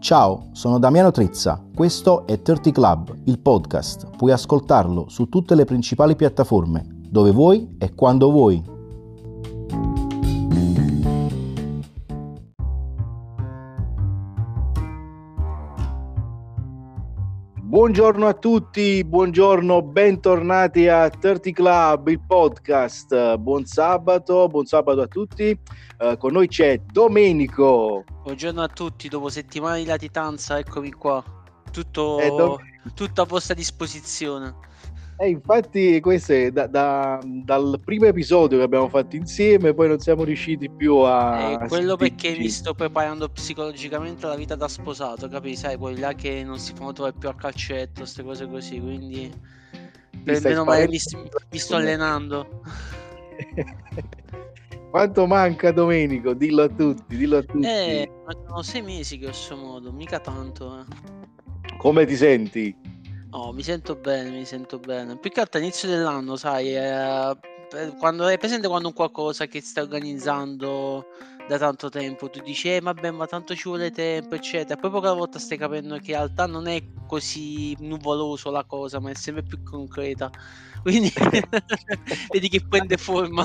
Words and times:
Ciao, 0.00 0.48
sono 0.52 0.78
Damiano 0.78 1.10
Trezza, 1.10 1.62
questo 1.76 2.26
è 2.26 2.40
30 2.40 2.70
Club, 2.70 3.14
il 3.24 3.38
podcast. 3.38 4.16
Puoi 4.16 4.32
ascoltarlo 4.32 5.10
su 5.10 5.28
tutte 5.28 5.54
le 5.54 5.66
principali 5.66 6.16
piattaforme, 6.16 6.86
dove 7.06 7.30
vuoi 7.32 7.76
e 7.78 7.94
quando 7.94 8.30
vuoi. 8.30 8.79
Buongiorno 17.80 18.26
a 18.26 18.34
tutti, 18.34 19.02
buongiorno, 19.02 19.80
bentornati 19.80 20.86
a 20.86 21.08
30 21.08 21.50
Club, 21.52 22.08
il 22.08 22.20
podcast. 22.20 23.36
Buon 23.38 23.64
sabato, 23.64 24.48
buon 24.48 24.66
sabato 24.66 25.00
a 25.00 25.06
tutti. 25.06 25.58
Uh, 25.98 26.14
con 26.18 26.32
noi 26.32 26.46
c'è 26.46 26.78
Domenico. 26.84 28.04
Buongiorno 28.22 28.60
a 28.60 28.68
tutti, 28.68 29.08
dopo 29.08 29.30
settimane 29.30 29.78
di 29.78 29.86
latitanza, 29.86 30.58
eccomi 30.58 30.90
qua. 30.90 31.24
Tutto, 31.72 32.18
eh, 32.18 32.90
tutto 32.92 33.22
a 33.22 33.24
vostra 33.24 33.54
disposizione. 33.54 34.54
Eh, 35.20 35.28
infatti 35.28 36.00
questo 36.00 36.32
è 36.32 36.50
da, 36.50 36.66
da, 36.66 37.20
dal 37.22 37.78
primo 37.84 38.06
episodio 38.06 38.56
che 38.56 38.64
abbiamo 38.64 38.88
fatto 38.88 39.16
insieme, 39.16 39.74
poi 39.74 39.88
non 39.88 39.98
siamo 39.98 40.24
riusciti 40.24 40.70
più 40.70 40.96
a... 40.96 41.62
Eh, 41.62 41.68
quello 41.68 41.96
perché 41.96 42.34
mi 42.38 42.48
sto 42.48 42.72
preparando 42.72 43.28
psicologicamente 43.28 44.24
alla 44.24 44.34
vita 44.36 44.54
da 44.54 44.66
sposato, 44.66 45.28
capi? 45.28 45.56
Sai, 45.56 45.76
poi 45.76 45.98
là 45.98 46.14
che 46.14 46.42
non 46.42 46.58
si 46.58 46.72
fanno 46.74 46.94
trovare 46.94 47.14
più 47.18 47.28
a 47.28 47.34
calcetto, 47.34 48.00
queste 48.00 48.22
cose 48.22 48.48
così, 48.48 48.80
quindi... 48.80 49.30
Per 50.24 50.40
meno 50.42 50.64
male 50.64 50.88
mi, 50.88 50.98
mi 51.50 51.58
sto 51.58 51.76
allenando. 51.76 52.62
Quanto 54.90 55.26
manca 55.26 55.70
Domenico? 55.70 56.32
Dillo 56.32 56.62
a 56.62 56.68
tutti, 56.68 57.14
dillo 57.14 57.36
a 57.36 57.42
tutti. 57.42 57.66
Eh, 57.66 58.10
sono 58.46 58.62
sei 58.62 58.80
mesi 58.80 59.18
questo 59.18 59.54
modo, 59.54 59.92
mica 59.92 60.18
tanto. 60.18 60.78
Eh. 60.80 61.76
Come 61.76 62.06
ti 62.06 62.16
senti? 62.16 62.74
No, 63.32 63.52
mi 63.52 63.62
sento 63.62 63.94
bene, 63.94 64.30
mi 64.30 64.44
sento 64.44 64.78
bene. 64.78 65.16
Più 65.16 65.30
che 65.30 65.40
altro 65.40 65.58
all'inizio 65.58 65.88
dell'anno, 65.88 66.34
sai, 66.34 66.74
eh, 66.74 67.36
quando 67.98 68.26
è 68.26 68.36
presente 68.38 68.66
quando 68.66 68.88
un 68.88 68.94
qualcosa 68.94 69.46
che 69.46 69.60
stai 69.60 69.84
organizzando 69.84 71.06
da 71.46 71.56
tanto 71.56 71.88
tempo, 71.90 72.28
tu 72.28 72.40
dici, 72.40 72.74
eh, 72.74 72.80
vabbè, 72.80 73.12
ma 73.12 73.26
tanto 73.26 73.54
ci 73.54 73.68
vuole 73.68 73.92
tempo, 73.92 74.34
eccetera. 74.34 74.80
Poi 74.80 74.90
poca 74.90 75.12
volta 75.12 75.38
stai 75.38 75.58
capendo 75.58 75.94
che 75.98 76.10
in 76.10 76.16
realtà 76.16 76.46
non 76.46 76.66
è 76.66 76.82
così 77.06 77.76
nuvoloso 77.78 78.50
la 78.50 78.64
cosa, 78.64 78.98
ma 78.98 79.10
è 79.10 79.14
sempre 79.14 79.44
più 79.44 79.62
concreta. 79.62 80.28
Quindi 80.82 81.12
vedi 82.32 82.48
che 82.48 82.64
prende 82.68 82.96
forma. 82.96 83.44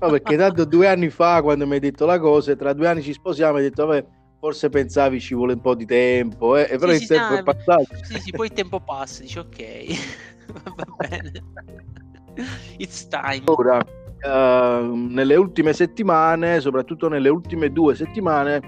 no, 0.00 0.10
perché 0.10 0.36
tanto 0.36 0.64
due 0.64 0.88
anni 0.88 1.10
fa, 1.10 1.40
quando 1.40 1.68
mi 1.68 1.74
hai 1.74 1.80
detto 1.80 2.04
la 2.04 2.18
cosa, 2.18 2.56
tra 2.56 2.72
due 2.72 2.88
anni 2.88 3.02
ci 3.02 3.12
sposiamo, 3.12 3.58
hai 3.58 3.62
detto, 3.62 3.86
vabbè 3.86 4.22
forse 4.44 4.68
pensavi 4.68 5.20
ci 5.20 5.34
vuole 5.34 5.54
un 5.54 5.60
po' 5.62 5.74
di 5.74 5.86
tempo, 5.86 6.54
eh? 6.54 6.66
però 6.66 6.88
sì, 6.92 6.96
il 6.96 7.00
sì, 7.00 7.06
tempo 7.06 7.32
no, 7.32 7.38
è 7.38 7.42
passato. 7.42 7.86
Sì, 8.02 8.20
sì, 8.20 8.30
poi 8.30 8.48
il 8.48 8.52
tempo 8.52 8.78
passa, 8.78 9.22
dici 9.22 9.38
ok, 9.38 9.86
va 10.76 10.84
bene. 11.08 11.32
It's 12.76 13.08
time. 13.08 13.40
Ora, 13.46 13.78
uh, 13.78 14.94
nelle 14.94 15.36
ultime 15.36 15.72
settimane, 15.72 16.60
soprattutto 16.60 17.08
nelle 17.08 17.30
ultime 17.30 17.72
due 17.72 17.94
settimane, 17.94 18.60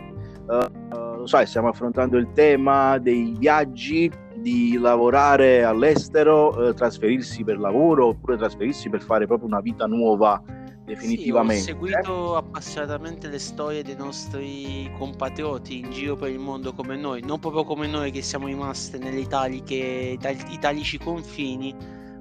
uh, 0.47 1.19
lo 1.19 1.27
sai, 1.27 1.45
stiamo 1.47 1.69
affrontando 1.69 2.17
il 2.17 2.33
tema 2.33 2.97
dei 2.97 3.35
viaggi, 3.37 4.11
di 4.37 4.79
lavorare 4.79 5.63
all'estero, 5.63 6.57
uh, 6.57 6.73
trasferirsi 6.73 7.45
per 7.45 7.59
lavoro 7.59 8.07
oppure 8.07 8.39
trasferirsi 8.39 8.89
per 8.89 9.03
fare 9.03 9.27
proprio 9.27 9.49
una 9.49 9.61
vita 9.61 9.85
nuova 9.85 10.43
definitivamente. 10.87 11.63
Sì, 11.63 11.71
ho 11.71 11.75
seguito 11.75 12.37
appassionatamente 12.37 13.29
le 13.29 13.39
storie 13.39 13.83
dei 13.83 13.97
nostri 13.97 14.91
compatrioti 14.97 15.81
in 15.81 15.91
giro 15.91 16.17
per 16.17 16.31
il 16.31 16.39
mondo 16.39 16.73
come 16.73 16.97
noi, 16.97 17.23
non 17.23 17.39
proprio 17.41 17.65
come 17.65 17.87
noi 17.87 18.11
che 18.13 18.23
siamo 18.23 18.47
rimasti 18.47 18.99
nelle 18.99 19.21
italiche, 19.21 20.17
italici 20.49 20.97
confini, 20.99 21.75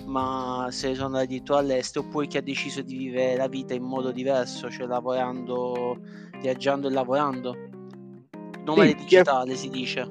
ma 0.06 0.68
se 0.72 0.90
ne 0.90 0.96
sono 0.96 1.08
andati 1.08 1.26
addirittura 1.26 1.60
all'estero, 1.60 2.06
oppure 2.06 2.28
chi 2.28 2.38
ha 2.38 2.42
deciso 2.42 2.82
di 2.82 2.98
vivere 2.98 3.38
la 3.38 3.48
vita 3.48 3.74
in 3.74 3.84
modo 3.84 4.12
diverso, 4.12 4.70
cioè 4.70 4.88
lavorando, 4.88 5.98
viaggiando 6.42 6.88
e 6.88 6.92
lavorando. 6.92 7.56
Nome 8.66 8.88
sì, 8.88 8.96
digitale 8.96 9.54
è... 9.54 9.56
si 9.56 9.70
dice. 9.70 10.10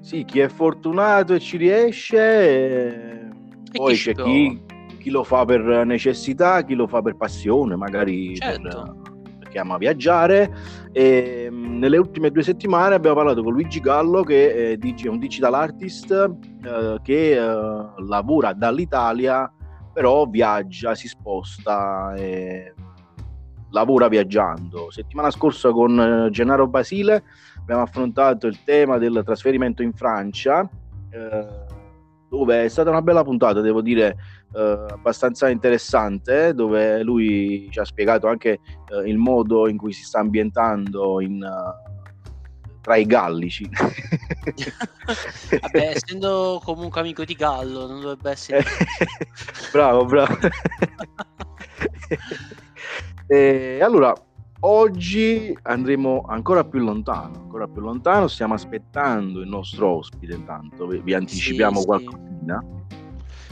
Sì, 0.00 0.24
chi 0.24 0.38
è 0.38 0.48
fortunato 0.48 1.34
e 1.34 1.40
ci 1.40 1.56
riesce, 1.56 2.18
e... 2.18 3.28
poi 3.72 3.94
chi 3.94 4.00
c'è 4.00 4.14
chi 4.14 4.65
chi 5.06 5.12
lo 5.12 5.22
fa 5.22 5.44
per 5.44 5.86
necessità, 5.86 6.64
chi 6.64 6.74
lo 6.74 6.88
fa 6.88 7.00
per 7.00 7.14
passione, 7.14 7.76
magari 7.76 8.34
certo. 8.34 9.00
per, 9.12 9.38
perché 9.38 9.60
ama 9.60 9.78
viaggiare. 9.78 10.52
E, 10.90 11.46
mm, 11.48 11.78
nelle 11.78 11.96
ultime 11.96 12.32
due 12.32 12.42
settimane 12.42 12.96
abbiamo 12.96 13.14
parlato 13.14 13.40
con 13.44 13.52
Luigi 13.52 13.78
Gallo, 13.78 14.24
che 14.24 14.72
è, 14.72 14.78
è 14.78 15.06
un 15.06 15.20
digital 15.20 15.54
artist 15.54 16.10
eh, 16.10 16.98
che 17.04 17.36
eh, 17.36 17.88
lavora 18.04 18.52
dall'Italia, 18.52 19.48
però 19.92 20.26
viaggia, 20.26 20.96
si 20.96 21.06
sposta. 21.06 22.12
E 22.16 22.74
lavora 23.70 24.08
viaggiando. 24.08 24.90
Settimana 24.90 25.30
scorsa 25.30 25.70
con 25.70 26.00
eh, 26.00 26.30
Gennaro 26.30 26.66
Basile 26.66 27.22
abbiamo 27.60 27.82
affrontato 27.82 28.48
il 28.48 28.64
tema 28.64 28.98
del 28.98 29.22
trasferimento 29.24 29.84
in 29.84 29.92
Francia. 29.92 30.68
Eh, 31.10 31.74
dove 32.36 32.64
è 32.64 32.68
stata 32.68 32.90
una 32.90 33.02
bella 33.02 33.24
puntata, 33.24 33.60
devo 33.60 33.80
dire, 33.80 34.16
eh, 34.54 34.86
abbastanza 34.90 35.48
interessante, 35.48 36.52
dove 36.54 37.02
lui 37.02 37.68
ci 37.70 37.78
ha 37.78 37.84
spiegato 37.84 38.26
anche 38.28 38.60
eh, 38.90 39.08
il 39.08 39.16
modo 39.16 39.68
in 39.68 39.76
cui 39.78 39.92
si 39.92 40.04
sta 40.04 40.18
ambientando 40.18 41.20
in, 41.20 41.42
uh, 41.42 41.72
tra 42.82 42.96
i 42.96 43.06
gallici. 43.06 43.68
Vabbè, 45.60 45.92
essendo 45.94 46.60
comunque 46.62 47.00
amico 47.00 47.24
di 47.24 47.34
Gallo, 47.34 47.86
non 47.86 48.00
dovrebbe 48.00 48.30
essere... 48.30 48.62
bravo, 49.72 50.04
bravo. 50.04 50.36
e 53.26 53.78
allora, 53.80 54.12
oggi 54.66 55.56
andremo 55.62 56.24
ancora 56.28 56.64
più 56.64 56.80
lontano, 56.80 57.36
ancora 57.36 57.68
più 57.68 57.80
lontano, 57.80 58.26
stiamo 58.26 58.54
aspettando 58.54 59.40
il 59.40 59.48
nostro 59.48 59.88
ospite 59.96 60.34
intanto, 60.34 60.86
vi, 60.86 61.14
anticipiamo 61.14 61.80
sì, 61.80 61.86
qualcosina. 61.86 62.64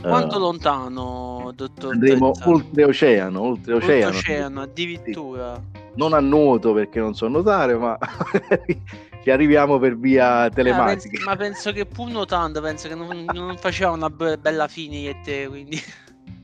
Quanto 0.01 0.37
uh, 0.37 0.41
lontano, 0.41 1.53
dottor? 1.55 1.93
Andremo 1.93 2.33
oltreoceano, 2.45 3.41
oltreoceano. 3.41 4.07
Oltreoceano, 4.07 4.61
addirittura. 4.61 5.55
Sì. 5.55 5.83
Non 5.95 6.13
a 6.13 6.21
nuoto 6.21 6.73
perché 6.73 6.99
non 6.99 7.15
so 7.15 7.29
nuotare, 7.29 7.77
ma 7.77 7.97
ci 9.23 9.31
arriviamo 9.31 9.79
per 9.79 9.97
via 9.97 10.51
telematica. 10.51 11.23
Ah, 11.23 11.27
ma 11.27 11.37
penso 11.37 11.73
che 11.73 11.87
pur 11.87 12.11
nuotando, 12.11 12.61
penso 12.61 12.89
che 12.89 12.95
non, 12.95 13.25
non 13.33 13.57
faceva 13.57 13.93
una 13.93 14.11
bella 14.11 14.69
fine 14.69 14.97
io 14.97 15.11
e 15.11 15.21
te, 15.23 15.47
quindi... 15.49 15.81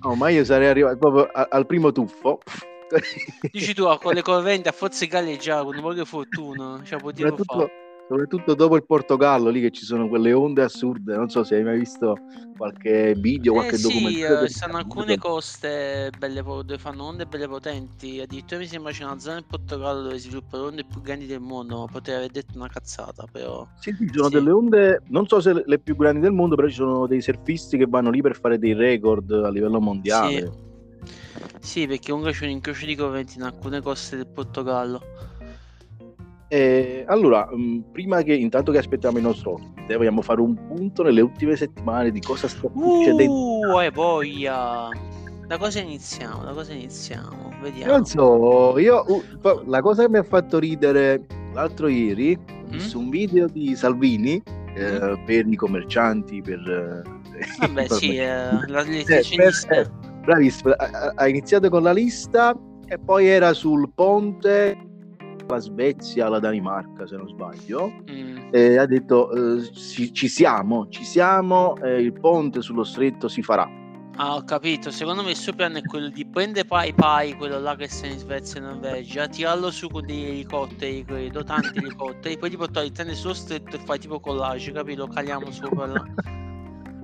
No, 0.02 0.14
ma 0.14 0.30
io 0.30 0.44
sarei 0.44 0.68
arrivato 0.68 0.96
proprio 0.96 1.28
al 1.30 1.66
primo 1.66 1.92
tuffo 1.92 2.40
Dici 3.50 3.74
tu, 3.74 3.86
con 3.98 4.14
le 4.14 4.22
correnti 4.22 4.68
a 4.68 4.72
forze 4.72 5.06
galleggiare, 5.06 5.64
con 5.64 5.76
un 5.76 5.82
po' 5.82 6.04
fortuna, 6.04 6.80
cioè, 6.84 6.98
soprattutto, 6.98 7.70
soprattutto, 8.08 8.54
dopo 8.54 8.76
il 8.76 8.84
Portogallo, 8.84 9.50
lì 9.50 9.60
che 9.60 9.70
ci 9.70 9.84
sono 9.84 10.08
quelle 10.08 10.32
onde 10.32 10.62
assurde, 10.62 11.14
non 11.14 11.28
so 11.28 11.44
se 11.44 11.56
hai 11.56 11.62
mai 11.62 11.78
visto 11.78 12.16
qualche 12.56 13.14
video, 13.16 13.52
qualche 13.52 13.76
eh, 13.76 13.80
documentario. 13.80 14.46
Sì, 14.46 14.52
stanno 14.52 14.76
alcune 14.78 15.16
coste 15.16 16.10
belle, 16.18 16.42
dove 16.42 16.78
fanno 16.78 17.04
onde 17.04 17.26
belle 17.26 17.46
potenti, 17.46 18.20
addirittura 18.20 18.60
mi 18.60 18.66
sembra 18.66 18.90
c'è 18.90 19.04
una 19.04 19.18
zona 19.18 19.34
del 19.34 19.44
Portogallo 19.46 20.02
dove 20.02 20.18
si 20.18 20.28
sviluppano 20.28 20.64
onde 20.64 20.84
più 20.84 21.00
grandi 21.00 21.26
del 21.26 21.40
mondo, 21.40 21.88
potrei 21.90 22.16
aver 22.16 22.30
detto 22.30 22.56
una 22.56 22.68
cazzata, 22.68 23.26
però... 23.30 23.66
Sì, 23.78 23.94
ci 23.96 24.10
sono 24.12 24.28
sì. 24.28 24.34
delle 24.34 24.50
onde, 24.50 25.02
non 25.06 25.26
so 25.26 25.40
se 25.40 25.62
le 25.64 25.78
più 25.78 25.94
grandi 25.94 26.20
del 26.20 26.32
mondo, 26.32 26.56
però 26.56 26.66
ci 26.68 26.74
sono 26.74 27.06
dei 27.06 27.20
surfisti 27.20 27.78
che 27.78 27.86
vanno 27.86 28.10
lì 28.10 28.20
per 28.20 28.38
fare 28.38 28.58
dei 28.58 28.74
record 28.74 29.30
a 29.30 29.50
livello 29.50 29.80
mondiale. 29.80 30.50
Sì. 30.52 30.68
Sì, 31.60 31.86
perché 31.86 32.10
comunque 32.10 32.32
c'è 32.32 32.44
un 32.44 32.50
incrocio 32.50 32.86
di 32.86 32.94
correnti 32.94 33.36
in 33.36 33.42
alcune 33.42 33.80
coste 33.80 34.16
del 34.16 34.26
Portogallo. 34.26 35.00
Eh, 36.52 37.04
allora, 37.06 37.48
mh, 37.48 37.90
prima 37.92 38.22
che 38.22 38.34
intanto 38.34 38.72
che 38.72 38.78
aspettiamo 38.78 39.18
il 39.18 39.22
nostro 39.22 39.52
ospite, 39.52 39.96
vogliamo 39.96 40.20
fare 40.20 40.40
un 40.40 40.54
punto 40.66 41.04
nelle 41.04 41.20
ultime 41.20 41.54
settimane 41.54 42.10
di 42.10 42.20
cosa 42.20 42.48
sta 42.48 42.68
succedendo. 42.68 43.32
Uh, 43.32 43.80
e 43.80 43.90
voglia! 43.90 44.88
Da 45.46 45.58
cosa 45.58 45.78
iniziamo? 45.78 46.42
Da 46.42 46.52
cosa 46.52 46.72
iniziamo? 46.72 47.52
Vediamo. 47.62 47.92
Non 47.92 48.04
so, 48.04 48.78
io 48.78 49.04
uh, 49.06 49.62
la 49.66 49.80
cosa 49.80 50.04
che 50.04 50.10
mi 50.10 50.18
ha 50.18 50.24
fatto 50.24 50.58
ridere 50.58 51.24
l'altro 51.52 51.86
ieri, 51.86 52.36
mm? 52.36 52.78
su 52.78 52.98
un 52.98 53.10
video 53.10 53.46
di 53.46 53.76
Salvini 53.76 54.42
eh, 54.74 55.00
mm? 55.00 55.24
per 55.24 55.46
i 55.46 55.56
commercianti, 55.56 56.42
per... 56.42 56.58
Eh, 56.68 57.46
Vabbè, 57.60 57.86
sì, 57.94 58.16
eh, 58.16 58.66
la, 58.66 58.82
le 58.82 59.04
eh, 59.04 59.24
per, 59.36 59.90
bravissimo, 60.30 60.72
ha, 61.14 61.28
iniziato 61.28 61.68
con 61.68 61.82
la 61.82 61.92
lista 61.92 62.56
e 62.86 62.98
poi 62.98 63.26
era 63.26 63.52
sul 63.52 63.90
ponte 63.92 64.78
la 65.48 65.58
Svezia, 65.58 66.28
la 66.28 66.38
Danimarca 66.38 67.06
se 67.06 67.16
non 67.16 67.26
sbaglio 67.28 67.92
mm. 68.08 68.50
e 68.52 68.78
ha 68.78 68.86
detto 68.86 69.32
eh, 69.32 69.62
ci, 69.72 70.12
ci, 70.12 70.28
siamo, 70.28 70.86
ci 70.88 71.02
siamo, 71.02 71.76
eh, 71.82 72.00
il 72.00 72.12
ponte 72.12 72.62
sullo 72.62 72.84
stretto 72.84 73.26
si 73.26 73.42
farà 73.42 73.78
Ah, 74.16 74.34
ho 74.34 74.44
capito. 74.44 74.90
Secondo 74.90 75.22
me 75.22 75.30
il 75.30 75.36
suo 75.36 75.54
piano 75.54 75.78
è 75.78 75.82
quello 75.82 76.10
di 76.10 76.26
prendere 76.26 76.66
Pai 76.66 76.92
Pai, 76.92 77.34
quello 77.36 77.58
là 77.58 77.74
che 77.74 77.88
sta 77.88 78.06
in 78.06 78.18
Svezia 78.18 78.60
e 78.60 78.64
Norvegia, 78.64 79.26
tirarlo 79.28 79.70
su 79.70 79.88
con 79.88 80.04
degli 80.04 80.24
elicotteri, 80.24 81.04
credo, 81.06 81.42
tanti 81.42 81.78
elicotteri, 81.78 82.36
poi 82.36 82.50
tipo 82.50 82.64
portare 82.64 82.86
il 82.86 82.92
treno 82.92 83.14
sullo 83.14 83.32
stretto 83.32 83.76
e 83.76 83.78
fai 83.78 83.98
tipo 83.98 84.20
collage, 84.20 84.72
capito? 84.72 85.06
Caliamo 85.06 85.50
sopra 85.50 85.86
là. 85.86 86.04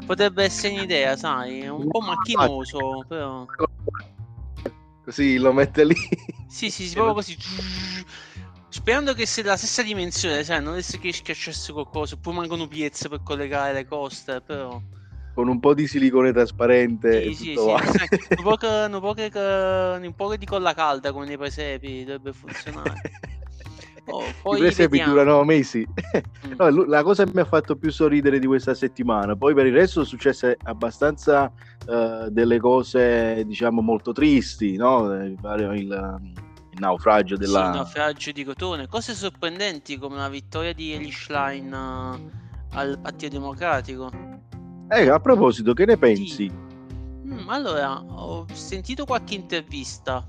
Potrebbe 0.07 0.45
essere 0.45 0.75
un'idea, 0.75 1.17
sai, 1.17 1.63
è 1.63 1.69
un 1.69 1.89
po' 1.89 2.01
macchinoso, 2.01 3.05
però... 3.09 3.45
Così 5.05 5.37
lo 5.37 5.53
mette 5.53 5.85
lì. 5.85 5.95
Sì, 6.49 6.71
sì, 6.71 6.87
sì, 6.87 6.95
proprio 6.97 7.15
così. 7.15 7.37
Sperando 8.69 9.15
che 9.15 9.27
sia 9.27 9.43
della 9.43 9.57
stessa 9.57 9.83
dimensione, 9.83 10.45
sai, 10.45 10.63
non 10.63 10.75
adesso 10.75 10.99
che 10.99 11.13
schiacciasse 11.13 11.73
qualcosa, 11.73 12.17
poi 12.17 12.35
mancano 12.35 12.69
piezze 12.69 13.09
per 13.09 13.23
collegare 13.23 13.73
le 13.73 13.87
coste, 13.87 14.41
però 14.41 14.81
con 15.37 15.49
un 15.49 15.61
po' 15.61 15.75
di 15.75 15.87
silicone 15.87 16.33
trasparente. 16.33 17.25
Sì, 17.25 17.35
sì, 17.35 17.55
sì. 17.55 17.59
un, 18.39 18.43
po 18.43 18.57
che, 18.57 18.67
un, 18.67 19.01
po 19.01 19.13
che, 19.13 19.31
un 19.35 20.15
po' 20.17 20.35
di 20.35 20.47
colla 20.47 20.73
calda 20.73 21.13
come 21.13 21.27
nei 21.27 21.37
presepi 21.37 22.05
dovrebbe 22.05 22.33
funzionare. 22.33 23.03
Oh, 24.43 24.55
I 24.55 24.59
presepi 24.61 25.03
durano 25.03 25.43
mesi. 25.43 25.85
Mm. 26.47 26.53
No, 26.57 26.87
la 26.87 27.03
cosa 27.03 27.25
che 27.25 27.33
mi 27.35 27.41
ha 27.41 27.45
fatto 27.45 27.75
più 27.77 27.91
sorridere 27.91 28.39
di 28.39 28.47
questa 28.47 28.75
settimana, 28.75 29.35
poi 29.35 29.55
per 29.55 29.67
il 29.67 29.73
resto 29.73 29.93
sono 29.95 30.05
successe 30.05 30.57
abbastanza 30.63 31.53
uh, 31.87 32.29
delle 32.31 32.61
cose, 32.61 33.43
diciamo, 33.45 33.81
molto 33.81 34.13
tristi, 34.13 34.77
no? 34.77 35.13
Il, 35.13 35.37
il, 35.43 36.21
il 36.71 36.79
naufragio 36.79 37.37
della... 37.37 37.63
Sì, 37.63 37.67
il 37.67 37.75
naufragio 37.75 38.31
di 38.31 38.45
Cotone. 38.45 38.87
Cose 38.87 39.15
sorprendenti 39.15 39.99
come 39.99 40.17
la 40.17 40.29
vittoria 40.29 40.73
di 40.73 41.13
Line 41.29 41.77
uh, 41.77 42.31
al 42.71 42.99
Partito 43.01 43.33
Democratico. 43.33 44.11
Eh, 44.89 45.09
a 45.09 45.19
proposito, 45.19 45.73
che 45.73 45.85
ne 45.85 45.97
pensi? 45.97 46.29
Sì. 46.29 46.53
Mm, 47.27 47.49
allora, 47.49 48.01
ho 48.01 48.47
sentito 48.53 49.05
qualche 49.05 49.35
intervista. 49.35 50.25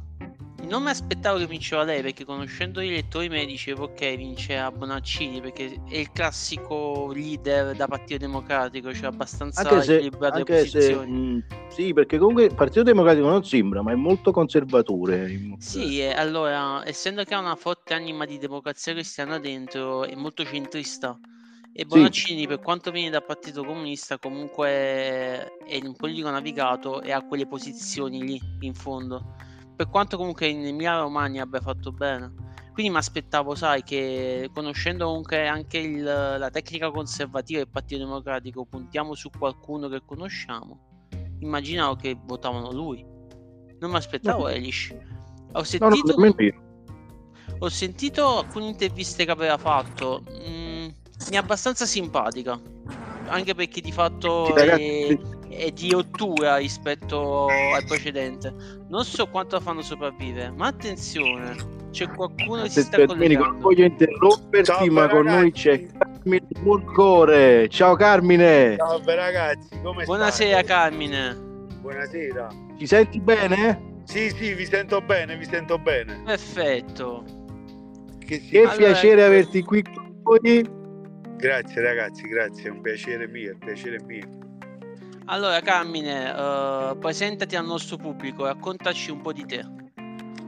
Non 0.63 0.83
mi 0.83 0.89
aspettavo 0.89 1.38
che 1.38 1.45
vinceva 1.45 1.83
lei 1.83 2.01
perché 2.01 2.25
conoscendo 2.25 2.81
i 2.81 2.89
lettori 2.89 3.30
me 3.30 3.45
dicevo 3.45 3.86
ok 3.86 4.15
vince 4.15 4.57
a 4.57 4.71
Bonaccini 4.71 5.39
perché 5.39 5.80
è 5.88 5.98
il 5.98 6.12
classico 6.12 7.12
leader 7.13 7.75
da 7.75 7.88
Partito 7.88 8.19
Democratico, 8.19 8.94
cioè 8.94 9.06
abbastanza 9.06 9.62
anche 9.62 9.83
se, 9.83 9.94
equilibrato 9.94 10.38
anche 10.38 10.65
se, 10.65 10.95
mh, 10.95 11.09
mm, 11.09 11.39
sì, 11.69 11.94
perché 11.94 12.18
comunque 12.18 12.45
il 12.45 12.56
Partito 12.56 12.83
Democratico 12.83 13.27
non 13.27 13.45
sembra, 13.45 13.81
ma 13.81 13.92
è 13.92 13.95
molto 13.95 14.31
conservatore. 14.31 15.56
Sì, 15.59 16.01
e 16.01 16.12
allora, 16.12 16.86
essendo 16.86 17.24
che 17.24 17.36
ha 17.36 17.39
una 17.39 17.56
forte 17.56 17.94
anima 17.94 18.25
di 18.25 18.38
democrazia 18.38 18.94
cristiana 18.94 19.39
dentro, 19.39 20.06
è 20.06 20.15
molto 20.15 20.44
centrista 20.44 21.18
e 21.71 21.86
Bonaccini, 21.86 22.42
sì. 22.42 22.48
per 22.48 22.59
quanto 22.59 22.89
viene 22.89 23.12
dal 23.12 23.24
Partito 23.24 23.63
Comunista, 23.63 24.18
comunque 24.18 25.56
è 25.63 25.80
un 25.83 25.95
politico 25.95 26.31
navigato 26.31 27.04
e 27.04 27.12
ha 27.12 27.21
quelle 27.21 27.45
posizioni 27.45 28.25
lì 28.25 28.42
in 28.62 28.74
fondo. 28.74 29.36
Per 29.77 29.88
quanto 29.89 30.18
comunque 30.18 30.47
in 30.47 30.65
Emilia 30.65 31.00
Romagna 31.00 31.44
abbia 31.44 31.62
fatto 31.62 31.91
bene. 31.91 32.33
Quindi 32.74 32.91
mi 32.91 32.97
aspettavo, 32.97 33.53
sai, 33.53 33.83
che 33.83 34.50
conoscendo 34.51 35.06
comunque 35.06 35.47
anche 35.47 35.77
il, 35.77 36.03
la 36.03 36.50
tecnica 36.50 36.89
conservativa 36.89 37.59
del 37.59 37.69
Partito 37.69 38.03
Democratico, 38.03 38.65
puntiamo 38.65 39.13
su 39.13 39.29
qualcuno 39.29 39.88
che 39.88 40.01
conosciamo. 40.03 41.06
Immaginavo 41.41 41.95
che 41.95 42.18
votavano 42.19 42.71
lui. 42.71 43.06
Non 43.79 43.91
mi 43.91 43.97
aspettavo 43.97 44.44
no. 44.44 44.50
Elish. 44.50 44.95
Ho 45.53 45.63
sentito, 45.63 46.15
no, 46.18 46.25
no, 46.25 46.35
ho 47.59 47.69
sentito 47.69 48.39
alcune 48.39 48.65
interviste 48.65 49.25
che 49.25 49.31
aveva 49.31 49.57
fatto. 49.59 50.23
Mm, 50.31 50.88
mi 51.30 51.33
è 51.33 51.38
abbastanza 51.38 51.85
simpatica. 51.85 52.59
Anche 53.27 53.53
perché 53.53 53.81
di 53.81 53.91
fatto 53.91 54.56
è, 54.56 55.18
è, 55.57 55.71
di 55.71 55.94
ottura 55.94 56.57
rispetto 56.57 57.48
al 57.48 57.83
precedente. 57.86 58.54
Non 58.88 59.04
so 59.04 59.27
quanto 59.27 59.59
fanno 59.59 59.81
sopravvivere, 59.81 60.51
ma 60.51 60.68
attenzione, 60.68 61.56
c'è 61.92 62.07
qualcuno 62.09 62.63
che 62.63 62.69
si 62.69 62.81
sta 62.81 63.06
collegando. 63.06 63.51
Non 63.51 63.59
voglio 63.59 63.86
interromperti, 63.86 64.65
Ciao, 64.65 64.86
ma 64.92 65.07
con 65.09 65.24
ragazzi. 65.24 65.36
noi 65.36 65.51
c'è 65.51 65.86
Carmine 65.86 66.48
Murcore. 66.62 67.68
Ciao 67.69 67.95
Carmine. 67.95 68.75
Ciao 68.77 69.01
ragazzi, 69.04 69.69
come 69.81 70.06
Buonasera 70.06 70.59
state? 70.59 70.68
Carmine. 70.68 71.36
Buonasera. 71.81 72.48
Ci 72.77 72.86
senti 72.88 73.19
bene? 73.19 73.95
Sì, 74.04 74.30
sì, 74.30 74.54
vi 74.54 74.65
sento 74.65 75.01
bene, 75.01 75.36
vi 75.36 75.45
sento 75.45 75.77
bene. 75.77 76.21
Perfetto. 76.24 77.24
Che, 78.19 78.39
sì. 78.39 78.50
che 78.50 78.59
allora, 78.59 78.75
piacere 78.75 79.24
averti 79.24 79.63
qui 79.63 79.81
con 79.83 80.39
noi. 80.44 80.75
Grazie 81.38 81.81
ragazzi, 81.81 82.24
grazie, 82.24 82.69
è 82.69 82.71
un 82.71 82.81
piacere 82.81 83.27
mio, 83.27 83.51
è 83.51 83.54
un 83.54 83.59
piacere 83.59 84.01
mio. 84.06 84.45
Allora 85.29 85.59
Carmine, 85.59 86.29
uh, 86.29 86.97
presentati 86.97 87.57
al 87.57 87.65
nostro 87.65 87.97
pubblico, 87.97 88.45
raccontaci 88.45 89.12
un 89.12 89.21
po' 89.21 89.33
di 89.33 89.45
te. 89.45 89.62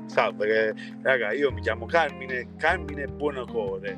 Salve, 0.06 0.74
raga, 1.02 1.34
io 1.34 1.52
mi 1.52 1.60
chiamo 1.60 1.86
Carmine, 1.86 2.56
Carmine 2.56 3.06
Buonocore, 3.08 3.98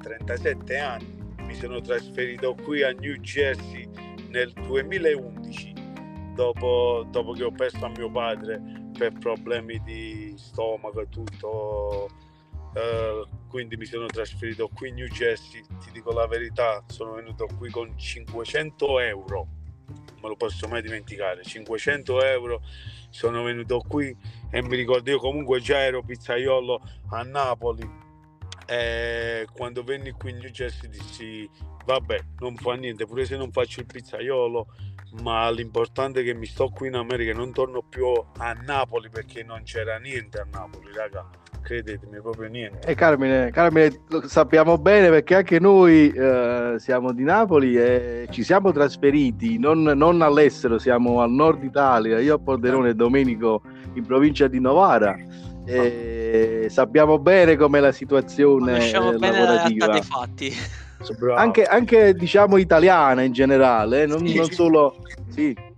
37 0.00 0.78
anni, 0.78 1.34
mi 1.36 1.54
sono 1.54 1.82
trasferito 1.82 2.54
qui 2.62 2.82
a 2.82 2.92
New 2.92 3.16
Jersey 3.16 3.86
nel 4.30 4.50
2011, 4.54 5.74
dopo, 6.34 7.06
dopo 7.10 7.32
che 7.32 7.44
ho 7.44 7.52
perso 7.52 7.84
a 7.84 7.90
mio 7.90 8.10
padre 8.10 8.58
per 8.96 9.12
problemi 9.18 9.82
di 9.82 10.32
stomaco 10.36 11.00
e 11.00 11.08
tutto 11.10 12.08
Uh, 12.72 13.28
quindi 13.48 13.76
mi 13.76 13.84
sono 13.84 14.06
trasferito 14.06 14.66
qui 14.74 14.88
in 14.88 14.94
New 14.94 15.06
Jersey. 15.08 15.60
Ti 15.60 15.90
dico 15.92 16.10
la 16.10 16.26
verità, 16.26 16.82
sono 16.86 17.12
venuto 17.12 17.46
qui 17.58 17.68
con 17.68 17.92
500 17.98 18.98
euro, 19.00 19.46
me 20.22 20.28
lo 20.28 20.36
posso 20.36 20.68
mai 20.68 20.82
dimenticare. 20.82 21.42
500 21.42 22.22
euro 22.24 22.62
sono 23.10 23.42
venuto 23.42 23.78
qui 23.86 24.16
e 24.50 24.62
mi 24.62 24.76
ricordo 24.76 25.10
io 25.10 25.18
comunque 25.18 25.60
già 25.60 25.80
ero 25.80 26.02
pizzaiolo 26.02 26.80
a 27.10 27.22
Napoli. 27.22 28.00
E 28.66 29.46
quando 29.52 29.82
venni 29.82 30.12
qui 30.12 30.30
in 30.30 30.38
New 30.38 30.50
Jersey 30.50 30.88
dissi 30.88 31.50
vabbè 31.84 32.24
non 32.38 32.56
fa 32.56 32.74
niente 32.74 33.06
pure 33.06 33.24
se 33.24 33.36
non 33.36 33.50
faccio 33.50 33.80
il 33.80 33.86
pizzaiolo 33.86 34.68
ma 35.22 35.50
l'importante 35.50 36.20
è 36.20 36.24
che 36.24 36.32
mi 36.32 36.46
sto 36.46 36.68
qui 36.68 36.86
in 36.86 36.94
America 36.94 37.32
non 37.32 37.52
torno 37.52 37.82
più 37.82 38.06
a 38.36 38.52
Napoli 38.52 39.10
perché 39.10 39.42
non 39.42 39.64
c'era 39.64 39.98
niente 39.98 40.38
a 40.38 40.46
Napoli 40.48 40.92
raga 40.94 41.28
credetemi, 41.62 42.20
proprio 42.20 42.48
niente. 42.48 42.86
E 42.86 42.94
Carmine, 42.94 43.50
Carmine, 43.50 44.02
lo 44.08 44.28
sappiamo 44.28 44.76
bene 44.76 45.08
perché 45.08 45.36
anche 45.36 45.58
noi 45.58 46.10
eh, 46.10 46.74
siamo 46.78 47.12
di 47.12 47.22
Napoli 47.22 47.76
e 47.76 48.26
ci 48.30 48.42
siamo 48.42 48.72
trasferiti, 48.72 49.58
non, 49.58 49.82
non, 49.82 50.20
all'estero, 50.20 50.78
siamo 50.78 51.20
al 51.20 51.30
nord 51.30 51.62
Italia, 51.62 52.18
io 52.18 52.34
a 52.34 52.38
Pordenone 52.38 52.90
e 52.90 52.94
Domenico 52.94 53.62
in 53.94 54.04
provincia 54.04 54.48
di 54.48 54.60
Novara. 54.60 55.16
E 55.64 56.66
sappiamo 56.68 57.18
bene 57.20 57.56
com'è 57.56 57.78
la 57.78 57.92
situazione 57.92 58.72
Conosciamo 58.72 59.12
lavorativa. 59.12 59.86
bene 59.86 60.02
fatti. 60.02 60.52
Anche, 61.34 61.64
anche, 61.64 62.14
diciamo 62.14 62.58
italiana 62.58 63.22
in 63.22 63.32
generale, 63.32 64.02
eh, 64.02 64.06
non, 64.06 64.26
sì, 64.26 64.34
non 64.36 64.46
sì. 64.46 64.54
solo... 64.54 64.96
Sì 65.28 65.70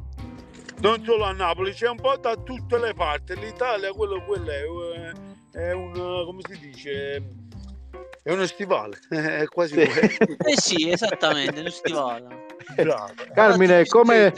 non 0.85 1.03
solo 1.03 1.25
a 1.25 1.33
Napoli, 1.33 1.73
c'è 1.73 1.89
un 1.89 1.97
po' 1.97 2.15
da 2.21 2.37
tutte 2.37 2.79
le 2.79 2.93
parti. 2.93 3.35
L'Italia, 3.41 3.91
quello, 3.93 4.23
quello 4.23 4.51
è, 4.51 5.09
eh, 5.09 5.13
è 5.55 5.71
un, 5.71 5.93
come 5.93 6.41
si 6.49 6.59
dice, 6.59 7.23
è 8.23 8.33
uno 8.33 8.45
stivale, 8.47 8.99
è 9.09 9.47
quasi 9.47 9.75
sì. 9.75 9.81
eh 10.27 10.57
sì, 10.57 10.91
esattamente, 10.91 11.61
uno 11.61 11.71
stivale. 11.71 12.47
Bravo. 12.75 13.13
Carmine, 13.33 13.85
come 13.87 14.33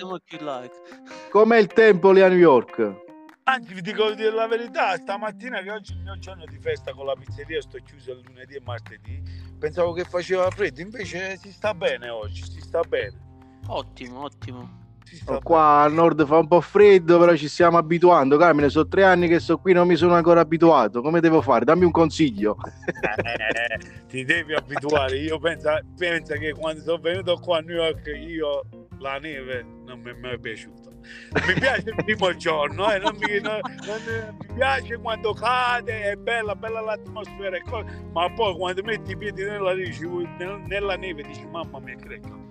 com'è 1.31 1.59
il 1.59 1.67
tempo 1.69 2.11
lì 2.13 2.21
a 2.21 2.29
New 2.29 2.39
York? 2.39 3.05
Anzi, 3.45 3.75
vi 3.75 3.81
dico 3.81 4.09
la 4.09 4.47
verità, 4.47 4.97
stamattina 4.97 5.63
che 5.63 5.71
oggi 5.71 5.93
è 5.93 5.97
il 5.97 6.03
mio 6.03 6.19
giorno 6.19 6.45
di 6.45 6.59
festa 6.59 6.93
con 6.93 7.07
la 7.07 7.15
pizzeria, 7.15 7.61
sto 7.63 7.79
chiuso 7.83 8.11
il 8.13 8.23
lunedì 8.27 8.57
e 8.57 8.61
martedì, 8.63 9.23
pensavo 9.59 9.93
che 9.93 10.05
faceva 10.05 10.51
freddo, 10.51 10.81
invece 10.81 11.37
si 11.37 11.53
sta 11.53 11.73
bene 11.73 12.09
oggi, 12.09 12.43
si 12.43 12.61
sta 12.61 12.83
bene. 12.83 13.25
Ottimo, 13.69 14.25
ottimo. 14.25 14.86
Oh, 15.27 15.41
qua 15.41 15.83
al 15.83 15.93
nord 15.93 16.27
fa 16.27 16.39
un 16.39 16.47
po' 16.47 16.61
freddo, 16.61 17.19
però 17.19 17.35
ci 17.37 17.49
stiamo 17.49 17.79
abituando. 17.79 18.37
Carmine, 18.37 18.69
sono 18.69 18.89
tre 18.89 19.05
anni 19.05 19.29
che 19.29 19.41
sto 19.41 19.59
qui, 19.59 19.73
non 19.73 19.87
mi 19.87 19.97
sono 19.97 20.15
ancora 20.15 20.41
abituato. 20.41 21.01
Come 21.01 21.21
devo 21.21 21.41
fare? 21.41 21.65
Dammi 21.65 21.85
un 21.85 21.91
consiglio. 21.91 22.57
Eh, 22.57 24.05
ti 24.09 24.25
devi 24.25 24.55
abituare. 24.55 25.17
Io 25.19 25.39
penso, 25.39 25.71
penso 25.97 26.35
che 26.35 26.53
quando 26.53 26.83
sono 26.83 26.99
venuto 26.99 27.37
qua 27.37 27.59
a 27.59 27.61
New 27.61 27.77
York, 27.77 28.07
io 28.07 28.63
la 28.99 29.19
neve 29.19 29.65
non 29.85 30.01
mi 30.01 30.11
è 30.11 30.15
mai 30.15 30.39
piaciuta. 30.39 30.91
Mi 31.47 31.55
piace 31.55 31.91
il 31.91 32.05
primo 32.05 32.35
giorno, 32.37 32.91
eh, 32.93 32.99
non 32.99 33.17
mi, 33.19 33.41
non, 33.41 33.61
non, 33.87 34.01
mi, 34.07 34.55
piace 34.55 34.97
quando 34.99 35.33
cade, 35.33 36.13
è 36.13 36.17
bella, 36.17 36.55
bella 36.55 36.81
l'atmosfera, 36.81 37.59
ma 38.13 38.31
poi 38.33 38.57
quando 38.57 38.83
metti 38.83 39.13
i 39.13 39.17
piedi 39.17 39.45
nella, 39.45 39.75
nella 40.67 40.97
neve 40.97 41.23
dici 41.23 41.47
mamma 41.47 41.79
mia, 41.81 41.97
credo 41.97 42.45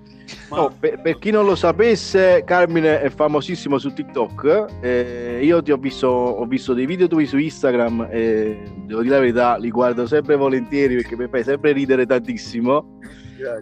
No, 0.49 0.75
per, 0.79 1.01
per, 1.01 1.17
chi 1.17 1.31
non 1.31 1.45
lo 1.45 1.55
sapesse, 1.55 2.43
Carmine 2.45 3.01
è 3.01 3.09
famosissimo 3.09 3.77
su 3.77 3.93
TikTok. 3.93 4.65
Eh, 4.81 5.39
io 5.41 5.61
ti 5.61 5.71
ho 5.71 5.77
visto, 5.77 6.07
ho 6.07 6.45
visto 6.45 6.73
dei 6.73 6.85
video 6.85 7.07
tuoi 7.07 7.25
su 7.25 7.37
Instagram 7.37 8.07
e 8.11 8.57
devo 8.85 9.01
dire 9.01 9.15
la 9.15 9.19
verità, 9.19 9.57
li 9.57 9.69
guardo 9.69 10.05
sempre 10.05 10.35
volentieri 10.35 10.95
perché 10.95 11.17
mi 11.17 11.27
fai 11.27 11.43
sempre 11.43 11.71
ridere 11.71 12.05
tantissimo. 12.05 12.99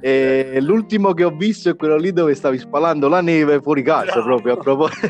E 0.01 0.57
l'ultimo 0.61 1.13
che 1.13 1.23
ho 1.23 1.35
visto 1.35 1.69
è 1.69 1.75
quello 1.75 1.97
lì 1.97 2.11
dove 2.11 2.35
stavi 2.35 2.57
spalando 2.57 3.07
la 3.07 3.21
neve 3.21 3.61
fuori 3.61 3.83
casa, 3.83 4.21
bravo. 4.21 4.41
proprio 4.41 4.53
a 4.53 4.57
proposito. 4.57 5.07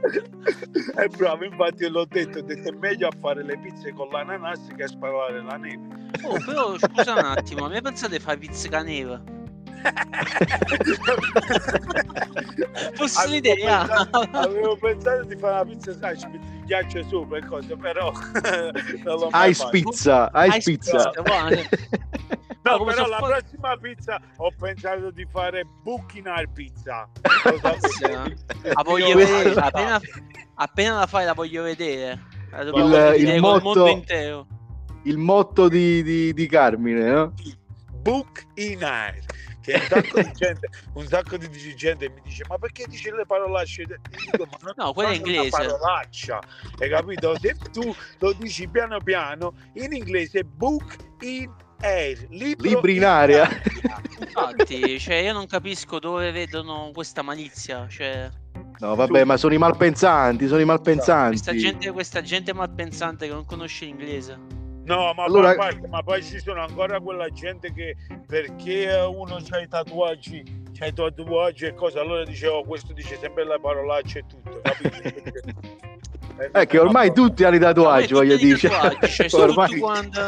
è 0.96 1.06
bravo, 1.16 1.44
infatti 1.44 1.88
l'ho 1.88 2.06
detto, 2.06 2.38
ho 2.38 2.42
detto 2.42 2.68
è 2.68 2.72
meglio 2.72 3.08
a 3.08 3.12
fare 3.20 3.44
le 3.44 3.58
pizze 3.58 3.92
con 3.92 4.08
l'ananas 4.08 4.60
che 4.76 4.84
a 4.84 4.88
spalare 4.88 5.42
la 5.42 5.56
neve. 5.56 5.80
Oh, 6.22 6.38
però 6.44 6.76
scusa 6.78 7.12
un 7.12 7.24
attimo, 7.24 7.66
a 7.66 7.68
me 7.68 7.80
pensate 7.80 8.18
fare 8.18 8.38
pizze 8.38 8.68
con 8.68 8.84
neve? 8.84 9.38
Fosse 12.94 13.26
un'idea. 13.26 13.86
Pensato, 13.86 14.28
avevo 14.32 14.76
pensato 14.76 15.24
di 15.24 15.36
fare 15.36 15.54
la 15.54 15.64
pizza, 15.64 15.96
sai, 15.98 16.18
ci 16.18 16.26
metti 16.26 16.54
il 16.54 16.64
ghiaccio 16.64 17.02
sopra 17.04 17.38
e 17.38 17.46
cose, 17.46 17.74
però 17.76 18.12
Ice 19.48 19.68
pizza, 19.70 20.30
ice 20.34 20.60
pizza. 20.64 21.10
No, 22.70 22.76
no 22.78 22.84
però 22.84 23.06
la 23.06 23.18
fa... 23.18 23.26
prossima 23.26 23.76
pizza 23.76 24.20
ho 24.36 24.52
pensato 24.58 25.10
di 25.10 25.26
fare 25.30 25.64
Bucchinar 25.82 26.48
pizza. 26.52 27.08
la 28.62 28.82
voglio 28.84 29.16
vedere, 29.16 29.54
appena, 29.54 30.00
appena, 30.54 30.98
la 30.98 31.06
fai 31.06 31.24
la 31.24 31.34
voglio 31.34 31.62
vedere. 31.62 32.18
La 32.50 32.62
il, 32.62 33.28
il, 33.28 33.40
motto, 33.40 34.02
il 35.04 35.18
motto 35.18 35.68
di, 35.68 36.02
di, 36.02 36.32
di 36.32 36.46
Carmine, 36.46 37.10
no? 37.10 37.32
Book 38.02 38.46
in 38.54 38.82
air 38.82 39.18
che 39.60 39.74
un 39.74 39.86
sacco 39.86 40.20
di 40.20 40.32
gente, 40.32 40.68
un 40.94 41.06
sacco 41.06 41.36
di 41.36 41.76
gente 41.76 42.08
mi 42.08 42.20
dice 42.22 42.44
ma 42.48 42.58
perché 42.58 42.86
dici 42.88 43.10
le 43.10 43.26
parolacce? 43.26 43.84
Dico, 43.84 44.46
ma 44.50 44.56
non 44.62 44.72
no, 44.76 44.92
quella 44.92 45.10
è 45.10 45.14
inglese. 45.14 45.50
parolaccia, 45.50 46.40
hai 46.78 46.88
capito? 46.88 47.38
Se 47.38 47.54
tu 47.70 47.94
lo 48.18 48.32
dici 48.32 48.68
piano 48.68 48.98
piano, 49.00 49.54
in 49.74 49.92
inglese 49.92 50.44
book 50.44 50.96
in 51.20 51.52
air, 51.80 52.26
libri 52.30 52.96
in 52.96 53.04
aria. 53.04 53.48
Infatti, 54.20 54.98
cioè, 54.98 55.16
io 55.16 55.32
non 55.32 55.46
capisco 55.46 55.98
dove 55.98 56.30
vedono 56.30 56.90
questa 56.92 57.22
malizia, 57.22 57.86
cioè... 57.88 58.28
No, 58.78 58.94
vabbè, 58.94 59.24
ma 59.24 59.36
sono 59.36 59.52
i 59.52 59.58
malpensanti, 59.58 60.46
sono 60.46 60.60
i 60.60 60.64
malpensanti. 60.64 61.30
Questa 61.30 61.54
gente, 61.54 61.90
questa 61.90 62.22
gente 62.22 62.54
malpensante 62.54 63.26
che 63.26 63.32
non 63.32 63.44
conosce 63.44 63.84
l'inglese. 63.84 64.38
No, 64.84 65.12
ma, 65.14 65.24
allora... 65.24 65.54
poi, 65.54 65.80
ma 65.88 66.02
poi 66.02 66.22
ci 66.22 66.40
sono 66.40 66.62
ancora 66.62 66.98
quella 67.00 67.28
gente 67.28 67.72
che 67.72 67.94
perché 68.26 68.88
uno 69.06 69.36
ha 69.36 69.58
i 69.60 69.68
tatuaggi, 69.68 70.42
c'ha 70.72 70.86
i 70.86 70.92
tatuaggi 70.92 71.66
e 71.66 71.74
cose, 71.74 71.98
allora 71.98 72.24
dicevo, 72.24 72.58
oh, 72.58 72.64
questo 72.64 72.92
dice 72.94 73.18
sempre 73.20 73.44
le 73.44 73.58
parolacce 73.60 74.20
e 74.20 74.24
tutto, 74.26 74.62
è 76.52 76.60
eh, 76.60 76.66
che 76.66 76.78
ormai 76.78 77.12
tutti 77.12 77.44
hanno 77.44 77.56
i 77.56 77.60
tatuaggi, 77.60 78.14
voglio 78.14 78.36
dire. 78.36 78.56
Cioè, 78.56 79.28
ormai... 79.38 79.78
quando... 79.78 80.20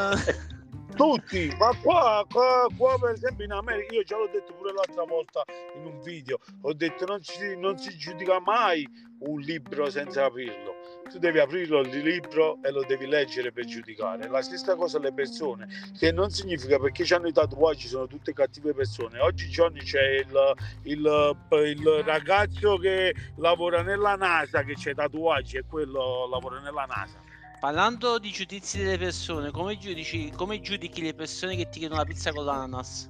tutti, 0.95 1.55
ma 1.59 1.71
qua, 1.83 2.25
qua, 2.31 2.67
qua, 2.77 2.99
per 2.99 3.11
esempio 3.11 3.45
in 3.45 3.53
America, 3.53 3.95
io 3.95 4.03
già 4.03 4.17
l'ho 4.17 4.29
detto 4.33 4.53
pure 4.55 4.73
l'altra 4.73 5.05
volta 5.05 5.43
in 5.77 5.87
un 5.87 6.01
video, 6.01 6.39
ho 6.63 6.73
detto 6.73 7.05
non 7.07 7.23
si, 7.23 7.57
non 7.57 7.79
si 7.79 7.97
giudica 7.97 8.41
mai 8.41 8.87
un 9.21 9.41
libro 9.41 9.89
senza 9.89 10.25
aprirlo, 10.25 10.75
tu 11.09 11.19
devi 11.19 11.39
aprirlo 11.39 11.81
il 11.81 11.99
libro 11.99 12.59
e 12.63 12.71
lo 12.71 12.85
devi 12.85 13.07
leggere 13.07 13.53
per 13.53 13.67
giudicare. 13.67 14.29
La 14.29 14.43
stessa 14.43 14.75
cosa 14.75 14.99
le 14.99 15.13
persone, 15.13 15.69
che 15.99 16.11
non 16.11 16.31
significa 16.31 16.79
perché 16.79 17.03
hanno 17.15 17.29
i 17.29 17.33
tatuaggi 17.33 17.87
sono 17.87 18.07
tutte 18.07 18.33
cattive 18.33 18.75
persone. 18.75 19.21
Oggigiorno 19.21 19.79
c'è 19.79 20.03
il, 20.03 20.55
il, 20.85 21.37
il 21.67 22.03
ragazzo 22.05 22.77
che 22.77 23.15
lavora 23.37 23.83
nella 23.83 24.17
NASA 24.17 24.63
che 24.63 24.75
c'è 24.75 24.95
tatuaggi 24.95 25.59
e 25.59 25.65
quello 25.69 26.27
lavora 26.29 26.61
nella 26.61 26.85
NASA 26.87 27.32
Parlando 27.63 28.19
di 28.19 28.33
giudizi 28.33 28.79
delle 28.79 28.99
persone, 28.99 29.53
come 29.53 29.79
giudici, 29.79 30.33
come 30.35 30.61
giudichi 30.61 31.01
le 31.01 31.15
persone 31.15 31.55
che 31.55 31.69
ti 31.69 31.79
chiedono 31.79 32.01
la 32.01 32.07
pizza 32.07 32.33
con 32.33 32.45
l'ananas? 32.45 33.09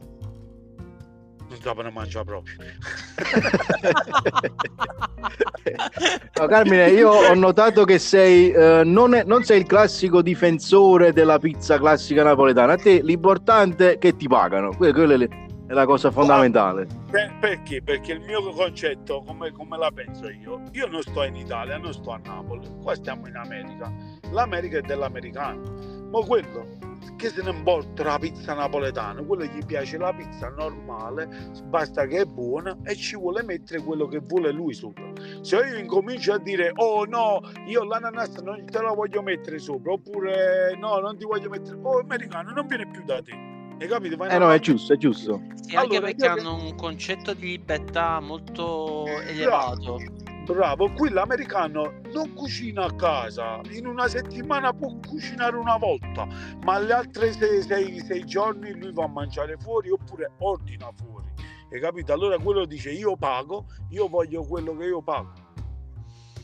Non 1.48 1.58
sapano 1.58 1.90
mangiare 1.90 2.26
proprio. 2.26 2.54
no, 6.38 6.46
Carmine, 6.46 6.90
io 6.90 7.08
ho 7.08 7.32
notato 7.32 7.84
che 7.84 7.98
sei, 7.98 8.50
eh, 8.50 8.82
non, 8.84 9.14
è, 9.14 9.24
non, 9.24 9.42
sei 9.42 9.60
il 9.60 9.66
classico 9.66 10.20
difensore 10.20 11.14
della 11.14 11.38
pizza 11.38 11.78
classica 11.78 12.22
napoletana. 12.22 12.74
A 12.74 12.76
te 12.76 13.00
l'importante 13.02 13.94
è 13.94 13.98
che 13.98 14.16
ti 14.16 14.28
pagano. 14.28 14.76
Quello 14.76 15.14
è 15.14 15.28
è 15.72 15.74
la 15.74 15.86
cosa 15.86 16.10
fondamentale. 16.10 16.86
Per, 17.10 17.34
perché? 17.40 17.82
Perché 17.82 18.12
il 18.12 18.20
mio 18.20 18.42
concetto, 18.50 19.22
come, 19.22 19.52
come, 19.52 19.78
la 19.78 19.90
penso 19.90 20.28
io, 20.28 20.60
io 20.72 20.86
non 20.86 21.00
sto 21.00 21.22
in 21.22 21.34
Italia, 21.34 21.78
non 21.78 21.94
sto 21.94 22.10
a 22.10 22.20
Napoli, 22.22 22.68
qua 22.82 22.94
stiamo 22.94 23.26
in 23.26 23.36
America. 23.36 23.90
L'America 24.32 24.78
è 24.78 24.80
dell'americano. 24.82 26.10
Ma 26.10 26.20
quello 26.26 26.76
che 27.16 27.30
se 27.30 27.42
ne 27.42 27.50
importa 27.50 28.04
la 28.04 28.18
pizza 28.18 28.52
napoletana, 28.52 29.22
quello 29.22 29.44
gli 29.44 29.64
piace 29.64 29.96
la 29.96 30.12
pizza 30.12 30.50
normale, 30.50 31.26
basta 31.64 32.04
che 32.06 32.20
è 32.20 32.24
buona 32.26 32.76
e 32.84 32.94
ci 32.94 33.16
vuole 33.16 33.42
mettere 33.42 33.80
quello 33.80 34.06
che 34.06 34.18
vuole 34.18 34.52
lui 34.52 34.74
sopra. 34.74 35.10
Se 35.40 35.56
io 35.56 35.78
incomincio 35.78 36.34
a 36.34 36.38
dire 36.38 36.70
oh 36.74 37.06
no, 37.06 37.40
io 37.66 37.82
l'ananas 37.84 38.36
non 38.42 38.66
te 38.66 38.78
la 38.78 38.92
voglio 38.92 39.22
mettere 39.22 39.58
sopra, 39.58 39.92
oppure 39.92 40.76
no, 40.78 40.98
non 40.98 41.16
ti 41.16 41.24
voglio 41.24 41.48
mettere, 41.48 41.78
oh 41.80 42.00
americano, 42.00 42.52
non 42.52 42.66
viene 42.66 42.86
più 42.90 43.02
da 43.04 43.22
te 43.22 43.51
hai 43.78 43.88
capito? 43.88 44.16
Vai 44.16 44.30
eh 44.30 44.38
no, 44.38 44.52
è 44.52 44.58
giusto, 44.60 44.92
è 44.92 44.96
giusto. 44.96 45.40
Sì, 45.62 45.76
anche 45.76 45.96
allora, 45.96 46.12
perché 46.12 46.26
hanno 46.26 46.56
che... 46.56 46.64
un 46.64 46.74
concetto 46.74 47.34
di 47.34 47.46
libertà 47.46 48.20
molto 48.20 49.06
elevato. 49.06 50.00
Bravo, 50.44 50.92
qui 50.94 51.08
l'americano 51.08 52.00
non 52.12 52.34
cucina 52.34 52.84
a 52.84 52.94
casa, 52.94 53.60
in 53.70 53.86
una 53.86 54.08
settimana 54.08 54.72
può 54.72 54.92
cucinare 55.06 55.56
una 55.56 55.76
volta, 55.76 56.26
ma 56.64 56.78
le 56.80 56.92
altre 56.92 57.32
sei, 57.32 57.62
sei, 57.62 58.00
sei 58.00 58.24
giorni 58.26 58.72
lui 58.76 58.92
va 58.92 59.04
a 59.04 59.08
mangiare 59.08 59.56
fuori 59.58 59.90
oppure 59.90 60.32
ordina 60.38 60.90
fuori. 60.96 61.30
Hai 61.70 61.80
capito? 61.80 62.12
Allora 62.12 62.38
quello 62.38 62.64
dice 62.64 62.90
io 62.90 63.16
pago, 63.16 63.66
io 63.90 64.08
voglio 64.08 64.44
quello 64.44 64.76
che 64.76 64.84
io 64.84 65.00
pago. 65.00 65.32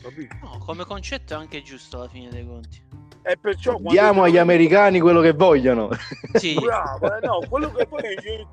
Capito? 0.01 0.35
No, 0.41 0.57
come 0.59 0.85
concetto 0.85 1.33
è 1.33 1.37
anche 1.37 1.61
giusto 1.61 1.97
alla 1.97 2.07
fine 2.07 2.29
dei 2.29 2.47
conti. 2.47 2.81
E 3.21 3.37
perciò 3.37 3.77
diamo 3.79 4.23
agli 4.23 4.37
americani 4.37 4.99
quello 4.99 5.21
che 5.21 5.33
vogliono. 5.33 5.89
Sì. 6.33 6.53
Bravo, 6.55 7.15
eh, 7.15 7.25
no, 7.25 7.39
quello 7.49 7.71
che 7.71 7.85
poi 7.85 8.01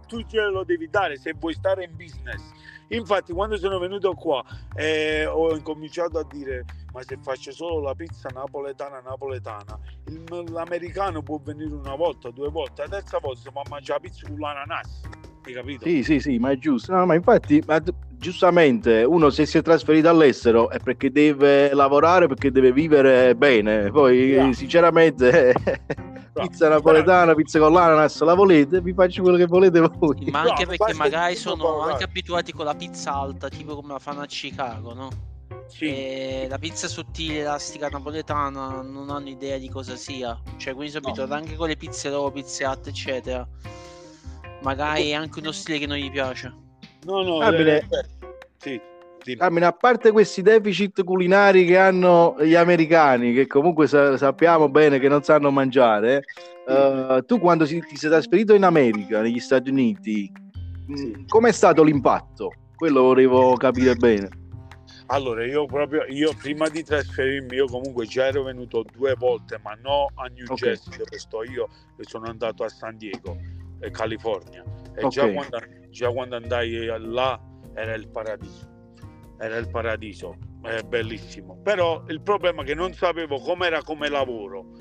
tu 0.07 0.23
ce 0.27 0.41
lo 0.41 0.65
devi 0.65 0.89
dare 0.89 1.17
se 1.17 1.35
vuoi 1.39 1.55
stare 1.55 1.85
in 1.85 1.95
business. 1.95 2.43
Infatti, 2.89 3.33
quando 3.33 3.57
sono 3.57 3.79
venuto 3.79 4.15
qua 4.15 4.45
eh, 4.75 5.27
ho 5.27 5.55
incominciato 5.55 6.19
a 6.19 6.25
dire: 6.25 6.65
Ma 6.93 7.03
se 7.03 7.19
faccio 7.21 7.53
solo 7.53 7.81
la 7.81 7.95
pizza 7.95 8.29
napoletana, 8.33 9.01
napoletana, 9.01 9.79
il, 10.07 10.25
l'americano 10.51 11.23
può 11.23 11.39
venire 11.43 11.75
una 11.75 11.97
volta, 11.97 12.31
due 12.31 12.49
volte, 12.49 12.83
la 12.83 12.89
terza 12.89 13.19
volta 13.19 13.41
si 13.41 13.51
può 13.51 13.63
mangiare 13.69 14.01
la 14.03 14.09
pizza 14.09 14.27
con 14.27 14.39
l'ananas. 14.39 15.01
Hai 15.47 15.53
capito? 15.53 15.87
Sì, 15.87 16.03
sì, 16.03 16.19
sì, 16.19 16.39
ma 16.39 16.51
è 16.51 16.59
giusto. 16.59 16.93
No, 16.93 17.07
ma 17.07 17.15
infatti, 17.15 17.63
ma 17.67 17.81
giustamente 18.19 19.05
uno 19.05 19.31
se 19.31 19.47
si 19.47 19.59
è 19.59 19.63
trasferito 19.63 20.09
all'estero 20.09 20.71
è 20.71 20.81
perché 20.81 21.13
deve 21.13 21.73
lavorare, 21.73 22.27
perché 22.27 22.51
deve 22.51 22.73
vivere 22.73 23.37
bene. 23.37 23.91
Poi 23.93 24.17
yeah. 24.17 24.53
sinceramente 24.53 25.55
pizza 26.35 26.69
napoletana, 26.69 27.35
pizza 27.35 27.61
con 27.61 27.73
l'ananas, 27.73 28.21
la 28.23 28.35
volete? 28.35 28.81
Vi 28.81 28.93
faccio 28.93 29.23
quello 29.23 29.37
che 29.37 29.47
volete 29.47 29.81
voi. 29.81 30.29
Ma 30.33 30.41
anche 30.41 30.67
perché 30.67 30.95
magari 30.95 31.37
sono 31.37 31.83
anche 31.83 32.03
abituati 32.03 32.53
con 32.53 32.65
la 32.65 32.75
pizza 32.75 33.15
alta, 33.15 33.49
tipo 33.49 33.77
come 33.77 33.93
la 33.93 34.01
fanno 34.01 34.23
a 34.23 34.27
Chicago, 34.27 34.95
no? 34.95 35.09
Sì. 35.69 36.47
la 36.49 36.59
pizza 36.59 36.89
sottile, 36.89 37.41
elastica 37.41 37.89
napoletana 37.89 38.83
non 38.83 39.11
hanno 39.11 39.29
idea 39.29 39.59
di 39.59 39.69
cosa 39.69 39.95
sia. 39.95 40.37
Cioè, 40.57 40.75
quindi 40.75 40.91
sono 40.91 41.05
no. 41.05 41.11
abituati 41.11 41.41
anche 41.41 41.55
con 41.55 41.69
le 41.69 41.77
pizze 41.77 42.11
rovo, 42.11 42.33
pizze 42.33 42.65
alte, 42.65 42.91
eccetera. 42.91 43.47
Magari 44.67 45.11
è 45.11 45.15
anche 45.15 45.39
uno 45.39 45.53
stile 45.53 45.79
che 45.79 45.87
non 45.87 45.97
gli 45.97 46.11
piace. 46.11 46.53
No, 47.05 47.23
no, 47.23 47.39
Abile, 47.39 47.87
eh, 47.89 48.81
sì. 49.23 49.37
Carmine, 49.37 49.67
a 49.67 49.73
parte 49.73 50.11
questi 50.11 50.43
deficit 50.43 51.05
culinari 51.05 51.65
che 51.65 51.79
hanno 51.79 52.35
gli 52.41 52.57
americani, 52.57 53.33
che 53.33 53.47
comunque 53.47 53.87
sa- 53.87 54.17
sappiamo 54.17 54.69
bene 54.69 54.99
che 54.99 55.07
non 55.07 55.23
sanno 55.23 55.53
mangiare, 55.53 56.25
uh, 56.67 57.25
tu 57.25 57.39
quando 57.39 57.65
si- 57.65 57.81
ti 57.81 57.97
sei 57.97 58.11
trasferito 58.11 58.55
in 58.55 58.65
America, 58.65 59.21
negli 59.21 59.39
Stati 59.39 59.71
Uniti, 59.71 60.33
sì. 60.93 61.25
com'è 61.29 61.53
stato 61.53 61.85
l'impatto? 61.85 62.53
Quello 62.75 63.03
volevo 63.03 63.55
capire 63.55 63.95
bene. 63.95 64.29
Allora, 65.07 65.45
io 65.45 65.67
proprio, 65.67 66.05
io 66.09 66.35
prima 66.35 66.69
di 66.69 66.83
trasferirmi, 66.83 67.55
io 67.55 67.67
comunque 67.67 68.07
già 68.07 68.27
ero 68.27 68.43
venuto 68.43 68.85
due 68.93 69.15
volte, 69.17 69.61
ma 69.63 69.77
no 69.81 70.11
a 70.15 70.27
New 70.27 70.45
okay. 70.45 70.57
Jersey 70.57 70.97
dove 70.97 71.19
sto 71.19 71.45
io, 71.45 71.69
e 71.97 72.03
sono 72.03 72.27
andato 72.27 72.65
a 72.65 72.69
San 72.69 72.97
Diego, 72.97 73.31
eh, 73.31 73.56
California. 73.91 74.65
E 74.95 75.05
okay. 75.05 75.09
già, 75.09 75.33
quando, 75.33 75.59
già 75.91 76.11
quando 76.11 76.37
andai 76.37 76.87
là 76.99 77.41
era 77.75 77.95
il 77.95 78.09
paradiso 78.09 78.75
era 79.39 79.57
il 79.57 79.69
paradiso, 79.69 80.37
è 80.63 80.83
bellissimo. 80.83 81.61
Però 81.63 82.05
il 82.09 82.21
problema 82.23 82.63
è 82.63 82.65
che 82.65 82.75
non 82.75 82.93
sapevo 82.93 83.39
com'era 83.39 83.83
come 83.83 84.09
lavoro. 84.09 84.73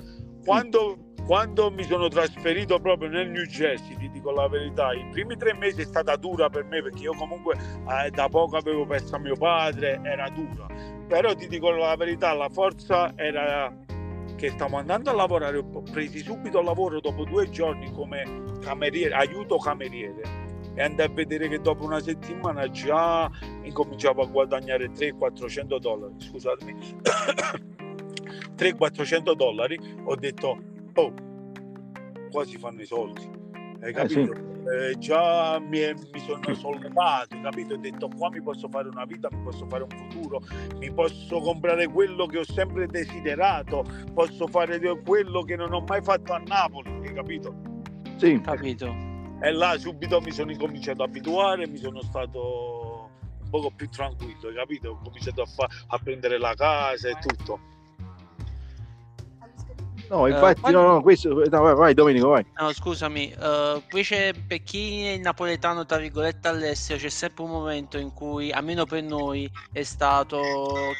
Quando, 0.44 1.12
quando 1.26 1.70
mi 1.70 1.82
sono 1.82 2.08
trasferito 2.08 2.78
proprio 2.78 3.08
nel 3.08 3.28
New 3.30 3.44
Jersey, 3.44 3.96
ti 3.96 4.10
dico 4.10 4.30
la 4.30 4.48
verità, 4.48 4.92
i 4.92 5.06
primi 5.10 5.36
tre 5.36 5.54
mesi 5.54 5.82
è 5.82 5.84
stata 5.84 6.16
dura 6.16 6.48
per 6.48 6.64
me 6.64 6.82
perché 6.82 7.02
io 7.02 7.14
comunque 7.14 7.56
eh, 7.56 8.10
da 8.10 8.28
poco 8.28 8.56
avevo 8.56 8.86
perso 8.86 9.18
mio 9.18 9.36
padre, 9.36 10.00
era 10.02 10.28
dura. 10.30 10.66
Però 11.06 11.34
ti 11.34 11.48
dico 11.48 11.70
la 11.70 11.94
verità, 11.96 12.32
la 12.32 12.48
forza 12.48 13.12
era 13.16 13.72
che 14.36 14.50
stavo 14.50 14.76
andando 14.76 15.10
a 15.10 15.14
lavorare, 15.14 15.56
ho 15.58 15.82
preso 15.82 16.18
subito 16.18 16.60
lavoro 16.60 17.00
dopo 17.00 17.24
due 17.24 17.48
giorni 17.50 17.90
come 17.92 18.44
cameriere, 18.60 19.14
aiuto 19.14 19.56
cameriere. 19.56 20.44
E 20.74 20.82
andai 20.82 21.06
a 21.06 21.10
vedere 21.10 21.48
che 21.48 21.58
dopo 21.60 21.84
una 21.84 22.00
settimana 22.00 22.70
già 22.70 23.30
incominciavo 23.62 24.22
a 24.22 24.26
guadagnare 24.26 24.90
300-400 24.90 25.78
dollari 25.78 26.14
scusatemi. 26.18 26.74
300-400 28.56 29.32
dollari 29.34 29.78
ho 30.04 30.14
detto 30.16 30.58
oh 30.94 31.14
qua 32.30 32.44
si 32.44 32.58
fanno 32.58 32.80
i 32.80 32.86
soldi 32.86 33.45
hai 33.80 33.92
capito? 33.92 34.32
Eh, 34.32 34.36
sì 34.36 34.54
eh, 34.66 34.98
già 34.98 35.58
mi, 35.60 35.78
è, 35.78 35.94
mi, 35.94 36.20
sono 36.20 36.54
sollevato, 36.54 37.40
capito? 37.40 37.74
Ho 37.74 37.76
detto 37.76 38.08
qua 38.16 38.30
mi 38.30 38.42
posso 38.42 38.68
fare 38.68 38.88
una 38.88 39.04
vita, 39.04 39.28
mi 39.30 39.42
posso 39.42 39.66
fare 39.68 39.84
un 39.84 39.90
futuro, 39.90 40.42
mi 40.78 40.92
posso 40.92 41.40
comprare 41.40 41.86
quello 41.86 42.26
che 42.26 42.38
ho 42.38 42.44
sempre 42.44 42.86
desiderato, 42.86 43.84
posso 44.12 44.46
fare 44.48 44.80
quello 45.04 45.42
che 45.42 45.56
non 45.56 45.72
ho 45.72 45.84
mai 45.86 46.02
fatto 46.02 46.32
a 46.32 46.38
Napoli, 46.38 46.90
hai 47.06 47.14
capito? 47.14 47.54
Sì, 48.16 48.40
capito. 48.40 49.14
E 49.40 49.52
là 49.52 49.76
subito 49.78 50.20
mi 50.20 50.32
sono 50.32 50.50
incominciato 50.50 51.02
a 51.02 51.06
abituare, 51.06 51.68
mi 51.68 51.76
sono 51.76 52.00
stato 52.00 53.10
un 53.42 53.50
poco 53.50 53.70
più 53.70 53.88
tranquillo, 53.88 54.48
hai 54.48 54.54
capito? 54.54 54.90
Ho 54.90 55.00
cominciato 55.02 55.42
a, 55.42 55.46
fa- 55.46 55.68
a 55.88 55.98
prendere 55.98 56.38
la 56.38 56.54
casa 56.54 57.08
e 57.08 57.16
tutto. 57.20 57.74
No, 60.08 60.26
infatti, 60.26 60.58
uh, 60.58 60.62
quando... 60.62 60.80
no, 60.82 60.92
no, 60.94 61.02
questo. 61.02 61.28
No, 61.28 61.62
vai, 61.62 61.74
vai, 61.74 61.94
Domenico, 61.94 62.28
vai. 62.28 62.46
No, 62.58 62.72
scusami, 62.72 63.34
uh, 63.38 63.82
qui 63.88 64.02
c'è 64.02 64.32
per 64.46 64.62
chi 64.62 65.04
è 65.04 65.16
napoletano, 65.18 65.84
tra 65.84 65.98
virgolette, 65.98 66.48
all'estero, 66.48 66.98
c'è 66.98 67.08
sempre 67.08 67.44
un 67.44 67.50
momento 67.50 67.98
in 67.98 68.12
cui, 68.12 68.52
almeno 68.52 68.84
per 68.84 69.02
noi, 69.02 69.50
è 69.72 69.82
stato 69.82 70.40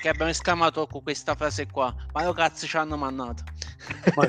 che 0.01 0.09
abbiamo 0.09 0.31
esclamato 0.31 0.87
con 0.87 1.03
questa 1.03 1.35
frase 1.35 1.67
qua: 1.71 1.95
Ma 2.13 2.25
lo 2.25 2.33
cazzo 2.33 2.67
ci 2.67 2.77
hanno 2.77 2.97
mannato. 2.97 3.45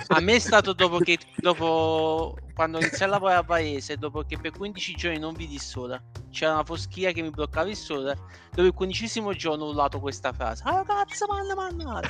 A 0.07 0.19
me 0.19 0.35
è 0.35 0.39
stato 0.39 0.73
dopo 0.73 0.97
che 0.99 1.17
dopo 1.37 2.37
quando 2.53 2.79
iniziai 2.79 3.07
a 3.07 3.11
lavorare 3.11 3.39
a 3.39 3.43
Paese, 3.43 3.97
dopo 3.97 4.23
che 4.23 4.37
per 4.37 4.51
15 4.51 4.95
giorni 4.95 5.19
non 5.19 5.33
vidi 5.33 5.55
il 5.55 5.61
sole, 5.61 6.01
c'era 6.31 6.53
una 6.53 6.63
foschia 6.63 7.11
che 7.11 7.21
mi 7.21 7.29
bloccava 7.29 7.69
il 7.69 7.75
sole, 7.75 8.17
dove 8.51 8.69
il 8.69 8.73
quindicesimo 8.73 9.33
giorno 9.33 9.65
ho 9.65 9.69
urlato 9.69 9.99
questa 9.99 10.33
frase, 10.33 10.63
ah 10.65 10.83
cazzo 10.83 11.25
m'hanno 11.27 11.55
mannato! 11.55 12.09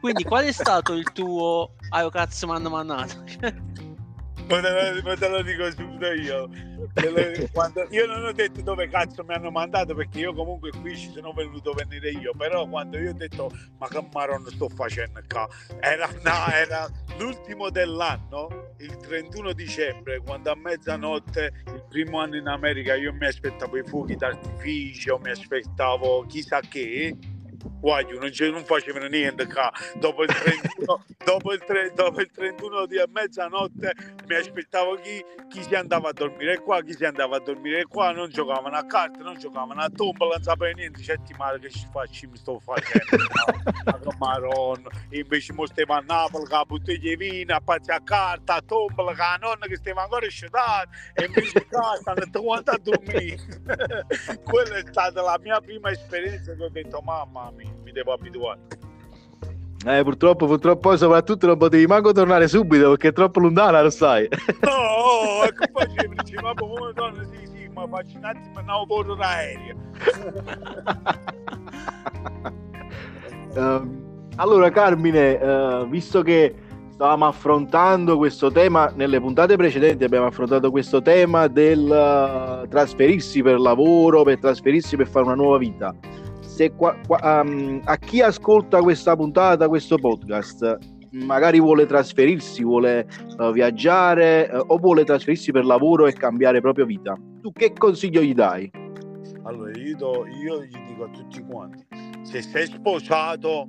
Quindi 0.00 0.24
qual 0.24 0.44
è 0.44 0.52
stato 0.52 0.92
il 0.92 1.10
tuo, 1.12 1.74
ah 1.90 2.08
cazzo 2.10 2.46
m'hanno 2.46 2.70
mannato? 2.70 3.24
Te, 4.48 5.02
lo, 5.02 5.16
te 5.16 5.28
lo 5.28 5.42
dico 5.42 5.70
subito 5.70 6.12
io. 6.12 6.48
Quando, 7.52 7.86
io 7.90 8.06
non 8.06 8.24
ho 8.24 8.32
detto 8.32 8.62
dove 8.62 8.88
cazzo 8.88 9.22
mi 9.24 9.34
hanno 9.34 9.50
mandato 9.50 9.94
perché 9.94 10.20
io 10.20 10.34
comunque 10.34 10.70
qui 10.70 10.96
ci 10.96 11.10
sono 11.12 11.32
venuto 11.32 11.72
venire 11.72 12.10
io, 12.10 12.32
però 12.36 12.66
quando 12.66 12.98
io 12.98 13.10
ho 13.10 13.14
detto 13.14 13.50
ma 13.78 13.86
che 13.88 14.06
maron 14.12 14.46
sto 14.46 14.68
facendo 14.68 15.20
qua, 15.28 15.48
era, 15.80 16.08
no, 16.22 16.52
era 16.52 16.88
l'ultimo 17.18 17.70
dell'anno, 17.70 18.72
il 18.78 18.96
31 18.96 19.52
dicembre, 19.52 20.20
quando 20.20 20.50
a 20.50 20.56
mezzanotte, 20.56 21.52
il 21.66 21.84
primo 21.88 22.20
anno 22.20 22.36
in 22.36 22.46
America, 22.46 22.94
io 22.94 23.12
mi 23.12 23.26
aspettavo 23.26 23.76
i 23.76 23.84
fuochi 23.84 24.16
d'artificio, 24.16 25.18
mi 25.18 25.30
aspettavo 25.30 26.24
chissà 26.26 26.60
che 26.60 27.16
guaglio, 27.80 28.18
non, 28.18 28.30
non 28.52 28.64
facevano 28.64 29.06
niente 29.06 29.46
qua. 29.46 29.72
Dopo 29.94 30.22
il 30.22 30.28
31, 30.28 31.04
dopo 31.24 31.52
il, 31.52 31.62
tre, 31.64 31.92
dopo 31.94 32.20
il 32.20 32.30
31 32.30 32.86
di 32.86 32.96
mezzanotte 33.12 33.92
mi 34.26 34.34
aspettavo 34.34 34.96
chi, 34.96 35.24
chi, 35.48 35.62
si 35.62 35.74
andava 35.74 36.10
a 36.10 36.12
dormire 36.12 36.58
qua, 36.60 36.82
chi 36.82 36.94
si 36.94 37.04
andava 37.04 37.36
a 37.36 37.40
dormire 37.40 37.84
qua, 37.84 38.12
non 38.12 38.28
giocavano 38.28 38.76
a 38.76 38.84
carte, 38.86 39.22
non 39.22 39.38
giocavano 39.38 39.80
a 39.80 39.88
tombola, 39.88 40.34
non 40.34 40.42
sapeva 40.42 40.72
niente, 40.72 41.02
certi 41.02 41.34
male 41.34 41.58
che 41.58 41.70
ci 41.70 41.86
faccio, 41.90 42.28
mi 42.28 42.36
sto 42.36 42.58
facendo, 42.60 44.12
maron, 44.18 44.86
invece 45.10 45.52
mo 45.52 45.66
stavo 45.66 45.94
a 45.94 46.02
Napoli, 46.06 46.44
con 46.44 46.58
la 46.58 46.64
bottiglia 46.64 47.08
di 47.08 47.16
vino, 47.16 47.54
a 47.54 47.60
pazzi 47.60 47.90
a 47.90 48.00
carta, 48.02 48.54
a 48.54 48.62
tombola, 48.62 49.14
la 49.16 49.38
nonna 49.40 49.66
che 49.66 49.76
stava 49.76 50.02
ancora 50.02 50.28
scettata, 50.28 50.88
e 51.14 51.24
invece 51.24 51.66
qua 51.66 51.96
stanno 52.00 52.24
tutti 52.30 52.70
a 52.70 52.78
dormire. 52.82 53.36
Quella 54.44 54.76
è 54.76 54.82
stata 54.86 55.22
la 55.22 55.38
mia 55.40 55.60
prima 55.60 55.90
esperienza 55.90 56.54
che 56.54 56.64
ho 56.64 56.68
detto, 56.68 57.00
mamma 57.00 57.47
mia 57.50 57.72
mi 57.82 57.92
devo 57.92 58.12
abituare. 58.12 58.60
Eh, 59.86 60.02
purtroppo, 60.02 60.46
purtroppo, 60.46 60.96
soprattutto 60.96 61.46
non 61.46 61.56
potevi 61.56 61.86
manco 61.86 62.12
tornare 62.12 62.48
subito 62.48 62.90
perché 62.90 63.08
è 63.08 63.12
troppo 63.12 63.40
lontana, 63.40 63.80
lo 63.80 63.90
sai. 63.90 64.28
No, 64.60 64.70
oh, 64.72 65.44
ecco 65.44 65.64
facevi, 65.72 66.16
dicevo, 66.16 66.42
ma 66.42 66.54
come 66.54 66.92
donna, 66.94 67.24
sì, 67.24 67.46
sì, 67.46 67.68
ma 67.72 67.86
faccio 67.86 68.18
un 68.18 68.24
attimo, 68.24 68.60
no, 68.60 68.84
volo 68.86 69.14
d'aereo. 69.14 69.76
uh, 73.54 74.30
allora, 74.36 74.70
Carmine, 74.70 75.34
uh, 75.34 75.88
visto 75.88 76.22
che 76.22 76.54
stavamo 76.90 77.26
affrontando 77.26 78.16
questo 78.16 78.50
tema 78.50 78.92
nelle 78.96 79.20
puntate 79.20 79.54
precedenti 79.54 80.02
abbiamo 80.02 80.26
affrontato 80.26 80.72
questo 80.72 81.00
tema 81.00 81.46
del 81.46 81.84
uh, 81.84 82.66
trasferirsi 82.66 83.40
per 83.40 83.60
lavoro 83.60 84.24
per 84.24 84.40
trasferirsi 84.40 84.96
per 84.96 85.06
fare 85.06 85.26
una 85.26 85.36
nuova 85.36 85.58
vita 85.58 85.94
se 86.58 86.72
qua, 86.72 86.98
qua, 87.06 87.40
um, 87.44 87.80
a 87.84 87.96
chi 87.98 88.20
ascolta 88.20 88.82
questa 88.82 89.14
puntata, 89.14 89.68
questo 89.68 89.96
podcast, 89.96 90.76
magari 91.12 91.60
vuole 91.60 91.86
trasferirsi, 91.86 92.64
vuole 92.64 93.06
uh, 93.38 93.52
viaggiare 93.52 94.50
uh, 94.52 94.64
o 94.66 94.76
vuole 94.78 95.04
trasferirsi 95.04 95.52
per 95.52 95.64
lavoro 95.64 96.08
e 96.08 96.12
cambiare 96.14 96.60
proprio 96.60 96.84
vita, 96.84 97.16
tu 97.40 97.52
che 97.52 97.72
consiglio 97.74 98.22
gli 98.22 98.34
dai? 98.34 98.68
Allora, 99.44 99.70
io, 99.78 99.96
do, 99.96 100.26
io 100.26 100.64
gli 100.64 100.76
dico 100.88 101.04
a 101.04 101.08
tutti 101.10 101.40
quanti, 101.48 101.86
se 102.22 102.42
sei 102.42 102.66
sposato 102.66 103.68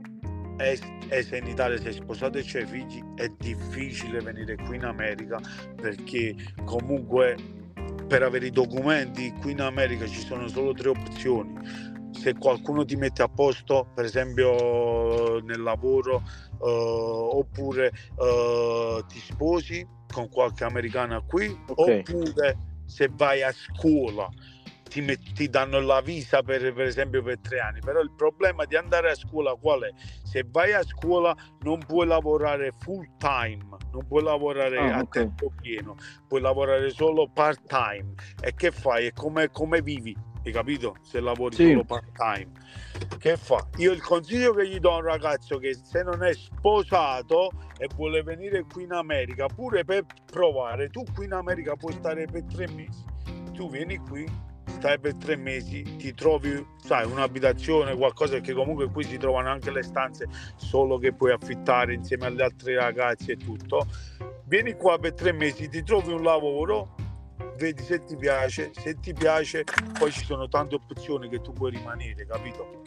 e, 0.58 0.80
e 1.10 1.22
se 1.22 1.38
in 1.38 1.46
Italia 1.46 1.78
sei 1.78 1.94
sposato 1.94 2.40
e 2.40 2.44
c'hai 2.44 2.66
figli, 2.66 3.04
è 3.14 3.32
difficile 3.38 4.20
venire 4.20 4.56
qui 4.56 4.78
in 4.78 4.86
America 4.86 5.40
perché 5.80 6.34
comunque 6.66 7.36
per 8.08 8.24
avere 8.24 8.48
i 8.48 8.50
documenti 8.50 9.32
qui 9.40 9.52
in 9.52 9.62
America 9.62 10.08
ci 10.08 10.20
sono 10.22 10.48
solo 10.48 10.74
tre 10.74 10.90
opzioni 10.90 11.54
se 12.20 12.34
qualcuno 12.34 12.84
ti 12.84 12.98
mette 12.98 13.22
a 13.22 13.30
posto, 13.30 13.88
per 13.96 14.04
esempio 14.04 15.40
nel 15.40 15.62
lavoro, 15.62 16.22
uh, 16.60 16.66
oppure 16.66 17.92
uh, 18.16 19.06
ti 19.08 19.20
sposi 19.20 19.88
con 20.12 20.28
qualche 20.28 20.66
americana 20.66 21.22
qui, 21.22 21.48
okay. 21.68 22.00
oppure 22.00 22.58
se 22.86 23.10
vai 23.14 23.42
a 23.42 23.52
scuola. 23.52 24.28
Ti, 24.90 25.02
met- 25.02 25.34
ti, 25.34 25.48
danno 25.50 25.80
la 25.80 26.02
visa 26.02 26.42
per, 26.42 26.74
per, 26.74 26.88
esempio 26.88 27.22
per 27.22 27.38
tre 27.40 27.60
anni 27.60 27.80
però 27.80 28.02
il 28.02 28.12
problema 28.16 28.66
di 28.66 28.76
andare 28.76 29.12
a 29.12 29.14
scuola 29.14 29.54
qual 29.54 29.84
è? 29.84 29.92
se 30.24 30.44
vai 30.50 30.74
a 30.74 30.82
scuola 30.82 31.36
non 31.60 31.78
puoi 31.86 32.08
lavorare 32.08 32.72
full 32.80 33.08
time 33.20 33.68
non 33.92 34.08
puoi 34.08 34.24
lavorare 34.24 34.80
ah, 34.80 34.96
a 34.96 35.02
okay. 35.02 35.26
tempo 35.26 35.52
pieno 35.62 35.96
puoi 36.28 36.42
lavorare 36.42 36.90
solo 36.90 37.30
part 37.32 37.62
time 37.68 38.16
e 38.42 38.56
che 38.56 38.72
fai? 38.72 39.06
E 39.06 39.14
come, 39.14 39.52
come 39.52 39.84
vivi? 39.84 40.18
Hai 40.44 40.52
capito? 40.52 40.96
Se 41.02 41.20
lavori 41.20 41.56
sì. 41.56 41.68
solo 41.68 41.84
part 41.84 42.12
time. 42.14 42.52
Che 43.18 43.38
fa? 43.38 43.68
Io 43.78 43.92
il 43.92 44.02
consiglio 44.02 44.54
che 44.54 44.68
gli 44.68 44.80
do 44.80 44.94
a 44.94 44.98
un 44.98 45.04
ragazzo 45.04 45.58
che 45.58 45.74
se 45.74 46.04
non 46.04 46.24
è 46.24 46.34
sposato 46.34 47.52
e 47.78 47.88
vuole 47.96 48.24
venire 48.24 48.64
qui 48.64 48.84
in 48.84 48.92
America, 48.92 49.48
pure 49.48 49.84
per 49.84 50.06
provare, 50.26 50.90
tu 50.90 51.04
qui 51.14 51.26
in 51.26 51.34
America 51.34 51.76
puoi 51.76 51.94
stare 51.94 52.26
per 52.26 52.44
tre 52.44 52.68
mesi. 52.70 53.04
Tu 53.54 53.70
vieni 53.70 53.98
qui, 53.98 54.26
stai 54.70 55.00
per 55.00 55.16
tre 55.16 55.36
mesi, 55.36 55.84
ti 55.98 56.14
trovi, 56.14 56.66
sai, 56.82 57.06
un'abitazione, 57.06 57.96
qualcosa 57.96 58.40
che 58.40 58.54
comunque 58.54 58.90
qui 58.90 59.04
si 59.04 59.18
trovano 59.18 59.50
anche 59.50 59.72
le 59.72 59.84
stanze 59.84 60.28
solo 60.56 60.98
che 60.98 61.14
puoi 61.14 61.32
affittare 61.32 61.94
insieme 61.94 62.28
agli 62.28 62.42
altri 62.42 62.76
ragazzi 62.76 63.32
e 63.32 63.38
tutto. 63.38 63.86
Vieni 64.46 64.74
qua 64.74 64.98
per 64.98 65.14
tre 65.14 65.32
mesi, 65.32 65.68
ti 65.68 65.84
trovi 65.84 66.12
un 66.12 66.24
lavoro, 66.24 66.96
vedi 67.58 67.84
se 67.84 68.04
ti 68.04 68.16
piace, 68.16 68.72
se 68.74 69.00
ti 69.00 69.14
piace 69.14 69.64
poi 69.98 70.12
ci 70.12 70.24
sono 70.24 70.48
tante 70.48 70.76
opzioni 70.76 71.30
che 71.30 71.42
tu 71.42 71.54
puoi 71.54 71.72
rimanere, 71.72 72.26
capito? 72.26 72.84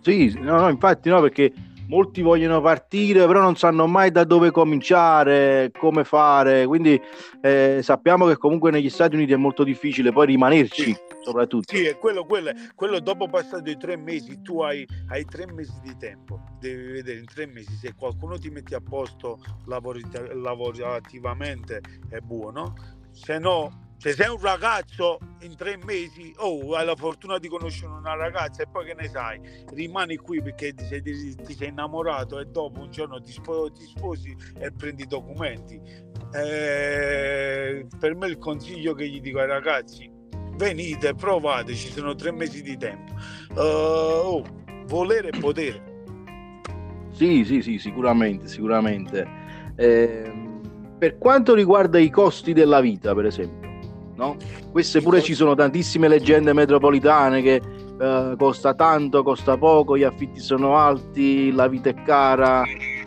Sì, 0.00 0.38
no, 0.38 0.60
no, 0.60 0.68
infatti 0.68 1.08
no, 1.08 1.20
perché 1.20 1.52
molti 1.88 2.22
vogliono 2.22 2.60
partire, 2.60 3.26
però 3.26 3.40
non 3.40 3.56
sanno 3.56 3.86
mai 3.86 4.10
da 4.10 4.24
dove 4.24 4.50
cominciare, 4.50 5.70
come 5.76 6.04
fare, 6.04 6.66
quindi 6.66 7.00
eh, 7.40 7.80
sappiamo 7.82 8.26
che 8.26 8.36
comunque 8.36 8.70
negli 8.70 8.90
Stati 8.90 9.14
Uniti 9.14 9.32
è 9.32 9.36
molto 9.36 9.64
difficile 9.64 10.12
poi 10.12 10.26
rimanerci. 10.26 10.82
Sì. 10.82 10.96
Soprattutto. 11.24 11.74
Sì, 11.74 11.86
è 11.86 11.96
quello, 11.96 12.26
quello, 12.26 12.50
quello 12.74 13.00
dopo 13.00 13.30
passato 13.30 13.70
i 13.70 13.78
tre 13.78 13.96
mesi, 13.96 14.42
tu 14.42 14.60
hai, 14.60 14.86
hai, 15.08 15.24
tre 15.24 15.50
mesi 15.50 15.72
di 15.82 15.96
tempo, 15.96 16.38
devi 16.60 16.92
vedere 16.92 17.18
in 17.18 17.24
tre 17.24 17.46
mesi 17.46 17.74
se 17.76 17.94
qualcuno 17.94 18.38
ti 18.38 18.50
mette 18.50 18.74
a 18.74 18.82
posto 18.86 19.38
lavorativamente 19.64 21.80
è 22.10 22.18
buono, 22.18 22.74
se 23.10 23.38
no 23.38 23.93
se 24.04 24.12
sei 24.12 24.28
un 24.28 24.38
ragazzo 24.38 25.18
in 25.40 25.56
tre 25.56 25.78
mesi 25.82 26.34
oh 26.36 26.74
hai 26.74 26.84
la 26.84 26.94
fortuna 26.94 27.38
di 27.38 27.48
conoscere 27.48 27.90
una 27.90 28.14
ragazza 28.14 28.62
e 28.62 28.66
poi 28.70 28.84
che 28.84 28.92
ne 28.92 29.08
sai? 29.08 29.40
Rimani 29.72 30.16
qui 30.16 30.42
perché 30.42 30.74
ti 30.74 30.84
sei, 30.84 31.00
ti 31.00 31.54
sei 31.54 31.68
innamorato 31.68 32.38
e 32.38 32.44
dopo 32.44 32.80
un 32.80 32.90
giorno 32.90 33.18
ti, 33.18 33.32
sposi, 33.32 33.72
ti 33.72 33.86
sposi 33.86 34.36
e 34.58 34.70
prendi 34.72 35.04
i 35.04 35.06
documenti. 35.06 35.80
Eh, 36.34 37.86
per 37.98 38.14
me 38.14 38.26
il 38.26 38.36
consiglio 38.36 38.92
che 38.92 39.08
gli 39.08 39.22
dico 39.22 39.38
ai 39.38 39.46
ragazzi 39.46 40.10
venite 40.56 41.14
provate 41.14 41.72
ci 41.74 41.90
sono 41.90 42.14
tre 42.14 42.30
mesi 42.30 42.60
di 42.60 42.76
tempo. 42.76 43.14
Uh, 43.54 43.60
oh, 43.60 44.44
volere 44.84 45.30
e 45.30 45.38
potere. 45.38 45.82
Sì 47.12 47.42
sì 47.46 47.62
sì 47.62 47.78
sicuramente 47.78 48.48
sicuramente. 48.48 49.26
Eh 49.76 50.42
per 51.04 51.18
quanto 51.18 51.54
riguarda 51.54 51.98
i 51.98 52.08
costi 52.08 52.52
della 52.52 52.80
vita, 52.80 53.14
per 53.14 53.26
esempio, 53.26 53.63
no? 54.16 54.36
Queste 54.70 55.00
pure 55.00 55.22
ci 55.22 55.34
sono 55.34 55.54
tantissime 55.54 56.08
leggende 56.08 56.52
metropolitane 56.52 57.42
che 57.42 57.60
uh, 57.98 58.36
costa 58.36 58.74
tanto, 58.74 59.22
costa 59.22 59.56
poco, 59.56 59.96
gli 59.96 60.02
affitti 60.02 60.40
sono 60.40 60.76
alti, 60.76 61.52
la 61.52 61.68
vita 61.68 61.90
è 61.90 61.94
cara. 62.02 62.62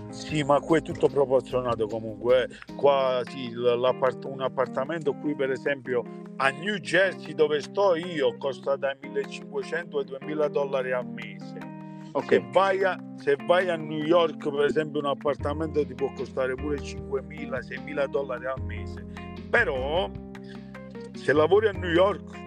Sì, 0.10 0.44
ma 0.44 0.60
qui 0.60 0.80
è 0.80 0.82
tutto 0.82 1.08
proporzionato 1.08 1.86
comunque. 1.88 2.44
Eh. 2.44 2.74
Qua 2.76 3.22
sì, 3.26 3.54
un 3.54 4.42
appartamento 4.42 5.14
qui 5.14 5.36
per 5.36 5.52
esempio 5.52 6.04
a 6.38 6.50
New 6.50 6.76
Jersey 6.78 7.34
dove 7.34 7.62
sto 7.62 7.96
io 7.96 8.36
costa 8.38 8.76
dai 8.76 8.98
1500 9.02 10.00
ai 10.00 10.06
2000 10.06 10.48
dollari 10.48 10.92
al 10.92 11.06
mese. 11.06 11.76
Okay. 12.14 12.40
Se, 12.40 12.50
vai 12.52 12.84
a, 12.84 12.98
se 13.18 13.36
vai 13.46 13.70
a 13.70 13.76
New 13.76 14.04
York 14.04 14.50
per 14.50 14.66
esempio 14.66 15.00
un 15.02 15.08
appartamento 15.08 15.86
ti 15.86 15.94
può 15.94 16.12
costare 16.16 16.56
pure 16.56 16.78
5.000, 16.78 17.60
6.000 17.60 18.08
dollari 18.08 18.46
al 18.46 18.62
mese. 18.64 19.06
Però 19.50 20.10
se 21.28 21.34
lavori 21.34 21.68
a 21.68 21.74
New 21.74 21.90
York 21.90 22.40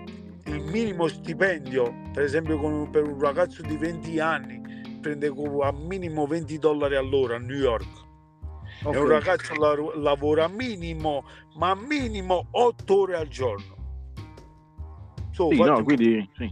il 0.47 0.63
minimo 0.63 1.07
stipendio 1.07 1.93
per 2.15 2.23
esempio 2.23 2.89
per 2.89 3.05
un 3.05 3.21
ragazzo 3.21 3.61
di 3.61 3.77
20 3.77 4.19
anni 4.21 4.59
prende 5.03 5.27
a 5.27 5.73
minimo 5.73 6.27
20 6.27 6.59
dollari 6.59 6.97
all'ora 6.97 7.37
a 7.37 7.39
New 7.39 7.59
York. 7.59 7.87
Okay. 8.83 8.95
E 8.95 9.03
un 9.03 9.09
ragazzo 9.09 9.55
la, 9.55 9.75
lavora 9.97 10.49
minimo, 10.49 11.25
ma 11.57 11.75
minimo 11.75 12.47
8 12.53 12.99
ore 12.99 13.17
al 13.17 13.29
giorno. 13.29 13.77
So, 15.33 15.51
sì, 15.51 15.61
no, 15.61 15.83
quindi, 15.83 16.27
sì. 16.37 16.51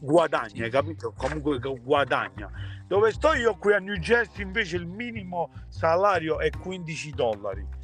Guadagna, 0.00 0.68
capito? 0.68 1.14
Comunque 1.16 1.60
guadagna. 1.60 2.50
Dove 2.88 3.12
sto 3.12 3.34
io 3.34 3.56
qui 3.56 3.72
a 3.72 3.78
New 3.78 3.98
Jersey 3.98 4.42
invece 4.42 4.78
il 4.78 4.86
minimo 4.86 5.52
salario 5.68 6.40
è 6.40 6.50
15 6.50 7.10
dollari 7.12 7.80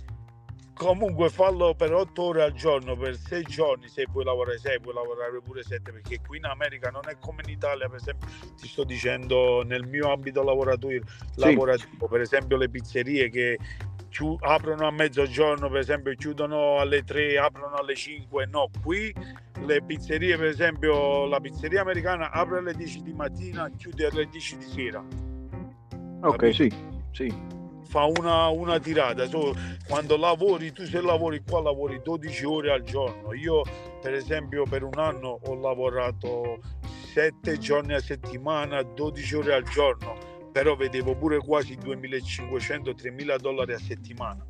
comunque 0.79 1.29
fallo 1.29 1.75
per 1.75 1.93
8 1.93 2.23
ore 2.23 2.43
al 2.43 2.53
giorno 2.53 2.97
per 2.97 3.17
6 3.17 3.43
giorni 3.43 3.89
se 3.89 4.07
puoi 4.11 4.25
lavorare 4.25 4.59
6 4.59 4.81
puoi 4.81 4.95
lavorare 4.95 5.41
pure 5.43 5.63
7 5.63 5.91
perché 5.91 6.21
qui 6.25 6.39
in 6.39 6.45
America 6.45 6.89
non 6.91 7.03
è 7.07 7.17
come 7.19 7.43
in 7.45 7.51
Italia 7.51 7.89
per 7.89 7.97
esempio 7.97 8.29
ti 8.57 8.69
sto 8.69 8.85
dicendo 8.85 9.63
nel 9.65 9.87
mio 9.87 10.13
ambito 10.13 10.43
lavorativo, 10.43 11.05
sì. 11.07 11.41
lavorativo 11.41 12.07
per 12.07 12.21
esempio 12.21 12.57
le 12.57 12.69
pizzerie 12.71 13.29
che 13.29 13.59
aprono 14.41 14.87
a 14.87 14.91
mezzogiorno 14.91 15.69
per 15.69 15.81
esempio 15.81 16.15
chiudono 16.15 16.79
alle 16.79 17.03
3 17.03 17.39
aprono 17.39 17.75
alle 17.75 17.95
5 17.95 18.47
no 18.47 18.71
qui 18.83 19.13
le 19.67 19.83
pizzerie 19.83 20.37
per 20.37 20.47
esempio 20.47 21.27
la 21.27 21.41
pizzeria 21.41 21.83
americana 21.83 22.31
apre 22.31 22.59
alle 22.59 22.75
10 22.75 23.03
di 23.03 23.13
mattina 23.13 23.69
chiude 23.77 24.07
alle 24.07 24.29
10 24.29 24.57
di 24.57 24.65
sera 24.65 25.05
ok 26.21 26.37
Capito? 26.37 26.53
sì 26.53 26.73
sì 27.11 27.58
fa 27.89 28.05
una, 28.05 28.49
una 28.49 28.79
tirata. 28.79 29.27
So, 29.27 29.55
quando 29.89 30.17
lavori, 30.17 30.73
tu 30.73 30.85
se 30.85 31.01
lavori 31.01 31.43
qua 31.43 31.63
lavori 31.63 32.01
12 32.03 32.45
ore 32.45 32.71
al 32.71 32.83
giorno. 32.83 33.33
Io 33.33 33.63
per 34.01 34.15
esempio 34.15 34.65
per 34.65 34.85
un 34.85 34.99
anno 34.99 35.41
ho 35.43 35.55
lavorato 35.55 36.61
7 37.13 37.59
giorni 37.59 37.95
a 37.95 38.01
settimana, 38.01 38.83
12 38.83 39.35
ore 39.35 39.55
al 39.55 39.65
giorno, 39.65 40.17
però 40.53 40.77
vedevo 40.77 41.17
pure 41.17 41.39
quasi 41.39 41.77
2500-3000 41.77 43.39
dollari 43.39 43.73
a 43.73 43.79
settimana. 43.79 44.47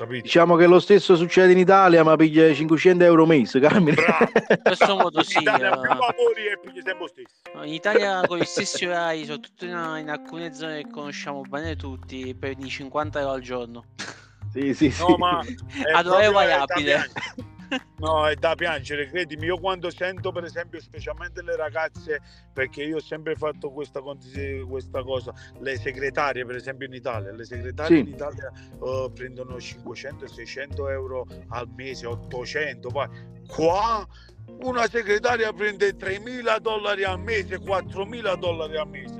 Capito? 0.00 0.22
Diciamo 0.22 0.56
che 0.56 0.66
lo 0.66 0.80
stesso 0.80 1.14
succede 1.14 1.52
in 1.52 1.58
Italia, 1.58 2.02
ma 2.02 2.16
piglia 2.16 2.50
500 2.54 3.04
euro 3.04 3.26
mese, 3.26 3.60
Carmine. 3.60 3.96
Questo 4.64 4.96
modo 4.96 5.22
sì. 5.22 5.36
In 5.36 5.42
Italia 5.42 5.70
più 5.72 5.88
lavori 5.88 6.46
e 6.50 6.58
piglia 6.58 6.82
sempre 6.82 7.08
stesso. 7.08 7.62
In 7.64 7.74
Italia 7.74 8.22
con 8.26 8.38
gli 8.38 8.44
stessi 8.44 8.86
orari, 8.86 9.26
soprattutto 9.26 9.66
in, 9.66 9.72
in, 10.00 10.08
alcune 10.08 10.54
zone 10.54 10.84
che 10.84 10.90
conosciamo 10.90 11.42
bene 11.42 11.76
tutti, 11.76 12.34
per 12.34 12.54
i 12.58 12.66
50 12.66 13.20
euro 13.20 13.32
al 13.32 13.42
giorno. 13.42 13.84
Sì, 14.50 14.72
sì, 14.72 14.90
sì. 14.90 15.02
No, 15.02 15.16
ma 15.18 15.44
ad 15.94 16.06
ore 16.06 16.30
variabile. 16.30 17.04
No, 18.00 18.26
è 18.26 18.34
da 18.34 18.54
piangere, 18.54 19.08
credimi. 19.08 19.46
Io 19.46 19.58
quando 19.58 19.90
sento, 19.90 20.32
per 20.32 20.44
esempio, 20.44 20.80
specialmente 20.80 21.42
le 21.42 21.54
ragazze, 21.56 22.20
perché 22.52 22.82
io 22.82 22.96
ho 22.96 23.00
sempre 23.00 23.34
fatto 23.34 23.70
questa, 23.70 24.00
questa 24.00 25.02
cosa, 25.02 25.34
le 25.58 25.76
segretarie, 25.76 26.44
per 26.46 26.56
esempio, 26.56 26.86
in 26.86 26.94
Italia, 26.94 27.30
le 27.32 27.44
segretarie 27.44 28.02
sì. 28.02 28.08
in 28.08 28.14
Italia 28.14 28.50
uh, 28.78 29.12
prendono 29.12 29.56
500-600 29.56 30.90
euro 30.90 31.26
al 31.48 31.68
mese, 31.76 32.06
800. 32.06 32.88
Poi. 32.88 33.08
Qua 33.46 34.06
una 34.62 34.86
segretaria 34.88 35.52
prende 35.52 35.96
3.000 35.96 36.58
dollari 36.58 37.04
al 37.04 37.20
mese, 37.20 37.58
4.000 37.58 38.38
dollari 38.38 38.76
al 38.76 38.88
mese. 38.88 39.19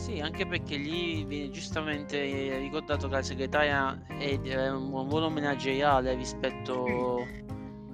Sì, 0.00 0.18
anche 0.18 0.46
perché 0.46 0.76
lì 0.76 1.24
viene 1.24 1.50
giustamente 1.50 2.56
ricordato 2.56 3.06
che 3.06 3.16
la 3.16 3.22
segretaria 3.22 4.06
è, 4.06 4.70
un 4.70 5.06
ruolo 5.10 5.28
manageriale 5.28 6.14
rispetto 6.14 7.26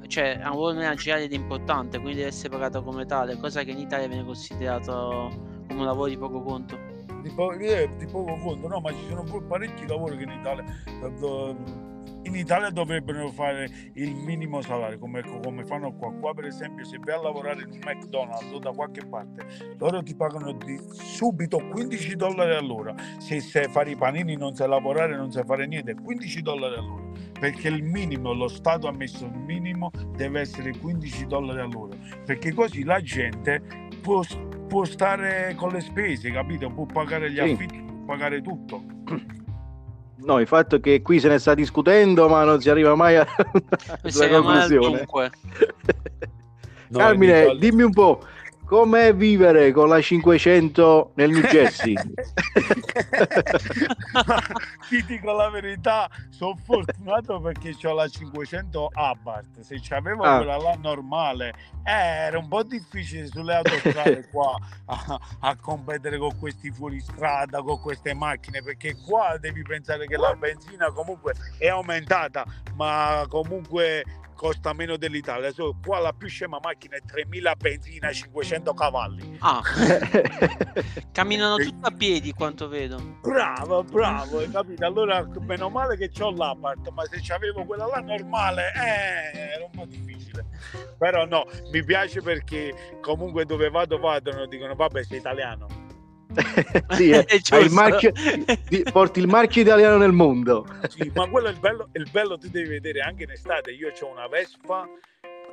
cioè 0.06 0.38
ha 0.40 0.50
un 0.50 0.56
ruolo 0.56 0.74
manageriale 0.74 1.24
ed 1.24 1.32
importante, 1.32 1.98
quindi 1.98 2.18
deve 2.18 2.28
essere 2.28 2.50
pagata 2.50 2.80
come 2.80 3.06
tale, 3.06 3.36
cosa 3.38 3.64
che 3.64 3.72
in 3.72 3.80
Italia 3.80 4.06
viene 4.06 4.24
considerato 4.24 5.32
come 5.66 5.80
un 5.80 5.84
lavoro 5.84 6.08
di 6.08 6.16
poco 6.16 6.40
conto. 6.42 6.78
Di, 7.22 7.30
po- 7.30 7.56
di 7.56 8.06
poco 8.06 8.36
conto, 8.36 8.68
no, 8.68 8.78
ma 8.78 8.92
ci 8.92 9.04
sono 9.08 9.24
parecchi 9.48 9.84
lavori 9.88 10.16
che 10.16 10.22
in 10.22 10.30
Italia 10.30 10.64
eh, 10.84 11.12
in 12.26 12.34
Italia 12.34 12.70
dovrebbero 12.70 13.30
fare 13.30 13.70
il 13.94 14.14
minimo 14.14 14.60
salario 14.60 14.98
come, 14.98 15.22
come, 15.22 15.64
fanno 15.64 15.92
qua. 15.94 16.12
Qua 16.12 16.34
per 16.34 16.44
esempio 16.44 16.84
se 16.84 16.98
vai 17.02 17.14
a 17.14 17.22
lavorare 17.22 17.62
in 17.62 17.70
un 17.70 17.78
McDonald's 17.84 18.52
o 18.52 18.58
da 18.58 18.70
qualche 18.72 19.06
parte, 19.06 19.46
loro 19.78 20.02
ti 20.02 20.14
pagano 20.14 20.52
di, 20.52 20.78
subito 20.90 21.58
15 21.58 22.16
dollari 22.16 22.54
all'ora. 22.54 22.94
Se 23.18 23.40
sai 23.40 23.68
fare 23.68 23.90
i 23.90 23.96
panini 23.96 24.36
non 24.36 24.54
sai 24.54 24.68
lavorare, 24.68 25.16
non 25.16 25.30
sai 25.30 25.44
fare 25.44 25.66
niente, 25.66 25.94
15 25.94 26.42
dollari 26.42 26.74
all'ora. 26.76 27.04
Perché 27.38 27.68
il 27.68 27.82
minimo, 27.82 28.32
lo 28.32 28.48
Stato 28.48 28.88
ha 28.88 28.92
messo 28.92 29.24
il 29.24 29.38
minimo, 29.38 29.90
deve 30.16 30.40
essere 30.40 30.76
15 30.76 31.26
dollari 31.26 31.60
all'ora. 31.60 31.96
Perché 32.24 32.52
così 32.52 32.82
la 32.82 33.00
gente 33.00 33.62
può, 34.02 34.22
può 34.66 34.84
stare 34.84 35.54
con 35.54 35.70
le 35.70 35.80
spese, 35.80 36.30
capito? 36.30 36.70
Può 36.70 36.86
pagare 36.86 37.30
gli 37.30 37.38
affitti, 37.38 37.80
può 37.80 38.04
pagare 38.06 38.40
tutto. 38.42 38.82
No, 40.18 40.38
il 40.40 40.46
fatto 40.46 40.76
è 40.76 40.80
che 40.80 41.02
qui 41.02 41.20
se 41.20 41.28
ne 41.28 41.38
sta 41.38 41.54
discutendo, 41.54 42.28
ma 42.28 42.44
non 42.44 42.60
si 42.60 42.70
arriva 42.70 42.94
mai 42.94 43.16
a 43.16 43.26
una 43.38 44.28
conclusione. 44.40 45.06
No, 46.88 46.98
Carmine, 46.98 47.56
dimmi 47.58 47.82
un 47.82 47.92
po', 47.92 48.22
Com'è 48.66 49.14
vivere 49.14 49.70
con 49.70 49.88
la 49.88 50.00
500 50.00 51.12
nel 51.14 51.30
New 51.30 51.42
Jersey? 51.42 51.94
Ti 54.88 55.04
dico 55.04 55.30
la 55.30 55.48
verità, 55.50 56.10
sono 56.30 56.58
fortunato 56.64 57.40
perché 57.40 57.76
ho 57.84 57.94
la 57.94 58.08
500 58.08 58.90
Abarth. 58.92 59.60
Se 59.60 59.78
c'avevo 59.80 60.24
ah. 60.24 60.38
quella 60.38 60.56
là 60.56 60.76
normale, 60.80 61.54
eh, 61.84 61.92
era 61.92 62.38
un 62.40 62.48
po' 62.48 62.64
difficile 62.64 63.28
sulle 63.28 63.54
autostrade 63.54 64.26
qua 64.34 64.58
a, 64.86 65.20
a, 65.42 65.54
competere 65.54 66.18
con 66.18 66.36
questi 66.36 66.72
fuoristrada, 66.72 67.62
con 67.62 67.80
queste 67.80 68.14
macchine, 68.14 68.64
perché 68.64 68.96
qua 69.06 69.36
devi 69.38 69.62
pensare 69.62 70.08
che 70.08 70.16
la 70.16 70.34
benzina 70.34 70.90
comunque 70.90 71.34
è 71.56 71.68
aumentata, 71.68 72.44
ma 72.74 73.24
comunque 73.28 74.02
costa 74.36 74.72
meno 74.72 74.96
dell'Italia. 74.96 75.50
So, 75.50 75.76
qua 75.84 75.98
la 75.98 76.12
più 76.12 76.28
scema 76.28 76.60
macchina 76.62 76.96
è 76.96 77.00
3000 77.04 77.54
benzina 77.56 78.12
500 78.12 78.74
cavalli. 78.74 79.36
Ah, 79.40 79.62
camminano 81.10 81.56
tutti 81.56 81.78
a 81.80 81.90
piedi 81.90 82.32
quanto 82.32 82.68
vedo. 82.68 83.18
Bravo, 83.22 83.82
bravo, 83.82 84.38
hai 84.38 84.50
capito? 84.50 84.84
Allora 84.84 85.26
meno 85.40 85.68
male 85.68 85.96
che 85.96 86.10
ho 86.22 86.30
l'Apart, 86.30 86.88
ma 86.90 87.02
se 87.04 87.32
avevo 87.32 87.64
quella 87.64 87.86
là 87.86 88.00
normale, 88.00 88.72
eh, 88.74 89.38
era 89.54 89.64
un 89.64 89.70
po' 89.70 89.86
difficile. 89.86 90.46
Però 90.98 91.24
no, 91.26 91.44
mi 91.72 91.82
piace 91.82 92.22
perché 92.22 92.98
comunque 93.00 93.44
dove 93.44 93.68
vado 93.70 93.98
vado, 93.98 94.46
dicono 94.46 94.74
vabbè 94.74 95.02
sei 95.02 95.18
italiano 95.18 95.85
sì, 96.96 97.10
eh, 97.10 97.26
il 97.60 97.70
marchio, 97.70 98.12
porti 98.92 99.20
il 99.20 99.28
marchio 99.28 99.62
italiano 99.62 99.96
nel 99.96 100.12
mondo. 100.12 100.66
Sì, 100.88 101.10
ma 101.14 101.28
quello 101.28 101.48
è 101.48 101.50
il 101.50 101.58
bello, 101.58 101.88
il 101.92 102.08
bello, 102.10 102.38
tu 102.38 102.48
devi 102.48 102.68
vedere 102.68 103.00
anche 103.00 103.24
in 103.24 103.30
estate. 103.30 103.70
Io 103.72 103.92
ho 103.98 104.10
una 104.10 104.28
Vespa 104.28 104.86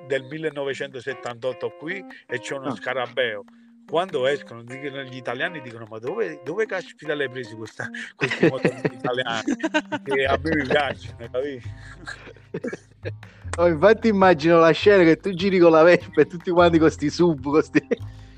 del 0.07 0.23
1978 0.23 1.75
qui 1.77 2.03
e 2.27 2.39
c'ho 2.39 2.57
uno 2.57 2.69
ah. 2.69 2.75
scarabeo. 2.75 3.43
Quando 3.85 4.25
escono 4.27 4.61
gli 4.61 5.17
italiani 5.17 5.59
dicono 5.61 5.85
ma 5.89 5.99
dove, 5.99 6.41
dove 6.43 6.65
caspita 6.65 7.13
l'hai 7.13 7.29
preso 7.29 7.57
questa, 7.57 7.89
questi 8.15 8.47
motori 8.47 8.79
italiani? 8.91 9.55
Che 10.03 10.25
a 10.25 10.39
me 10.41 10.55
mi 10.55 10.67
piacciono, 10.67 11.17
capito? 11.31 11.69
Oh, 13.57 13.67
infatti 13.67 14.07
immagino 14.07 14.57
la 14.57 14.71
scena 14.71 15.03
che 15.03 15.17
tu 15.17 15.31
giri 15.33 15.59
con 15.59 15.71
la 15.71 15.83
Vespa 15.83 16.21
e 16.21 16.25
tutti 16.25 16.49
quanti 16.49 16.79
con 16.79 16.87
questi 16.87 17.09
sub, 17.09 17.43
con 17.43 17.61
sti 17.61 17.85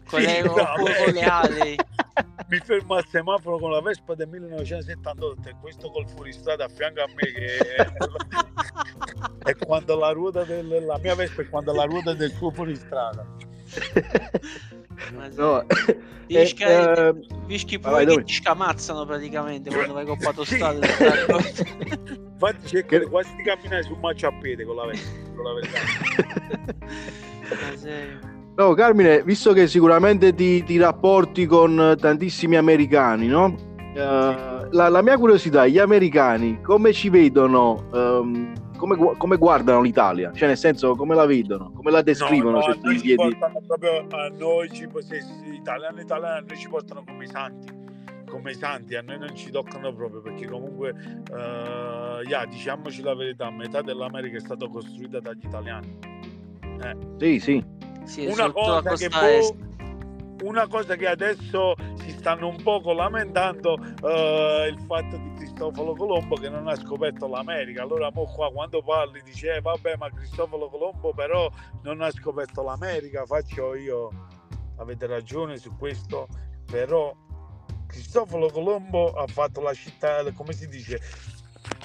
con, 0.07 0.21
le, 0.21 0.41
no, 0.41 0.53
con 0.53 1.13
le 1.13 1.23
ali. 1.23 1.75
Mi 2.47 2.59
fermo 2.59 2.95
al 2.95 3.05
semaforo 3.07 3.57
con 3.57 3.71
la 3.71 3.81
Vespa 3.81 4.13
del 4.13 4.27
1978 4.27 5.49
e 5.49 5.55
questo 5.59 5.89
col 5.89 6.07
fuoristrada 6.07 6.65
a 6.65 6.69
fianco 6.69 7.01
a 7.01 7.07
me 7.07 7.31
che 7.31 7.57
è, 7.57 7.87
è 9.49 9.55
quando 9.55 9.97
la 9.97 10.11
ruota 10.11 10.43
del, 10.43 10.85
la 10.85 10.97
mia 10.99 11.15
Vespa 11.15 11.41
è 11.41 11.49
quando 11.49 11.73
la 11.73 11.85
ruota 11.85 12.13
del 12.13 12.31
suo 12.31 12.51
fuoristrada. 12.51 13.25
no. 15.33 15.65
Vischi, 16.27 16.63
eh, 16.63 17.13
vischi 17.45 17.79
pure 17.79 18.05
che 18.05 18.23
ti 18.23 18.33
scamazzano 18.33 19.05
praticamente 19.05 19.69
quando 19.69 19.93
vai 19.93 20.05
con 20.05 20.17
autostrada. 20.23 20.85
Infatti 22.35 22.67
cerca 22.67 22.99
che... 22.99 23.05
quasi 23.05 23.35
di 23.35 23.43
camminare 23.43 23.83
su 23.83 23.93
un 23.93 23.99
marciapiede 23.99 24.65
con 24.65 24.75
la, 24.75 24.83
con 25.35 25.43
la 25.43 25.53
verità. 25.53 25.79
No, 28.55 28.73
Carmine, 28.73 29.23
visto 29.23 29.53
che 29.53 29.67
sicuramente 29.67 30.33
ti, 30.33 30.63
ti 30.63 30.77
rapporti 30.77 31.45
con 31.45 31.95
tantissimi 31.99 32.55
americani, 32.55 33.27
no? 33.27 33.73
Uh, 33.95 34.67
la, 34.71 34.89
la, 34.89 35.01
mia 35.01 35.17
curiosità, 35.17 35.65
gli 35.67 35.77
americani 35.77 36.59
come 36.61 36.91
ci 36.91 37.09
vedono, 37.09 37.87
um, 37.93 38.51
come, 38.75 39.15
come, 39.17 39.37
guardano 39.37 39.81
l'Italia? 39.81 40.33
Cioè, 40.33 40.49
nel 40.49 40.57
senso, 40.57 40.95
come 40.95 41.15
la 41.15 41.25
vedono, 41.25 41.71
come 41.73 41.91
la 41.91 42.01
descrivono? 42.01 42.59
No, 42.59 42.67
no, 42.67 42.79
tu 42.79 42.89
gli 42.89 42.99
chiedi... 42.99 43.37
proprio 43.65 44.05
a 44.09 44.27
noi, 44.37 44.69
ci, 44.69 44.87
se, 44.99 45.21
italiani 45.53 46.01
italiani, 46.01 46.45
noi 46.47 46.57
ci 46.57 46.67
portano 46.67 47.03
come 47.05 47.23
i 47.23 47.27
santi 47.27 47.83
come 48.35 48.51
i 48.51 48.55
santi 48.55 48.95
a 48.95 49.01
noi 49.01 49.17
non 49.17 49.35
ci 49.35 49.49
toccano 49.49 49.93
proprio 49.93 50.21
perché 50.21 50.47
comunque 50.47 50.89
uh, 50.89 52.27
yeah, 52.27 52.45
diciamoci 52.45 53.01
la 53.01 53.15
verità 53.15 53.49
metà 53.49 53.81
dell'America 53.81 54.37
è 54.37 54.39
stata 54.41 54.67
costruita 54.67 55.19
dagli 55.19 55.45
italiani 55.45 55.97
eh. 56.81 56.97
sì 57.17 57.39
sì, 57.39 57.63
sì 58.05 58.25
una, 58.25 58.51
cosa 58.51 58.95
che 58.95 59.09
può, 59.09 59.55
una 60.43 60.67
cosa 60.67 60.95
che 60.95 61.07
adesso 61.07 61.75
si 61.95 62.11
stanno 62.11 62.47
un 62.47 62.61
poco 62.61 62.93
lamentando 62.93 63.73
uh, 63.73 64.67
il 64.67 64.79
fatto 64.87 65.17
di 65.17 65.33
Cristoforo 65.35 65.93
Colombo 65.93 66.35
che 66.35 66.49
non 66.49 66.67
ha 66.67 66.75
scoperto 66.75 67.27
l'America. 67.27 67.83
Allora 67.83 68.11
mo 68.11 68.25
qua 68.25 68.51
quando 68.51 68.81
parli 68.81 69.21
dice 69.23 69.55
eh, 69.55 69.61
vabbè 69.61 69.95
ma 69.97 70.09
Cristoforo 70.09 70.69
Colombo 70.69 71.13
però 71.13 71.49
non 71.83 72.01
ha 72.01 72.11
scoperto 72.11 72.63
l'America. 72.63 73.25
Faccio 73.25 73.75
io 73.75 74.09
avete 74.77 75.07
ragione 75.07 75.57
su 75.57 75.75
questo 75.77 76.27
però 76.69 77.15
Cristoforo 77.87 78.49
Colombo 78.49 79.13
ha 79.13 79.27
fatto 79.27 79.61
la 79.61 79.73
città, 79.73 80.29
come 80.33 80.53
si 80.53 80.67
dice, 80.67 80.99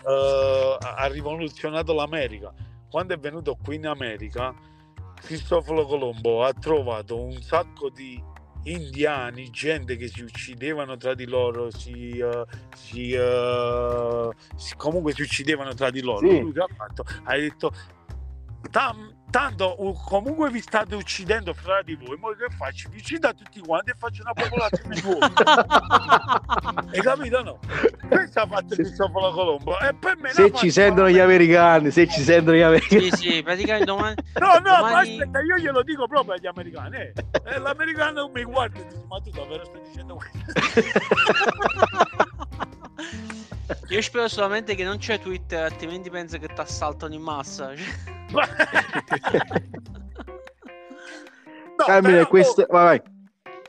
uh, 0.05 0.77
ha 0.81 1.07
rivoluzionato 1.07 1.93
l'America. 1.95 2.53
Quando 2.91 3.15
è 3.15 3.19
venuto 3.19 3.57
qui 3.63 3.77
in 3.77 3.87
America, 3.87 4.53
Cristoforo 5.23 5.87
Colombo 5.87 6.45
ha 6.45 6.53
trovato 6.53 7.23
un 7.23 7.41
sacco 7.41 7.91
di 7.91 8.23
indiani, 8.65 9.51
gente 9.51 9.97
che 9.97 10.09
si 10.09 10.23
uccidevano 10.23 10.97
tra 10.97 11.15
di 11.15 11.25
loro, 11.25 11.71
si, 11.71 12.21
uh, 12.21 12.45
si, 12.75 13.13
uh, 13.13 14.31
si, 14.57 14.75
comunque 14.77 15.13
si 15.13 15.23
uccidevano 15.23 15.73
tra 15.75 15.91
di 15.91 16.03
loro. 16.03 16.29
Sì. 16.29 16.41
Lui 16.41 16.53
che 16.53 16.61
ha 16.61 16.69
fatto? 16.75 17.05
Ha 17.25 17.37
detto 17.37 17.73
Tam, 18.71 19.20
tanto 19.31 19.77
comunque 20.05 20.51
vi 20.51 20.61
state 20.61 20.95
uccidendo 20.95 21.55
fra 21.55 21.83
di 21.83 21.95
voi, 21.95 22.17
ma 22.19 22.29
che 22.31 22.55
faccio? 22.55 22.89
Vi 22.91 22.99
uccido 22.99 23.33
tutti 23.35 23.61
quanti 23.61 23.91
e 23.91 23.95
faccio 23.97 24.23
una 24.23 24.33
popolazione 24.33 25.01
nuova. 25.05 26.85
Hai 26.93 27.01
capito 27.01 27.43
no? 27.43 27.59
Questo 28.09 28.41
ha 28.41 28.47
fatto. 28.47 28.75
Cristoforo 28.75 29.31
Colombo. 29.31 29.79
E 29.79 29.95
per 29.95 30.17
me 30.19 30.31
se 30.31 30.53
ci 30.55 30.71
sentono 30.71 31.09
gli 31.09 31.19
americani, 31.19 31.91
se 31.91 32.09
ci 32.09 32.23
sentono 32.23 32.57
gli 32.57 32.63
americani. 32.63 33.11
Sì, 33.11 33.17
sì, 33.17 33.43
praticamente 33.43 33.87
domani... 33.87 34.15
No, 34.39 34.47
no, 34.55 34.61
domani... 34.61 34.93
ma 34.93 34.99
aspetta, 34.99 35.41
io 35.41 35.57
glielo 35.57 35.83
dico 35.83 36.07
proprio 36.07 36.35
agli 36.35 36.47
americani. 36.47 36.97
Eh. 36.97 37.13
E 37.45 37.59
l'americano 37.59 38.29
mi 38.29 38.43
guarda 38.43 38.79
e 38.81 38.85
dice, 38.85 39.05
ma 39.09 39.21
tu 39.21 39.31
davvero 39.31 39.65
stai 39.65 39.81
dicendo 39.87 40.17
questo? 40.17 41.19
Io 43.89 44.03
spero 44.03 44.29
solamente 44.29 44.75
che 44.75 44.85
non 44.85 44.99
c'è 44.99 45.19
Twitter, 45.21 45.63
altrimenti 45.63 46.11
penso 46.11 46.39
che 46.39 46.49
ti 46.49 46.61
assaltano 46.61 47.15
in 47.15 47.23
massa. 47.23 47.73
no, 47.73 48.41
Carmine, 51.87 52.27
questo... 52.27 52.67
Vai, 52.69 52.99
vai. 52.99 53.19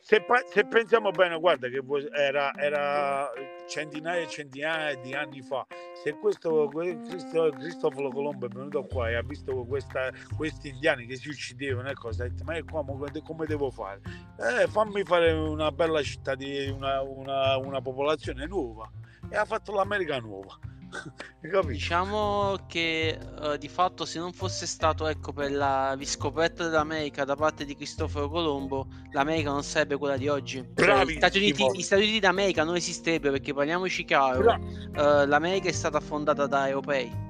Se, 0.04 0.26
se, 0.52 0.65
pensiamo 0.65 1.12
bene, 1.12 1.39
guarda 1.39 1.70
che 1.70 1.82
era, 2.13 2.52
era, 2.56 3.32
centinaia 3.67 4.24
e 4.24 4.28
centinaia 4.28 4.96
di 4.96 5.13
anni 5.13 5.41
fa. 5.41 5.65
Se 6.04 6.12
questo 6.15 6.67
Cristo, 6.67 7.50
Cristoforo 7.52 8.10
Colombo 8.10 8.48
è 8.48 8.50
venuto 8.50 8.84
qua 8.84 9.10
e 9.10 9.15
ha 9.15 9.22
visto 9.22 9.63
questa, 9.63 10.12
questi 10.36 10.70
indiani 10.70 11.06
che 11.06 11.15
si 11.15 11.30
uccidevano 11.30 11.89
e 11.89 11.94
cose, 11.94 12.24
ha 12.24 12.28
detto: 12.28 12.44
Ma 12.44 12.62
qua 12.63 12.84
come 13.24 13.46
devo 13.46 13.70
fare? 13.70 14.02
Eh, 14.38 14.67
fammi 14.67 15.04
fare 15.04 15.32
una 15.32 15.72
bella 15.72 16.02
città 16.02 16.36
di 16.36 16.67
una, 16.67 17.02
una, 17.02 17.56
una 17.58 17.80
popolazione 17.80 18.46
nuova 18.48 18.91
e 19.29 19.36
ha 19.36 19.45
fatto 19.45 19.73
l'America 19.73 20.17
nuova. 20.19 20.57
diciamo 21.67 22.57
che 22.67 23.17
uh, 23.39 23.55
di 23.55 23.69
fatto 23.69 24.03
se 24.03 24.19
non 24.19 24.34
fosse 24.34 24.65
stato 24.65 25.07
ecco, 25.07 25.31
per 25.31 25.51
la 25.51 25.93
riscoperta 25.93 26.65
dell'America 26.65 27.23
da 27.23 27.36
parte 27.36 27.65
di 27.65 27.75
Cristoforo 27.75 28.29
Colombo, 28.29 28.88
l'America 29.12 29.51
non 29.51 29.63
sarebbe 29.63 29.97
quella 29.97 30.17
di 30.17 30.27
oggi. 30.27 30.67
Cioè, 30.75 31.05
gli, 31.05 31.15
Stati 31.15 31.38
Uniti, 31.38 31.65
gli, 31.73 31.81
Stati 31.81 32.01
Uniti, 32.01 32.19
d'America 32.19 32.63
non 32.63 32.75
esisterebbero 32.75 33.34
perché 33.34 33.53
parliamoci 33.53 34.03
chiaro, 34.03 34.53
uh, 34.53 35.25
l'America 35.25 35.69
è 35.69 35.73
stata 35.73 35.99
fondata 35.99 36.45
da 36.45 36.67
europei 36.67 37.29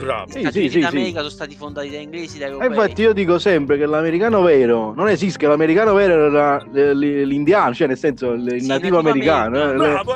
Bravo. 0.00 0.30
Sì, 0.30 0.68
sì, 0.70 0.80
d'America 0.80 1.08
sì. 1.08 1.16
sono 1.16 1.28
stati 1.28 1.54
fondati 1.54 1.90
da 1.90 1.98
inglesi, 1.98 2.38
da 2.38 2.46
europei. 2.46 2.68
infatti 2.68 3.02
io 3.02 3.12
dico 3.12 3.38
sempre 3.38 3.76
che 3.76 3.84
l'americano 3.84 4.40
vero 4.42 4.94
non 4.94 5.08
esiste, 5.08 5.46
l'americano 5.46 5.92
vero 5.92 6.26
era 6.26 6.64
l'indiano, 6.72 7.74
cioè 7.74 7.86
nel 7.86 7.98
senso 7.98 8.32
il 8.32 8.64
nativo 8.64 8.98
americano. 8.98 9.70
Eh, 9.70 9.74
bravo, 9.74 10.14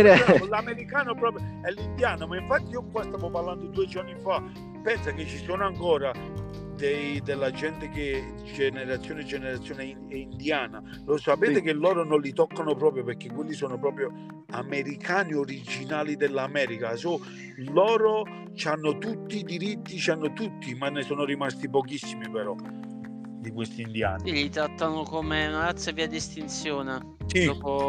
le... 0.00 0.16
l'americano 0.48 1.14
proprio 1.14 1.44
è 1.62 1.70
l'indiano, 1.70 2.26
ma 2.26 2.38
infatti 2.38 2.70
io 2.70 2.84
qua 2.90 3.02
stavo 3.02 3.30
parlando 3.30 3.66
due 3.66 3.86
giorni 3.86 4.14
fa, 4.22 4.42
pensa 4.82 5.12
che 5.12 5.26
ci 5.26 5.36
sono 5.44 5.64
ancora 5.64 6.12
dei, 6.76 7.20
della 7.22 7.50
gente 7.50 7.88
che 7.88 8.34
generazione 8.44 9.24
generazione 9.24 9.96
è 10.08 10.14
indiana. 10.14 10.82
Lo 11.04 11.16
sapete 11.16 11.56
sì. 11.56 11.62
che 11.62 11.72
loro 11.72 12.04
non 12.04 12.20
li 12.20 12.32
toccano 12.32 12.74
proprio 12.74 13.02
perché 13.02 13.30
quelli 13.30 13.54
sono 13.54 13.78
proprio 13.78 14.44
americani 14.50 15.34
originali 15.34 16.16
dell'America. 16.16 16.94
So, 16.96 17.20
loro 17.72 18.24
hanno 18.64 18.96
tutti 18.98 19.38
i 19.38 19.42
diritti 19.42 20.02
hanno 20.10 20.32
tutti 20.32 20.74
ma 20.74 20.88
ne 20.88 21.02
sono 21.02 21.24
rimasti 21.24 21.68
pochissimi 21.68 22.30
però 22.30 22.54
di 23.40 23.50
questi 23.50 23.82
indiani. 23.82 24.30
Li 24.30 24.48
trattano 24.48 25.02
come 25.02 25.46
una 25.46 25.64
razza 25.64 25.90
via 25.92 26.06
di 26.06 26.16
estinzione 26.16 27.16
sì, 27.26 27.44
dopo 27.44 27.88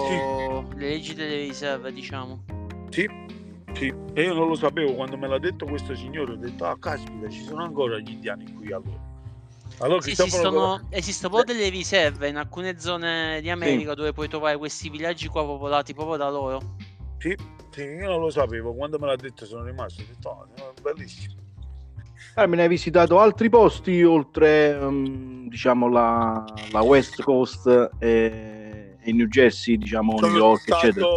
sì. 0.72 0.78
le 0.78 0.90
leggi 0.90 1.14
delle 1.14 1.38
riserve 1.38 1.92
diciamo. 1.92 2.44
Sì 2.90 3.36
sì, 3.78 3.94
e 4.14 4.24
io 4.24 4.34
non 4.34 4.48
lo 4.48 4.56
sapevo 4.56 4.94
quando 4.94 5.18
me 5.18 5.28
l'ha 5.28 5.38
detto 5.38 5.66
questo 5.66 5.96
signore, 5.96 6.32
ho 6.34 6.36
detto, 6.36 6.66
ah 6.66 6.78
caspita, 6.80 7.30
ci 7.30 7.44
sono 7.44 7.64
ancora 7.64 8.00
gli 8.00 8.10
indiani 8.10 8.52
qui 8.54 8.72
allora. 8.72 9.00
allora 9.80 10.02
sì, 10.02 10.12
esistono, 10.12 10.88
esistono 10.90 11.36
proprio 11.36 11.56
delle 11.56 11.70
riserve 11.70 12.28
in 12.28 12.38
alcune 12.38 12.80
zone 12.80 13.40
di 13.42 13.52
America 13.52 13.92
sì. 13.92 13.96
dove 13.96 14.14
puoi 14.14 14.28
trovare 14.28 14.58
questi 14.58 14.90
villaggi 14.90 15.28
qua 15.28 15.46
popolati 15.46 15.94
proprio 15.94 16.18
da 16.18 16.30
loro. 16.30 16.76
Sì, 17.20 17.36
sì, 17.70 17.82
io 17.82 18.10
non 18.10 18.20
lo 18.20 18.32
sapevo, 18.32 18.74
quando 18.74 18.98
me 18.98 19.06
l'ha 19.06 19.16
detto 19.16 19.46
sono 19.46 19.64
rimasto, 19.64 20.02
ho 20.02 20.06
detto, 20.06 20.30
oh, 20.30 20.74
bellissimo. 20.82 21.36
Carmine, 22.34 22.64
hai 22.64 22.68
visitato 22.68 23.20
altri 23.20 23.50
posti 23.50 24.04
oltre, 24.04 24.74
um, 24.74 25.48
diciamo, 25.50 25.88
la, 25.88 26.44
la, 26.72 26.82
West 26.82 27.22
Coast 27.22 27.92
e, 28.00 28.96
e 29.00 29.14
New 29.14 29.28
Jersey, 29.28 29.78
diciamo, 29.78 30.18
sono 30.18 30.32
New 30.32 30.38
York, 30.38 30.62
stato, 30.62 30.86
eccetera? 30.86 31.08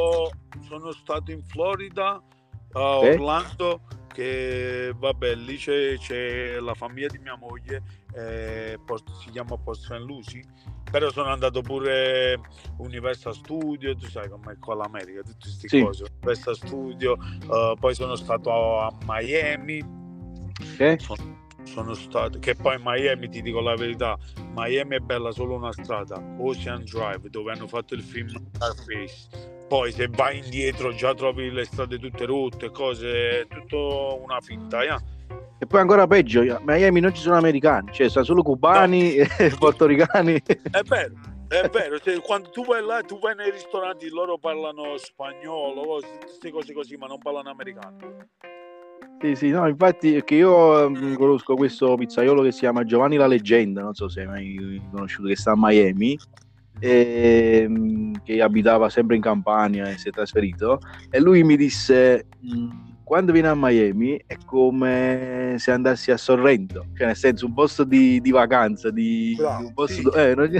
Sono 0.66 0.92
stato 0.92 1.30
in 1.30 1.42
Florida, 1.42 2.22
a 2.72 2.98
Orlando 2.98 3.80
che 4.12 4.92
vabbè 4.96 5.34
lì 5.34 5.56
c'è, 5.56 5.96
c'è, 5.96 6.58
la 6.58 6.74
famiglia 6.74 7.06
di 7.08 7.18
mia 7.18 7.36
moglie 7.36 7.82
eh, 8.14 8.78
si 9.22 9.30
chiama 9.30 9.56
Post 9.56 9.84
St. 9.84 10.00
Lucy 10.00 10.42
però 10.90 11.10
sono 11.10 11.30
andato 11.30 11.62
pure 11.62 12.40
Universal 12.78 13.34
Studio 13.34 13.94
tu 13.94 14.06
sai 14.06 14.28
com'è 14.28 14.58
qua 14.58 14.74
l'America 14.74 15.22
tutte 15.22 15.38
queste 15.40 15.68
sì. 15.68 15.82
cose 15.82 16.04
Universal 16.10 16.56
Studio 16.56 17.12
uh, 17.12 17.76
poi 17.78 17.94
sono 17.94 18.16
stato 18.16 18.80
a 18.80 18.92
Miami 19.06 19.80
okay. 20.74 20.98
sono, 20.98 21.46
sono 21.62 21.94
stato 21.94 22.40
che 22.40 22.56
poi 22.56 22.78
Miami 22.82 23.28
ti 23.28 23.42
dico 23.42 23.60
la 23.60 23.76
verità 23.76 24.18
Miami 24.54 24.96
è 24.96 25.00
bella 25.00 25.30
solo 25.30 25.54
una 25.54 25.72
strada 25.72 26.20
Ocean 26.38 26.84
Drive 26.84 27.30
dove 27.30 27.52
hanno 27.52 27.68
fatto 27.68 27.94
il 27.94 28.02
film 28.02 28.28
Starface 28.52 29.59
poi 29.70 29.92
se 29.92 30.08
vai 30.08 30.38
indietro 30.38 30.92
già 30.92 31.14
trovi 31.14 31.48
le 31.48 31.64
strade 31.64 31.96
tutte 31.96 32.24
rotte, 32.24 32.72
cose, 32.72 33.46
tutto 33.48 34.20
una 34.20 34.40
finta. 34.40 34.82
Yeah? 34.82 35.00
E 35.60 35.66
poi 35.66 35.78
ancora 35.78 36.08
peggio, 36.08 36.40
a 36.40 36.60
Miami 36.64 36.98
non 36.98 37.14
ci 37.14 37.22
sono 37.22 37.36
americani, 37.36 37.92
cioè 37.92 38.08
sono 38.08 38.24
solo 38.24 38.42
cubani 38.42 39.18
no. 39.18 39.24
e 39.38 39.54
portoricani. 39.56 40.42
È 40.44 40.82
vero, 40.82 41.14
è 41.46 41.68
vero, 41.68 42.00
se, 42.02 42.20
quando 42.20 42.50
tu 42.50 42.64
vai 42.64 42.84
là, 42.84 43.00
tu 43.02 43.20
vai 43.20 43.36
nei 43.36 43.52
ristoranti, 43.52 44.08
loro 44.08 44.38
parlano 44.38 44.96
spagnolo, 44.96 46.00
queste 46.20 46.50
cose 46.50 46.72
così, 46.72 46.96
ma 46.96 47.06
non 47.06 47.18
parlano 47.18 47.50
americano. 47.50 47.96
Sì, 49.20 49.36
sì, 49.36 49.50
no, 49.50 49.68
infatti 49.68 50.14
perché 50.14 50.34
io 50.34 50.86
um, 50.86 51.14
conosco 51.14 51.54
questo 51.54 51.94
pizzaiolo 51.94 52.42
che 52.42 52.50
si 52.50 52.60
chiama 52.60 52.82
Giovanni 52.82 53.14
la 53.14 53.28
Leggenda, 53.28 53.82
non 53.82 53.94
so 53.94 54.08
se 54.08 54.22
hai 54.22 54.26
mai 54.26 54.82
conosciuto, 54.90 55.28
che 55.28 55.36
sta 55.36 55.52
a 55.52 55.56
Miami 55.56 56.18
ehm, 56.80 58.22
che 58.22 58.42
abitava 58.42 58.88
sempre 58.88 59.16
in 59.16 59.22
Campania 59.22 59.88
e 59.88 59.98
si 59.98 60.08
è 60.08 60.10
trasferito 60.12 60.80
e 61.10 61.20
lui 61.20 61.44
mi 61.44 61.56
disse 61.56 62.26
quando 63.04 63.32
vieni 63.32 63.48
a 63.48 63.54
Miami 63.56 64.22
è 64.26 64.36
come 64.44 65.54
se 65.58 65.70
andassi 65.70 66.10
a 66.10 66.16
Sorrento 66.16 66.86
cioè 66.96 67.06
nel 67.06 67.16
senso 67.16 67.46
un 67.46 67.54
posto 67.54 67.84
di, 67.84 68.20
di 68.20 68.30
vacanza 68.30 68.90
di, 68.90 69.34
Bravo, 69.36 69.66
un 69.66 69.72
posto 69.72 69.94
sì. 69.94 70.02
do- 70.02 70.14
eh, 70.14 70.34
non... 70.34 70.50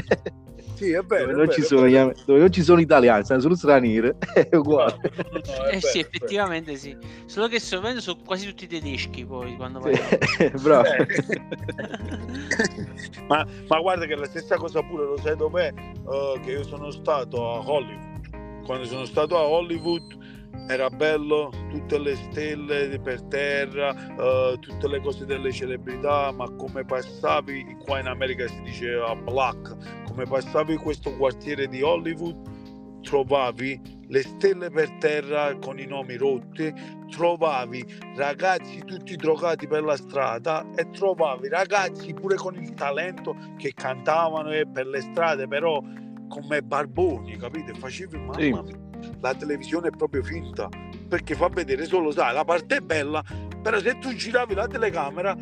Sì, 0.81 0.93
è 0.93 1.03
vero. 1.03 1.05
Dove, 1.05 1.23
è 1.23 1.27
non, 1.27 1.47
vero, 1.47 1.53
ci 1.53 1.63
sono 1.63 1.83
vero. 1.83 2.09
gli, 2.09 2.13
dove 2.25 2.41
non 2.41 2.51
ci 2.51 2.63
sono 2.63 2.81
italiani, 2.81 3.25
sono 3.27 3.41
solo 3.41 3.55
stranieri. 3.55 4.15
È 4.33 4.57
uguale. 4.57 4.97
No, 5.03 5.11
no, 5.31 5.33
no, 5.33 5.65
è 5.65 5.67
eh 5.67 5.71
vero, 5.73 5.87
sì, 5.87 5.99
effettivamente 5.99 6.77
sì. 6.77 6.97
Solo 7.27 7.49
che 7.49 7.61
sovente 7.61 8.01
sono 8.01 8.17
quasi 8.25 8.47
tutti 8.47 8.67
tedeschi 8.67 9.27
poi 9.27 9.57
quando 9.57 9.81
vai. 9.81 9.95
Sì, 9.95 10.51
Bravo. 10.63 10.89
Eh. 10.89 11.07
ma, 13.29 13.47
ma 13.69 13.81
guarda 13.81 14.07
che 14.07 14.17
la 14.17 14.25
stessa 14.25 14.57
cosa 14.57 14.83
pure 14.83 15.05
lo 15.05 15.19
sai 15.19 15.37
dov'è? 15.37 15.69
Eh, 15.69 16.41
che 16.43 16.51
io 16.51 16.63
sono 16.63 16.91
stato 16.91 17.51
a 17.51 17.59
Hollywood. 17.59 18.65
Quando 18.65 18.87
sono 18.87 19.05
stato 19.05 19.37
a 19.37 19.43
Hollywood 19.43 20.17
era 20.69 20.89
bello, 20.89 21.51
tutte 21.69 21.99
le 21.99 22.15
stelle 22.15 22.99
per 23.01 23.21
terra, 23.23 23.93
eh, 23.93 24.57
tutte 24.61 24.89
le 24.89 25.01
cose 25.01 25.27
delle 25.27 25.51
celebrità, 25.51 26.31
ma 26.33 26.49
come 26.51 26.85
passavi, 26.85 27.79
qua 27.85 27.99
in 27.99 28.07
America 28.07 28.47
si 28.47 28.61
diceva 28.63 29.17
black, 29.17 29.75
come 30.21 30.27
passavi 30.27 30.77
questo 30.77 31.17
quartiere 31.17 31.67
di 31.67 31.81
Hollywood, 31.81 33.01
trovavi 33.01 33.81
le 34.09 34.23
stelle 34.23 34.69
per 34.69 34.91
terra 34.99 35.57
con 35.57 35.79
i 35.79 35.87
nomi 35.87 36.17
rotti, 36.17 36.71
trovavi 37.09 37.83
ragazzi 38.17 38.83
tutti 38.85 39.17
drogati 39.17 39.67
per 39.67 39.83
la 39.83 39.97
strada 39.97 40.67
e 40.75 40.91
trovavi 40.91 41.49
ragazzi 41.49 42.13
pure 42.13 42.37
con 42.37 42.55
il 42.57 42.75
talento 42.75 43.35
che 43.57 43.73
cantavano 43.73 44.53
eh, 44.53 44.67
per 44.67 44.87
le 44.89 45.01
strade, 45.01 45.49
però 45.49 45.83
come 46.29 46.63
barboni, 46.63 47.39
capite? 47.39 47.73
Facevi 47.73 48.19
mamma 48.19 48.35
Sì. 48.35 48.53
mia, 48.53 48.63
la 49.21 49.35
televisione 49.35 49.89
è 49.89 49.91
proprio 49.91 50.23
finta 50.23 50.69
perché 51.09 51.35
fa 51.35 51.49
vedere 51.49 51.87
solo, 51.87 52.11
sai, 52.11 52.35
la 52.35 52.45
parte 52.45 52.77
è 52.77 52.81
bella, 52.81 53.25
però 53.63 53.79
se 53.79 53.97
tu 53.99 54.13
giravi 54.13 54.55
la 54.55 54.67
telecamera 54.67 55.35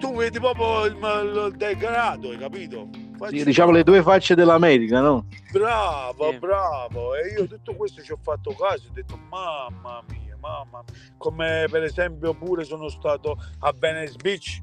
tu 0.00 0.14
vedi 0.16 0.38
proprio 0.40 0.84
il, 0.84 0.96
il 0.96 1.54
degrado, 1.56 2.30
hai 2.30 2.36
capito? 2.36 2.88
Facci- 3.16 3.38
Sì, 3.38 3.44
diciamo 3.44 3.70
le 3.70 3.82
due 3.82 4.02
facce 4.02 4.34
dell'America, 4.34 5.00
no? 5.00 5.26
Bravo, 5.52 6.30
Sì. 6.30 6.38
bravo. 6.38 7.14
E 7.14 7.28
io 7.32 7.46
tutto 7.46 7.74
questo 7.74 8.02
ci 8.02 8.12
ho 8.12 8.18
fatto 8.22 8.54
caso, 8.54 8.88
ho 8.88 8.92
detto 8.92 9.16
mamma 9.28 10.02
mia, 10.08 10.36
mamma 10.38 10.84
mia. 10.90 11.14
Come 11.16 11.66
per 11.70 11.82
esempio 11.82 12.34
pure 12.34 12.64
sono 12.64 12.88
stato 12.88 13.36
a 13.60 13.72
Venice 13.78 14.16
Beach, 14.16 14.60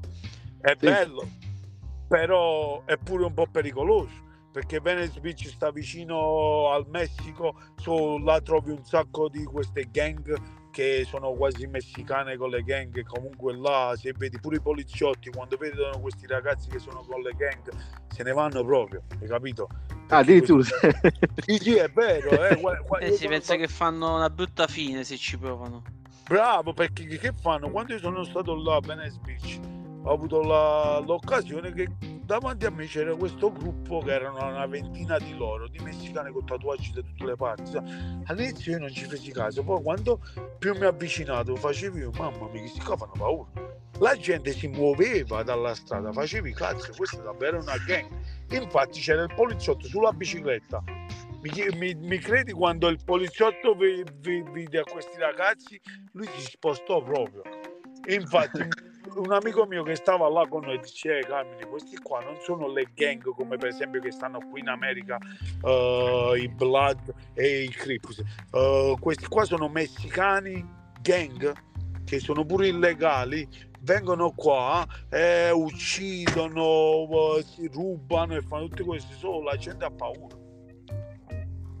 è 0.60 0.70
Sì. 0.78 0.86
bello, 0.86 1.26
però 2.08 2.84
è 2.84 2.96
pure 2.96 3.24
un 3.24 3.34
po' 3.34 3.46
pericoloso. 3.50 4.22
Perché 4.52 4.78
Venice 4.78 5.18
Beach 5.18 5.48
sta 5.48 5.72
vicino 5.72 6.70
al 6.70 6.86
Messico, 6.88 7.54
so, 7.74 8.18
là 8.18 8.40
trovi 8.40 8.70
un 8.70 8.84
sacco 8.84 9.28
di 9.28 9.42
queste 9.42 9.88
gang 9.90 10.32
che 10.74 11.04
sono 11.08 11.32
quasi 11.34 11.66
messicane 11.68 12.36
con 12.36 12.50
le 12.50 12.62
gang. 12.64 12.94
e 12.98 13.04
Comunque 13.04 13.56
là, 13.56 13.94
se 13.96 14.12
vedi 14.16 14.40
pure 14.40 14.56
i 14.56 14.60
poliziotti, 14.60 15.30
quando 15.30 15.56
vedono 15.56 16.00
questi 16.00 16.26
ragazzi 16.26 16.68
che 16.68 16.80
sono 16.80 17.04
con 17.08 17.20
le 17.22 17.30
gang, 17.36 17.70
se 18.08 18.24
ne 18.24 18.32
vanno 18.32 18.64
proprio, 18.64 19.02
hai 19.20 19.28
capito? 19.28 19.68
Ah, 20.08 20.18
addirittura. 20.18 20.64
Sì, 21.46 21.58
sì, 21.58 21.74
è 21.76 21.88
vero. 21.90 22.30
Eh, 22.44 22.54
Eh 22.54 22.56
sono 22.58 23.28
penso 23.28 23.44
stato- 23.44 23.60
che 23.60 23.68
fanno 23.68 24.16
una 24.16 24.28
brutta 24.30 24.66
fine 24.66 25.04
se 25.04 25.16
ci 25.16 25.38
provano. 25.38 25.82
Bravo, 26.26 26.72
perché 26.72 27.06
che 27.06 27.18
che 27.18 27.32
fanno? 27.32 27.70
Quando 27.70 27.92
io 27.92 27.98
sono 28.00 28.24
stato 28.24 28.54
là 28.60 28.76
a 28.76 28.80
Venice 28.80 29.18
Beach, 29.22 29.60
ho 30.02 30.10
avuto 30.12 30.40
la- 30.42 30.98
l'occasione 31.06 31.72
che 31.72 31.88
davanti 32.24 32.66
a 32.66 32.70
me 32.70 32.86
c'era 32.86 33.14
questo 33.14 33.52
gruppo 33.52 34.00
che 34.00 34.12
erano 34.12 34.46
una 34.46 34.66
ventina 34.66 35.18
di 35.18 35.34
loro, 35.36 35.68
di 35.68 35.78
messicani 35.78 36.32
con 36.32 36.44
tatuaggi 36.44 36.92
da 36.92 37.00
tutte 37.02 37.24
le 37.24 37.36
parti. 37.36 37.76
All'inizio 38.26 38.72
io 38.72 38.78
non 38.78 38.90
ci 38.90 39.04
feci 39.04 39.30
caso, 39.32 39.62
poi 39.62 39.82
quando 39.82 40.20
più 40.58 40.74
mi 40.76 40.84
ho 40.84 40.88
avvicinato 40.88 41.54
facevi 41.56 42.00
io, 42.00 42.10
mamma 42.16 42.48
mia, 42.48 42.60
questi 42.60 42.80
qua 42.80 42.96
fanno 42.96 43.12
paura. 43.16 43.50
La 44.00 44.16
gente 44.16 44.52
si 44.52 44.66
muoveva 44.66 45.42
dalla 45.44 45.74
strada, 45.74 46.12
facevi 46.12 46.52
cazzo, 46.52 46.92
questa 46.96 47.20
è 47.20 47.22
davvero 47.22 47.60
una 47.60 47.76
gang. 47.86 48.08
Infatti 48.50 49.00
c'era 49.00 49.22
il 49.22 49.32
poliziotto 49.34 49.86
sulla 49.86 50.12
bicicletta. 50.12 50.82
Mi, 51.42 51.50
mi- 51.76 51.94
mi 51.94 52.18
credi 52.18 52.52
quando 52.52 52.88
il 52.88 52.98
poliziotto 53.04 53.74
vi- 53.74 54.02
vi- 54.16 54.42
vide 54.50 54.78
a 54.80 54.82
questi 54.82 55.18
ragazzi, 55.18 55.80
lui 56.12 56.26
si 56.36 56.40
spostò 56.50 57.02
proprio. 57.02 57.42
Infatti, 58.08 58.66
un 59.16 59.32
amico 59.32 59.64
mio 59.66 59.82
che 59.82 59.94
stava 59.96 60.28
là 60.28 60.46
con 60.48 60.64
noi 60.64 60.78
dice: 60.80 61.18
"Eh, 61.18 61.24
Carmine, 61.24 61.66
questi 61.66 61.96
qua 61.96 62.20
non 62.22 62.36
sono 62.40 62.68
le 62.68 62.88
gang 62.94 63.22
come 63.22 63.56
per 63.56 63.68
esempio 63.68 64.00
che 64.00 64.10
stanno 64.10 64.38
qui 64.50 64.60
in 64.60 64.68
America, 64.68 65.18
eh, 65.62 66.32
i 66.40 66.48
Blood 66.48 67.14
e 67.34 67.62
i 67.62 67.68
Crips. 67.68 68.22
Eh, 68.52 68.96
questi 68.98 69.26
qua 69.26 69.44
sono 69.44 69.68
messicani 69.68 70.64
gang 71.00 71.52
che 72.04 72.20
sono 72.20 72.44
pure 72.44 72.68
illegali. 72.68 73.46
Vengono 73.80 74.30
qua, 74.30 74.86
eh, 75.10 75.50
uccidono, 75.50 77.36
eh, 77.36 77.42
si 77.42 77.68
rubano 77.68 78.34
e 78.34 78.40
fanno 78.40 78.66
tutte 78.68 78.82
queste 78.82 79.14
solo 79.14 79.42
la 79.42 79.56
gente 79.56 79.84
ha 79.84 79.90
paura. 79.90 80.43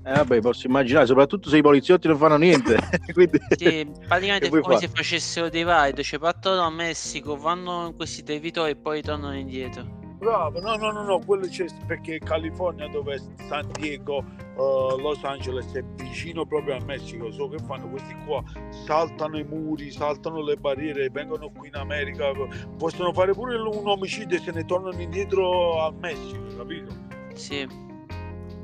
Eh, 0.06 0.12
vabbè, 0.12 0.40
posso 0.40 0.66
immaginare, 0.66 1.06
soprattutto 1.06 1.48
se 1.48 1.56
i 1.56 1.62
poliziotti 1.62 2.08
non 2.08 2.18
fanno 2.18 2.36
niente. 2.36 2.76
Quindi... 3.12 3.40
Sì, 3.56 3.90
praticamente 4.06 4.46
è 4.48 4.50
come 4.50 4.62
fare? 4.62 4.78
se 4.78 4.88
facessero 4.88 5.48
dei 5.48 5.64
ride, 5.64 6.02
cioè 6.02 6.18
partono 6.18 6.60
a 6.60 6.70
Messico, 6.70 7.36
vanno 7.36 7.86
in 7.86 7.96
questi 7.96 8.22
territori 8.22 8.72
e 8.72 8.76
poi 8.76 9.00
tornano 9.00 9.34
indietro. 9.34 10.02
Bravo, 10.18 10.60
no, 10.60 10.76
no, 10.76 10.90
no, 10.90 11.02
no, 11.02 11.18
quello 11.24 11.46
c'è 11.46 11.66
perché 11.86 12.18
California 12.18 12.86
dove 12.88 13.14
è 13.14 13.18
San 13.46 13.68
Diego, 13.72 14.24
eh, 14.56 15.00
Los 15.00 15.22
Angeles 15.22 15.70
è 15.72 15.82
vicino 15.96 16.46
proprio 16.46 16.76
al 16.76 16.84
Messico, 16.84 17.30
so 17.30 17.48
che 17.48 17.58
fanno 17.66 17.88
questi 17.88 18.14
qua, 18.24 18.42
saltano 18.86 19.38
i 19.38 19.44
muri, 19.44 19.90
saltano 19.90 20.42
le 20.42 20.56
barriere, 20.56 21.10
vengono 21.10 21.50
qui 21.50 21.68
in 21.68 21.76
America, 21.76 22.30
possono 22.78 23.12
fare 23.12 23.32
pure 23.32 23.56
un 23.56 23.86
omicidio 23.86 24.38
e 24.38 24.40
se 24.40 24.52
ne 24.52 24.64
tornano 24.64 24.98
indietro 24.98 25.82
al 25.82 25.94
Messico, 25.94 26.46
capito? 26.56 26.94
Sì, 27.34 27.83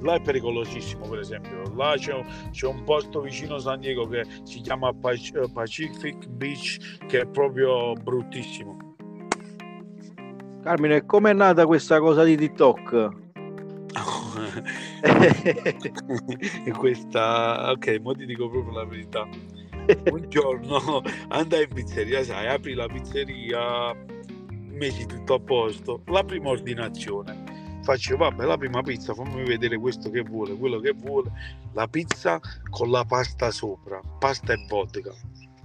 Là 0.02 0.14
è 0.14 0.20
pericolosissimo 0.20 1.06
per 1.08 1.18
esempio, 1.18 1.62
là 1.74 1.94
c'è, 1.96 2.14
un- 2.14 2.26
c'è 2.50 2.66
un 2.66 2.82
posto 2.84 3.20
vicino 3.20 3.56
a 3.56 3.58
San 3.58 3.80
Diego 3.80 4.06
che 4.08 4.24
si 4.44 4.60
chiama 4.60 4.88
eh, 4.90 5.50
Pacific 5.52 6.26
Beach 6.28 6.78
che 7.06 7.20
è 7.20 7.26
proprio 7.26 7.92
bruttissimo. 7.94 8.76
Carmine, 10.62 11.06
com'è 11.06 11.32
nata 11.32 11.66
questa 11.66 11.98
cosa 12.00 12.22
di 12.24 12.36
TikTok? 12.36 13.08
E 16.64 16.70
questa 16.76 17.70
ok 17.70 17.98
mo 18.00 18.14
ti 18.14 18.26
dico 18.26 18.48
proprio 18.48 18.72
la 18.74 18.84
verità 18.84 19.26
un 20.12 20.24
giorno 20.28 21.02
andai 21.28 21.62
in 21.64 21.74
pizzeria 21.74 22.22
sai 22.22 22.46
apri 22.48 22.74
la 22.74 22.86
pizzeria 22.86 23.94
mesi 24.68 25.06
tutto 25.06 25.34
a 25.34 25.40
posto 25.40 26.02
la 26.06 26.22
prima 26.22 26.50
ordinazione 26.50 27.42
faccio 27.82 28.16
vabbè 28.16 28.44
la 28.44 28.56
prima 28.56 28.82
pizza 28.82 29.14
fammi 29.14 29.42
vedere 29.44 29.78
questo 29.78 30.10
che 30.10 30.20
vuole 30.22 30.54
quello 30.56 30.80
che 30.80 30.92
vuole 30.92 31.30
la 31.72 31.86
pizza 31.88 32.38
con 32.68 32.90
la 32.90 33.04
pasta 33.04 33.50
sopra 33.50 34.00
pasta 34.18 34.52
e 34.52 34.64
vodka 34.68 35.12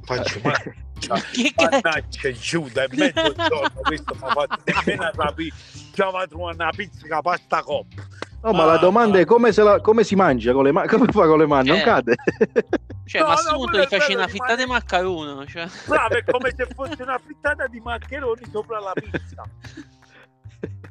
faccio 0.04 0.40
ma 0.44 0.52
cazzo? 1.06 1.24
mannaggia 1.56 2.32
giù 2.32 2.68
da 2.72 2.86
mezzogiorno 2.90 3.82
questo 3.84 4.16
mi 4.16 4.22
ha 4.24 4.32
fatto 4.32 4.62
nemmeno 4.86 5.12
capire 5.16 5.56
già 5.94 6.10
va 6.10 6.26
una 6.32 6.70
pizza 6.70 7.00
con 7.02 7.10
la 7.10 7.22
pasta 7.22 7.62
coppa 7.64 8.04
No, 8.46 8.52
ma 8.54 8.64
la 8.66 8.74
Ah, 8.74 8.78
domanda 8.78 9.18
ah. 9.18 9.22
è 9.22 9.26
come, 9.26 9.52
se 9.52 9.64
la- 9.64 9.82
come 9.82 10.04
si 10.04 10.14
mangia 10.14 10.54
con 10.54 10.66
le 10.66 10.72
mani? 10.72 10.88
Come 10.88 11.08
fa 11.08 11.26
con 11.26 11.40
le 11.40 11.48
mani? 11.48 11.68
Non 11.70 11.78
Eh. 11.80 11.82
cade. 11.82 12.14
Cioè, 13.06 13.22
No, 13.22 13.28
ma 13.30 13.34
a 13.34 13.42
no, 13.56 13.66
gli 13.72 13.86
faccio 13.88 14.14
una 14.14 14.28
frittata 14.28 14.56
di 14.56 14.66
maccarono. 14.68 15.46
Cioè. 15.48 15.68
Bravo, 15.88 16.14
è 16.14 16.24
come 16.24 16.54
se 16.56 16.68
fosse 16.76 17.02
una 17.02 17.18
frittata 17.18 17.66
di 17.66 17.80
maccheroni 17.80 18.42
sopra 18.52 18.80
la 18.80 18.92
pizza. 18.94 19.42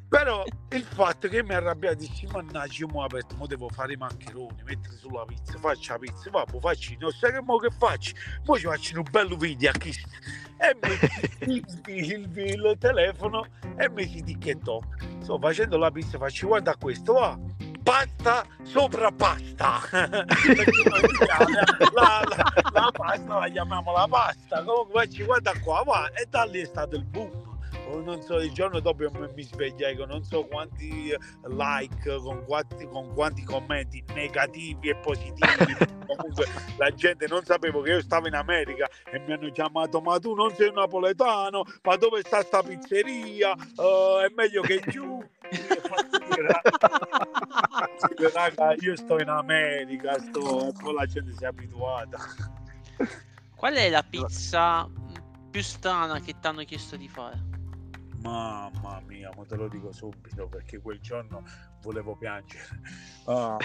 Però 0.09 0.45
il 0.71 0.83
fatto 0.83 1.29
che 1.29 1.43
mi 1.43 1.55
arrabbiato 1.55 1.97
dissi 1.97 2.27
mannaggia 2.27 2.81
io 2.81 2.89
mo 2.89 3.03
aperto 3.03 3.35
mo 3.35 3.47
devo 3.47 3.69
fare 3.69 3.95
i 3.95 3.97
maccheroni 3.97 4.63
mettere 4.65 4.95
sulla 4.97 5.25
pizza 5.25 5.59
faccio 5.59 5.93
la 5.93 5.99
pizza 5.99 6.31
vabbè 6.31 6.61
faccio 6.61 6.95
non 7.01 7.11
sai 7.11 7.33
che 7.33 7.41
mo 7.41 7.57
che 7.57 7.71
faccio? 7.77 8.15
Mo 8.45 8.57
ci 8.57 8.67
faccio 8.67 8.99
un 8.99 9.07
bello 9.11 9.37
video 9.37 9.71
a 9.71 9.73
chi 9.73 9.93
e 10.59 10.77
mi 11.47 11.53
il, 11.53 11.65
il, 11.87 12.39
il 12.39 12.77
telefono 12.79 13.47
e 13.77 13.89
mi 13.91 14.07
si 14.07 14.23
ticchettò. 14.23 14.81
Sto 15.21 15.39
facendo 15.39 15.79
la 15.79 15.91
pizza 15.91 16.19
faccio 16.19 16.47
guarda 16.47 16.77
questo 16.77 17.13
va 17.15 17.39
pasta 17.83 18.47
sopra 18.63 19.11
pasta. 19.11 19.81
La, 21.95 22.25
la, 22.25 22.53
la 22.73 22.91
pasta 22.91 23.39
la 23.39 23.49
chiamiamo 23.49 23.93
la 23.93 24.07
pasta. 24.09 24.65
Comunque 24.65 25.07
faccio 25.07 25.25
guarda 25.25 25.53
qua 25.61 25.83
va 25.85 26.11
e 26.13 26.27
da 26.29 26.45
lì 26.45 26.61
è 26.61 26.65
stato 26.65 26.97
il 26.97 27.05
boom 27.05 27.54
non 28.03 28.21
so, 28.23 28.39
il 28.39 28.53
giorno 28.53 28.81
dopo 28.81 29.09
mi- 29.35 29.43
svegliai 29.43 29.97
con 29.97 30.09
non 30.09 30.25
so 30.25 30.45
quanti 30.45 31.15
like, 31.45 32.17
con 32.17 32.45
quanti, 32.45 32.87
con 32.87 33.13
quanti 33.15 33.43
commenti 33.45 34.03
negativi 34.15 34.89
e 34.89 34.97
positivi. 34.97 35.41
Comunque 36.07 36.47
la 36.77 36.91
gente 36.91 37.27
non 37.27 37.45
sapevo 37.45 37.81
che 37.81 37.91
io 37.93 38.01
stavo 38.01 38.27
in 38.27 38.35
America 38.35 38.89
e 39.11 39.19
mi 39.21 39.33
hanno 39.33 39.51
chiamato 39.51 40.01
ma 40.01 40.19
tu 40.19 40.35
non 40.35 40.55
sei 40.55 40.73
napoletano, 40.73 41.65
ma 41.83 41.97
dove 41.97 42.21
sta 42.21 42.43
sta 42.43 42.63
pizzeria? 42.63 43.55
Eh, 43.55 44.27
è 44.29 44.33
meglio 44.35 44.63
che 44.63 44.83
giù. 44.89 45.23
Io 45.51 45.81
faccio 45.83 46.19
dire, 46.19 46.61
"Sì, 47.99 48.33
raga, 48.33 48.75
io 48.79 48.97
sto 48.97 49.19
in 49.21 49.29
America, 49.29 50.19
sto, 50.19 50.69
e 50.69 50.73
poi 50.73 50.95
la 50.95 51.07
gente 51.07 51.33
si 51.33 51.45
è 51.45 51.47
abituata. 51.47 52.19
Qual 53.55 53.75
è 53.75 53.89
la 53.89 54.03
pizza 54.03 54.89
più 55.51 55.63
strana 55.63 56.21
che 56.21 56.35
ti 56.39 56.47
hanno 56.47 56.65
chiesto 56.65 56.97
di 56.97 57.09
fare? 57.09 57.54
Mamma 58.25 59.03
mia, 59.07 59.31
ma 59.37 59.45
te 59.45 59.55
lo 59.55 59.69
dico 59.69 59.93
subito 59.93 60.49
perché 60.49 60.81
quel 60.81 60.99
giorno 61.01 61.45
volevo 61.83 62.17
piangere. 62.17 62.63
Uh, 63.25 63.57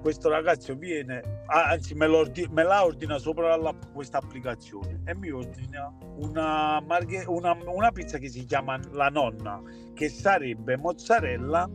questo 0.00 0.30
ragazzo 0.30 0.74
viene, 0.74 1.42
anzi 1.48 1.94
me, 1.94 2.08
me 2.08 2.62
la 2.62 2.82
ordina 2.82 3.18
sopra 3.18 3.58
questa 3.92 4.16
applicazione 4.16 5.02
e 5.04 5.14
mi 5.14 5.30
ordina 5.30 5.94
una, 6.16 6.80
marghe, 6.80 7.24
una, 7.26 7.54
una, 7.66 7.92
pizza 7.92 8.16
che 8.16 8.30
si 8.30 8.46
chiama 8.46 8.80
La 8.92 9.10
Nonna, 9.10 9.60
che 9.92 10.08
sarebbe 10.08 10.78
mozzarella, 10.78 11.68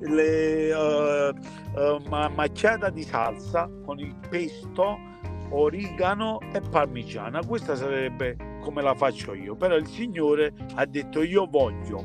le, 0.00 0.72
uh, 0.72 1.32
uh, 1.78 2.34
macchiata 2.34 2.90
di 2.90 3.04
salsa 3.04 3.70
con 3.84 4.00
il 4.00 4.16
pesto, 4.28 4.98
origano 5.50 6.40
e 6.52 6.60
parmigiana. 6.60 7.44
Questa 7.44 7.74
sarebbe 7.74 8.36
come 8.60 8.82
la 8.82 8.94
faccio 8.94 9.34
io, 9.34 9.56
però 9.56 9.76
il 9.76 9.86
signore 9.86 10.52
ha 10.74 10.84
detto 10.84 11.22
io 11.22 11.46
voglio 11.46 12.04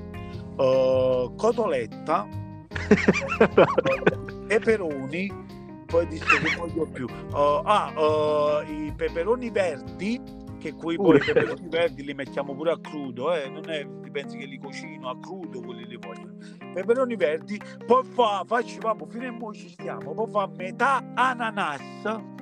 uh, 0.58 1.36
cotoletta, 1.36 2.28
peperoni, 4.48 5.44
poi 5.86 6.08
disse 6.08 6.26
che 6.26 6.56
voglio 6.56 6.88
più, 6.88 7.06
uh, 7.06 7.62
ah, 7.64 7.94
uh, 7.96 8.72
i 8.72 8.94
peperoni 8.96 9.50
verdi, 9.50 10.22
che 10.58 10.74
qui 10.74 10.96
poi 10.96 11.18
i 11.18 11.20
peperoni 11.20 11.68
verdi 11.68 12.04
li 12.04 12.14
mettiamo 12.14 12.56
pure 12.56 12.72
a 12.72 12.80
crudo, 12.80 13.34
eh? 13.34 13.50
non 13.50 13.70
è, 13.70 13.86
pensi 14.12 14.38
che 14.38 14.46
li 14.46 14.58
cucino 14.58 15.10
a 15.10 15.20
crudo, 15.20 15.60
quelli 15.62 15.86
li 15.86 15.98
voglio. 15.98 16.36
Peperoni 16.74 17.16
verdi, 17.16 17.60
poi 17.86 18.04
fa, 18.06 18.44
facci, 18.46 18.80
vabbè, 18.80 19.06
fino 19.08 19.28
a 19.28 19.32
mo 19.32 19.54
ci 19.54 19.70
stiamo, 19.70 20.14
poi 20.14 20.30
fa 20.30 20.50
metà 20.56 21.04
ananas. 21.14 22.34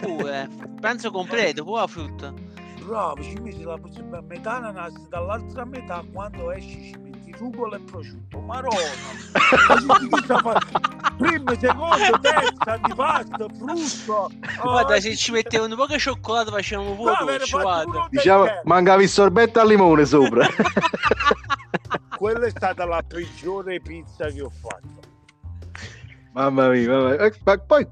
Pure, 0.00 0.48
penso 0.80 1.10
completo, 1.10 1.64
pure 1.64 1.80
la 1.80 1.86
frutta 1.86 2.46
bravo, 2.86 3.22
ci 3.22 3.38
metti 3.40 3.64
la 3.64 3.78
metà 4.22 4.56
ananas, 4.56 4.92
dall'altra 5.08 5.64
metà 5.64 6.04
quando 6.12 6.52
esci 6.52 6.92
ci 6.92 6.98
metti 6.98 7.34
rugolo 7.38 7.74
e 7.74 7.80
prosciutto. 7.80 8.38
Marona! 8.40 8.76
Prima, 11.16 11.58
secondo, 11.58 12.20
terza, 12.20 12.76
di 12.82 12.94
pasta, 12.94 13.46
frutto. 13.58 14.30
Guarda, 14.62 14.94
oh, 14.94 15.00
se 15.00 15.16
ci 15.16 15.32
mettevano 15.32 15.74
un 15.74 15.78
po' 15.78 15.86
di 15.86 15.98
cioccolato 15.98 16.50
facevamo 16.50 16.94
pure 16.94 17.16
dolce, 17.18 17.58
guarda. 17.58 18.06
Diciamo, 18.10 18.44
mancavi 18.64 19.02
il 19.02 19.08
sorbetto 19.08 19.60
al 19.60 19.68
limone 19.68 20.04
sopra. 20.04 20.46
Quella 22.16 22.46
è 22.46 22.50
stata 22.50 22.84
la 22.86 23.02
peggiore 23.06 23.80
pizza 23.80 24.26
che 24.26 24.42
ho 24.42 24.50
fatto. 24.50 25.04
Mamma 26.32 26.68
mia, 26.68 26.88
mamma 26.88 27.08
mia. 27.10 27.24
Eh, 27.24 27.32
ma 27.44 27.58
poi 27.58 27.86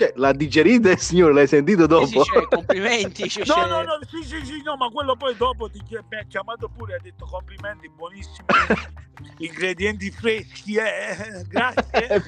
cioè, 0.00 0.12
l'ha 0.16 0.32
digerita, 0.32 0.96
signore, 0.98 1.34
l'hai 1.34 1.46
sentito 1.46 1.86
dopo? 1.86 2.06
Sì, 2.06 2.12
sì, 2.24 2.24
cioè, 2.24 2.48
complimenti. 2.48 3.28
Cioè, 3.28 3.44
no, 3.44 3.66
no, 3.66 3.82
no, 3.82 3.98
sì, 4.08 4.22
sì, 4.26 4.44
sì, 4.46 4.62
no, 4.62 4.76
ma 4.76 4.88
quello 4.88 5.14
poi 5.14 5.36
dopo 5.36 5.68
ti 5.68 5.82
mi 5.90 6.18
ha 6.18 6.24
chiamato 6.26 6.68
pure 6.68 6.94
e 6.94 6.96
ha 6.96 7.00
detto 7.02 7.26
complimenti, 7.26 7.90
buonissimi, 7.90 8.46
ingredienti 9.38 10.10
freschi, 10.10 10.76
eh, 10.76 11.44
grazie. 11.46 12.22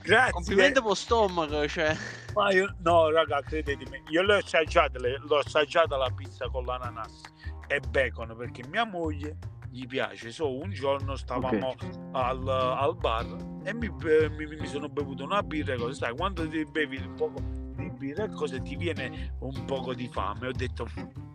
grazie. 0.00 0.30
Complimenti 0.30 0.80
per 0.80 0.96
stomaco, 0.96 1.66
cioè. 1.66 1.96
Ma 2.34 2.52
io, 2.52 2.72
no, 2.82 3.10
raga, 3.10 3.40
credetemi, 3.40 4.02
io 4.10 4.22
l'ho 4.22 4.36
assaggiata, 4.36 4.98
l'ho 5.00 5.38
assaggiata 5.38 5.96
la 5.96 6.10
pizza 6.14 6.48
con 6.48 6.64
l'ananas 6.64 7.20
e 7.66 7.80
bacon 7.80 8.34
perché 8.36 8.62
mia 8.68 8.84
moglie 8.84 9.38
gli 9.74 9.86
piace. 9.86 10.30
So, 10.30 10.56
un 10.56 10.70
giorno 10.70 11.16
stavamo 11.16 11.70
okay. 11.70 11.90
al, 12.12 12.48
al, 12.48 12.96
bar 12.96 13.26
e 13.64 13.74
mi, 13.74 13.88
mi, 13.88 14.46
mi, 14.46 14.66
sono 14.66 14.88
bevuto 14.88 15.24
una 15.24 15.42
birra 15.42 15.74
e 15.74 15.76
cosa 15.76 16.06
sai, 16.06 16.16
quando 16.16 16.48
ti 16.48 16.64
bevi 16.64 16.98
un 16.98 17.14
po' 17.14 17.32
di 17.74 17.90
birra 17.90 18.24
e 18.24 18.30
cosa 18.30 18.60
ti 18.60 18.76
viene 18.76 19.34
un 19.40 19.64
po' 19.64 19.92
di 19.92 20.08
fame. 20.12 20.46
Ho 20.46 20.52
detto 20.52 20.86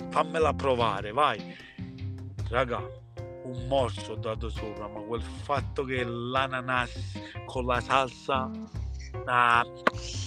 fammela 0.10 0.54
provare, 0.54 1.12
vai. 1.12 1.54
Raga, 2.50 2.82
un 3.44 3.68
morso 3.68 4.14
ho 4.14 4.16
dato 4.16 4.50
sopra, 4.50 4.88
ma 4.88 5.02
quel 5.02 5.22
fatto 5.22 5.84
che 5.84 6.04
l'ananas 6.06 7.20
con 7.46 7.66
la 7.66 7.82
salsa 7.82 8.50
Ah. 9.26 9.66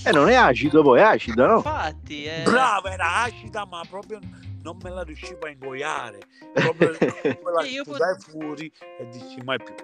E 0.04 0.08
eh, 0.08 0.12
non 0.12 0.28
è 0.28 0.34
acido 0.34 0.82
poi, 0.82 0.98
è 0.98 1.02
acido, 1.02 1.46
no? 1.46 1.56
Infatti, 1.56 2.24
eh. 2.24 2.42
brava, 2.42 2.92
era 2.92 3.22
acida, 3.22 3.64
ma 3.64 3.80
proprio 3.88 4.18
non 4.62 4.78
me 4.82 4.90
la 4.90 5.02
riuscivo 5.02 5.40
a 5.46 5.50
ingoiare. 5.50 6.20
Proprio 6.52 6.96
me 7.22 7.52
la 7.52 7.64
io 7.64 7.84
pot- 7.84 8.30
fuori 8.30 8.72
e 8.98 9.08
dissi 9.08 9.40
mai 9.44 9.58
più. 9.58 9.74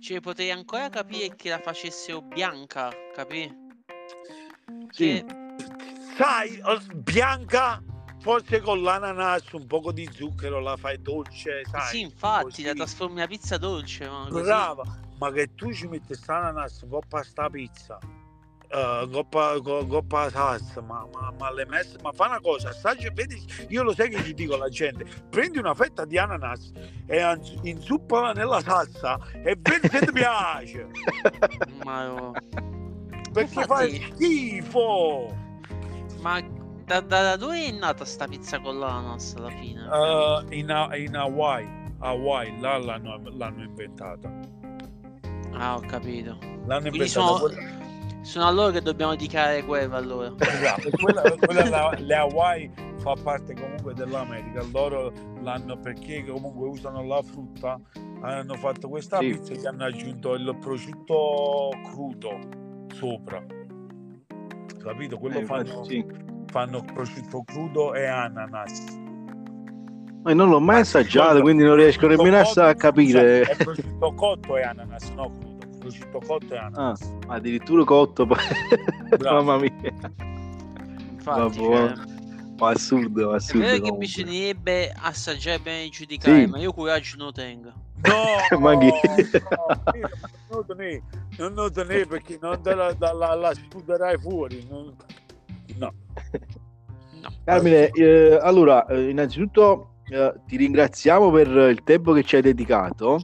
Cioè, 0.00 0.20
potrei 0.20 0.50
ancora 0.50 0.88
capire 0.88 1.34
che 1.36 1.48
la 1.48 1.58
facessero 1.58 2.22
bianca, 2.22 2.92
capì? 3.14 3.54
Sì. 4.90 5.24
Che... 5.24 5.24
Sai, 6.16 6.60
bianca 6.94 7.82
forse 8.20 8.60
con 8.60 8.82
l'ananas, 8.82 9.52
un 9.52 9.66
po' 9.66 9.92
di 9.92 10.08
zucchero 10.10 10.58
la 10.60 10.76
fai 10.76 11.00
dolce, 11.00 11.62
sai? 11.70 11.88
Sì, 11.88 12.00
infatti, 12.00 12.44
così. 12.44 12.62
la 12.64 12.72
trasformi 12.74 13.20
in 13.20 13.28
pizza 13.28 13.56
dolce. 13.56 14.08
Ma 14.08 14.28
Brava, 14.28 14.84
ma 15.18 15.30
che 15.30 15.54
tu 15.54 15.72
ci 15.72 15.86
metti 15.86 16.14
l'ananas 16.26 16.80
un 16.82 16.88
po' 16.88 17.02
pasta 17.06 17.48
pizza 17.48 17.98
uh, 18.76 19.08
coppa, 19.10 19.58
coppa 19.60 20.30
salsa, 20.30 20.80
ma, 20.82 21.06
ma, 21.12 21.32
ma, 21.38 21.52
le 21.52 21.66
messe, 21.66 21.96
ma 22.02 22.12
fa 22.12 22.26
una 22.26 22.40
cosa, 22.40 22.68
assaggia, 22.68 23.10
vedi, 23.12 23.42
io 23.68 23.82
lo 23.82 23.94
sai 23.94 24.10
che 24.10 24.20
gli 24.20 24.34
dico 24.34 24.54
alla 24.54 24.68
gente, 24.68 25.06
prendi 25.30 25.58
una 25.58 25.74
fetta 25.74 26.04
di 26.04 26.18
ananas 26.18 26.70
e 27.06 27.38
inzuppala 27.62 28.32
nella 28.32 28.60
salsa 28.60 29.18
e 29.42 29.56
vedi 29.58 29.88
se 29.88 30.00
ti 30.00 30.12
piace. 30.12 30.88
ma 31.84 32.04
io... 32.04 32.32
Perché 33.32 33.60
Infatti... 33.60 33.98
fa 33.98 34.14
schifo. 34.14 35.36
Ma 36.20 36.40
da, 36.84 37.00
da, 37.00 37.22
da, 37.22 37.36
dove 37.36 37.66
è 37.66 37.70
nata 37.72 38.04
sta 38.04 38.26
pizza 38.26 38.60
con 38.60 38.78
l'ananas 38.78 39.34
alla 39.36 39.50
fine? 39.50 39.82
Uh, 39.88 40.52
in, 40.52 40.68
in 40.94 41.16
Hawaii, 41.16 41.68
Hawaii, 41.98 42.60
là 42.60 42.78
l'hanno, 42.78 43.20
l'hanno 43.24 43.62
inventata. 43.62 44.32
Ah, 45.52 45.76
ho 45.76 45.80
capito. 45.80 46.38
L'hanno 46.66 46.88
inventata. 46.88 47.36
Sono... 47.36 47.84
Sono 48.26 48.46
a 48.46 48.50
loro 48.50 48.72
che 48.72 48.82
dobbiamo 48.82 49.14
dichiarare 49.14 49.62
guerra 49.62 49.98
allora. 49.98 50.34
Esatto, 50.42 50.90
quella, 51.00 51.22
quella 51.38 51.68
la, 51.68 51.96
le 51.96 52.14
Hawaii 52.16 52.70
fa 52.96 53.14
parte 53.22 53.54
comunque 53.54 53.94
dell'America, 53.94 54.64
loro 54.72 55.12
l'hanno 55.42 55.78
perché 55.78 56.24
comunque 56.24 56.66
usano 56.66 57.04
la 57.04 57.22
frutta, 57.22 57.78
hanno 58.22 58.54
fatto 58.54 58.88
questa 58.88 59.18
sì. 59.18 59.28
pizza 59.28 59.52
e 59.52 59.58
gli 59.58 59.66
hanno 59.66 59.84
aggiunto 59.84 60.34
il 60.34 60.56
prosciutto 60.60 61.70
crudo 61.84 62.38
sopra. 62.92 63.44
Capito? 64.82 65.18
Quello 65.18 65.38
eh, 65.38 65.44
fanno, 65.44 65.84
sì. 65.84 66.04
fanno 66.46 66.82
prosciutto 66.82 67.44
crudo 67.44 67.94
e 67.94 68.06
ananas. 68.06 68.98
Ma 70.24 70.34
non 70.34 70.48
l'ho 70.48 70.60
mai 70.60 70.80
assaggiato, 70.80 71.40
quindi 71.42 71.62
non 71.62 71.76
riesco 71.76 72.08
nemmeno 72.08 72.38
a 72.38 72.74
capire. 72.74 73.42
È 73.42 73.56
prosciutto 73.62 74.14
cotto 74.14 74.56
e 74.56 74.62
ananas, 74.62 75.10
no 75.10 75.30
crudo 75.30 75.55
prosciutto 75.86 76.20
cotto 76.26 76.54
e 76.54 76.58
ananas. 76.58 77.00
Ah, 77.28 77.34
addirittura 77.34 77.84
cotto, 77.84 78.26
mamma 79.22 79.58
mia. 79.58 79.72
Infatti, 81.10 81.58
cioè... 81.58 81.92
ma 82.58 82.70
assurdo, 82.70 83.32
assurdo. 83.32 83.66
È 83.66 83.70
vero 83.70 83.84
che 83.84 83.92
bisognerebbe 83.92 84.92
assaggiare 84.94 85.60
bene 85.60 85.84
e 85.84 85.88
giudicare, 85.90 86.44
sì. 86.44 86.46
ma 86.46 86.58
io 86.58 86.72
coraggio 86.72 87.16
non 87.16 87.32
tengo. 87.32 87.72
No, 88.02 88.58
ma 88.58 88.76
chi? 88.78 88.90
no, 90.50 90.64
non 91.38 91.54
lo 91.54 91.70
tenere 91.70 92.06
perché 92.06 92.38
non 92.40 92.60
te 92.60 92.74
la, 92.74 92.94
la, 92.98 93.34
la 93.34 93.54
spuderai 93.54 94.18
fuori. 94.18 94.66
Non... 94.68 94.94
No. 95.78 95.92
no. 97.20 97.32
Carmine, 97.44 97.88
eh, 97.90 98.38
allora, 98.40 98.84
eh, 98.86 99.08
innanzitutto 99.08 99.94
eh, 100.08 100.34
ti 100.46 100.56
ringraziamo 100.56 101.30
per 101.30 101.48
il 101.48 101.82
tempo 101.84 102.12
che 102.12 102.22
ci 102.22 102.36
hai 102.36 102.42
dedicato 102.42 103.20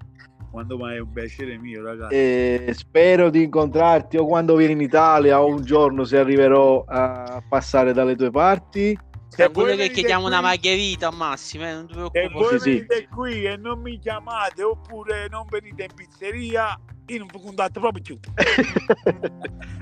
quando 0.53 0.76
mai 0.76 0.96
è 0.96 1.00
un 1.00 1.11
piacere 1.11 1.57
mio, 1.57 1.82
ragazzi. 1.82 2.14
E 2.14 2.72
spero 2.76 3.30
di 3.30 3.42
incontrarti 3.42 4.18
o 4.18 4.26
quando 4.26 4.55
vieni 4.55 4.74
in 4.74 4.82
Italia 4.82 5.40
o 5.40 5.46
un 5.46 5.64
giorno 5.64 6.05
se 6.05 6.18
arriverò 6.18 6.84
a 6.86 7.42
passare 7.48 7.94
dalle 7.94 8.14
tue 8.14 8.30
parti. 8.30 8.96
Se 9.28 9.48
voi 9.48 9.74
che 9.78 9.88
chiediamo 9.88 10.24
qui, 10.24 10.30
una 10.30 10.42
margherita 10.42 11.11
massimo, 11.11 11.66
eh, 11.66 11.72
non 11.72 11.86
ti 11.86 11.94
preoccupare. 11.94 12.28
Se 12.28 12.34
voi 12.34 12.61
sì, 12.61 12.70
venite 12.70 12.96
sì. 12.96 13.07
qui 13.07 13.44
e 13.46 13.57
non 13.57 13.80
mi 13.80 13.98
chiamate 13.98 14.62
oppure 14.62 15.26
non 15.30 15.46
venite 15.48 15.84
in 15.84 15.94
pizzeria, 15.94 16.78
io 17.07 17.18
non 17.18 17.28
vi 17.32 17.40
contatto 17.40 17.80
proprio 17.80 18.03
più. 18.03 18.18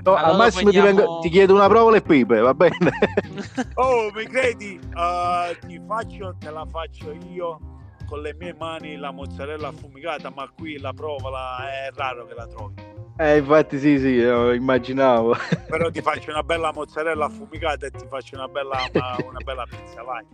no, 0.03 0.15
allora 0.15 0.23
al 0.23 0.37
massimo 0.37 0.71
prendiamo... 0.71 0.89
ti, 0.89 0.95
vengo, 0.95 1.19
ti, 1.19 1.29
chiedo 1.29 1.53
una 1.53 1.67
prova 1.67 1.97
e 1.97 2.01
pipe, 2.01 2.39
va 2.39 2.53
bene? 2.53 2.77
oh, 3.75 4.09
mi 4.15 4.23
credi? 4.23 4.79
Uh, 4.93 5.67
ti 5.67 5.81
faccio, 5.85 6.33
te 6.39 6.49
la 6.49 6.65
faccio 6.65 7.11
io 7.29 7.59
con 8.11 8.21
le 8.21 8.35
mie 8.37 8.53
mani 8.53 8.97
la 8.97 9.11
mozzarella 9.11 9.69
affumicata, 9.69 10.29
ma 10.35 10.45
qui 10.53 10.77
la 10.77 10.91
prova 10.91 11.59
è 11.71 11.91
raro 11.95 12.25
che 12.25 12.33
la 12.33 12.45
trovi. 12.45 12.73
Eh, 13.17 13.37
infatti 13.37 13.79
sì, 13.79 13.97
sì, 13.99 14.17
immaginavo. 14.17 15.33
Però 15.69 15.89
ti 15.89 16.01
faccio 16.01 16.29
una 16.29 16.43
bella 16.43 16.73
mozzarella 16.75 17.25
affumicata 17.25 17.85
e 17.85 17.91
ti 17.91 18.05
faccio 18.09 18.35
una 18.35 18.49
bella, 18.49 18.89
una, 18.93 19.15
una 19.29 19.39
bella 19.41 19.65
pizza, 19.65 20.03
vai. 20.03 20.25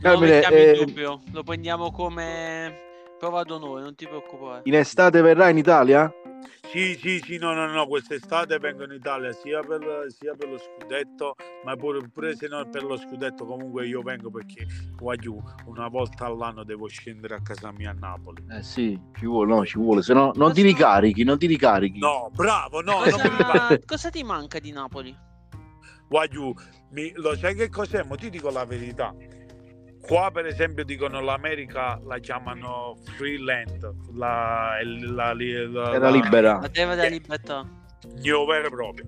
Non 0.00 0.12
lo 0.12 0.18
mettiamo 0.20 0.56
eh, 0.56 0.70
in 0.70 0.86
dubbio, 0.86 1.20
lo 1.30 1.42
prendiamo 1.42 1.90
come 1.90 2.74
prova 3.18 3.42
d'onore, 3.42 3.82
non 3.82 3.94
ti 3.94 4.06
preoccupare. 4.06 4.62
In 4.64 4.76
estate 4.76 5.20
verrà 5.20 5.50
in 5.50 5.58
Italia? 5.58 6.10
Sì, 6.70 6.98
sì, 7.00 7.18
sì, 7.24 7.38
no, 7.38 7.54
no, 7.54 7.66
no, 7.66 7.86
quest'estate 7.86 8.58
vengo 8.58 8.84
in 8.84 8.92
Italia 8.92 9.32
sia 9.32 9.60
per, 9.60 10.06
sia 10.08 10.34
per 10.34 10.50
lo 10.50 10.58
scudetto, 10.58 11.34
ma 11.64 11.74
pure, 11.76 12.06
pure, 12.12 12.36
se 12.36 12.46
non 12.46 12.68
per 12.68 12.84
lo 12.84 12.98
scudetto 12.98 13.46
comunque 13.46 13.86
io 13.86 14.02
vengo 14.02 14.30
perché 14.30 14.66
voglio 14.96 15.42
una 15.64 15.88
volta 15.88 16.26
all'anno 16.26 16.64
devo 16.64 16.86
scendere 16.86 17.36
a 17.36 17.40
casa 17.40 17.72
mia 17.72 17.90
a 17.90 17.94
Napoli. 17.94 18.44
Eh 18.50 18.62
sì, 18.62 19.00
ci 19.16 19.24
vuole, 19.24 19.54
no, 19.54 19.64
ci 19.64 19.78
vuole, 19.78 20.02
se 20.02 20.12
no 20.12 20.32
non 20.34 20.52
ti 20.52 20.60
ricarichi, 20.60 21.24
non 21.24 21.38
ti 21.38 21.46
ricarichi. 21.46 22.00
No, 22.00 22.30
bravo, 22.34 22.82
no, 22.82 22.98
cosa, 22.98 23.78
cosa 23.86 24.10
ti 24.10 24.22
manca 24.22 24.58
di 24.58 24.70
Napoli? 24.70 25.16
Voglio, 26.08 26.54
mi, 26.90 27.12
lo 27.14 27.34
sai 27.34 27.54
che 27.54 27.70
cos'è? 27.70 28.02
Ma 28.02 28.14
ti 28.16 28.28
dico 28.28 28.50
la 28.50 28.66
verità 28.66 29.14
Qua 30.08 30.30
per 30.30 30.46
esempio 30.46 30.86
dicono 30.86 31.20
l'America 31.20 32.00
la 32.06 32.18
chiamano 32.18 32.96
free 33.16 33.38
land, 33.38 33.94
la, 34.14 34.78
la, 34.82 35.34
la, 35.34 35.34
la 35.34 35.94
era 35.94 36.08
libera. 36.08 36.58
La 36.62 36.68
terra 36.70 36.94
della 36.94 37.10
libertà. 37.10 37.62
Io 38.22 38.46
vero 38.46 38.68
e 38.68 38.70
proprio. 38.70 39.04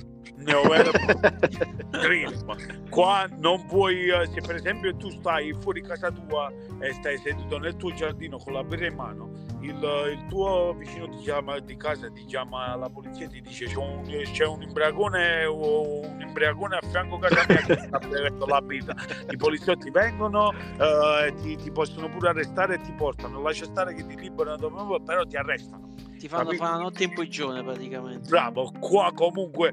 Io 0.46 0.61
vero 0.68 0.90
Qua 2.90 3.26
non 3.38 3.64
puoi, 3.64 4.11
eh, 4.11 4.26
se 4.26 4.42
per 4.42 4.57
esempio 4.57 4.94
tu 4.94 5.09
stai 5.09 5.55
fuori 5.62 5.80
casa 5.80 6.11
tua 6.11 6.53
e 6.80 6.92
stai 6.92 7.16
seduto 7.16 7.57
nel 7.57 7.76
tuo 7.76 7.94
giardino 7.94 8.36
con 8.36 8.53
la 8.53 8.62
birra 8.62 8.86
in 8.86 8.94
mano, 8.94 9.30
il, 9.61 10.08
il, 10.12 10.26
tuo 10.28 10.74
vicino 10.76 11.08
ti 11.08 11.18
chiama 11.18 11.58
di 11.58 11.76
casa, 11.76 12.11
ti 12.11 12.24
chiama 12.24 12.74
la 12.76 12.88
polizia 12.88 13.26
e 13.26 13.28
ti 13.28 13.40
dice 13.40 13.66
c'è 13.66 13.76
un, 13.76 14.02
c'è 14.32 14.46
un 14.46 14.62
imbriagone 14.62 15.44
un 15.44 16.20
imbriagone 16.20 16.76
a 16.76 16.86
fianco 16.88 17.16
a 17.16 17.18
casa 17.20 17.44
mia 17.48 17.62
che 17.62 17.78
sta 17.78 17.98
bevendo 17.98 18.46
la 18.46 18.61
birra. 18.61 18.94
I 19.30 19.36
poliziotti 19.36 19.90
vengono 19.90 20.48
uh, 20.48 21.24
e 21.26 21.34
ti, 21.42 21.56
ti, 21.56 21.70
possono 21.70 22.08
pure 22.08 22.28
arrestare 22.30 22.74
e 22.74 22.80
ti 22.80 22.92
portano. 22.92 23.42
Lascia 23.42 23.64
stare 23.64 23.94
che 23.94 24.06
ti 24.06 24.16
liberano, 24.16 25.00
però 25.00 25.24
ti 25.24 25.36
arrestano. 25.36 25.89
Ti 26.20 26.28
fanno 26.28 26.52
fare 26.52 26.74
una 26.74 26.82
notte 26.82 27.04
in 27.04 27.14
prigione 27.14 27.64
praticamente. 27.64 28.28
Bravo, 28.28 28.70
qua 28.78 29.10
comunque 29.14 29.72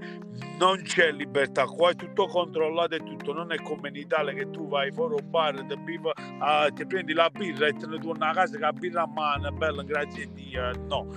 non 0.58 0.82
c'è 0.82 1.12
libertà, 1.12 1.66
qua 1.66 1.90
è 1.90 1.96
tutto 1.96 2.26
controllato 2.28 2.96
e 2.96 3.00
tutto, 3.00 3.34
non 3.34 3.52
è 3.52 3.62
come 3.62 3.90
in 3.90 3.98
Italia 3.98 4.32
che 4.32 4.50
tu 4.50 4.70
vai 4.70 4.90
fuori 4.94 5.16
un 5.22 5.30
bar, 5.30 5.62
ti, 5.66 5.76
biva, 5.76 6.14
uh, 6.16 6.74
ti 6.74 6.86
prendi 6.86 7.12
la 7.12 7.30
birra 7.30 7.68
e 7.68 7.74
te 7.74 7.86
ne 7.86 8.00
torni 8.00 8.26
a 8.26 8.32
casa 8.32 8.56
che 8.56 8.62
la 8.62 8.72
birra 8.72 9.02
a 9.02 9.08
mano, 9.08 9.52
bella, 9.52 9.84
grazie 9.84 10.24
a 10.24 10.28
Dio, 10.32 10.72
no, 10.88 11.08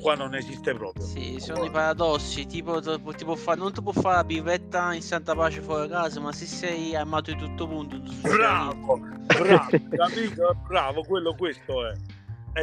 qua 0.00 0.16
non 0.16 0.34
esiste 0.34 0.74
proprio. 0.74 1.06
Sì, 1.06 1.38
sono 1.38 1.66
i 1.66 1.70
paradossi, 1.70 2.46
tipo 2.46 2.80
ti 2.80 3.24
può 3.24 3.36
fare, 3.36 3.60
non 3.60 3.72
ti 3.72 3.80
può 3.82 3.92
fare 3.92 4.16
la 4.16 4.24
birretta 4.24 4.92
in 4.92 5.02
santa 5.02 5.36
pace 5.36 5.60
fuori 5.60 5.88
casa, 5.88 6.18
ma 6.18 6.32
se 6.32 6.46
sei 6.46 6.96
armato 6.96 7.30
di 7.30 7.38
tutto 7.38 7.68
punto... 7.68 7.96
Bravo, 8.22 8.98
bravo, 9.26 9.70
capito? 9.94 10.56
Bravo, 10.66 11.02
quello 11.02 11.32
questo 11.36 11.86
è. 11.86 11.92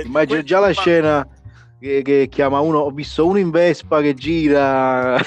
Immagino 0.04 0.44
già 0.44 0.60
la 0.60 0.74
scena 0.74 1.26
che, 1.80 2.02
che, 2.02 2.28
chiama 2.30 2.60
uno, 2.60 2.80
ho 2.80 2.92
visto 2.92 3.26
uno 3.26 3.40
in 3.40 3.50
Vespa 3.50 4.02
che 4.02 4.14
gira 4.14 5.18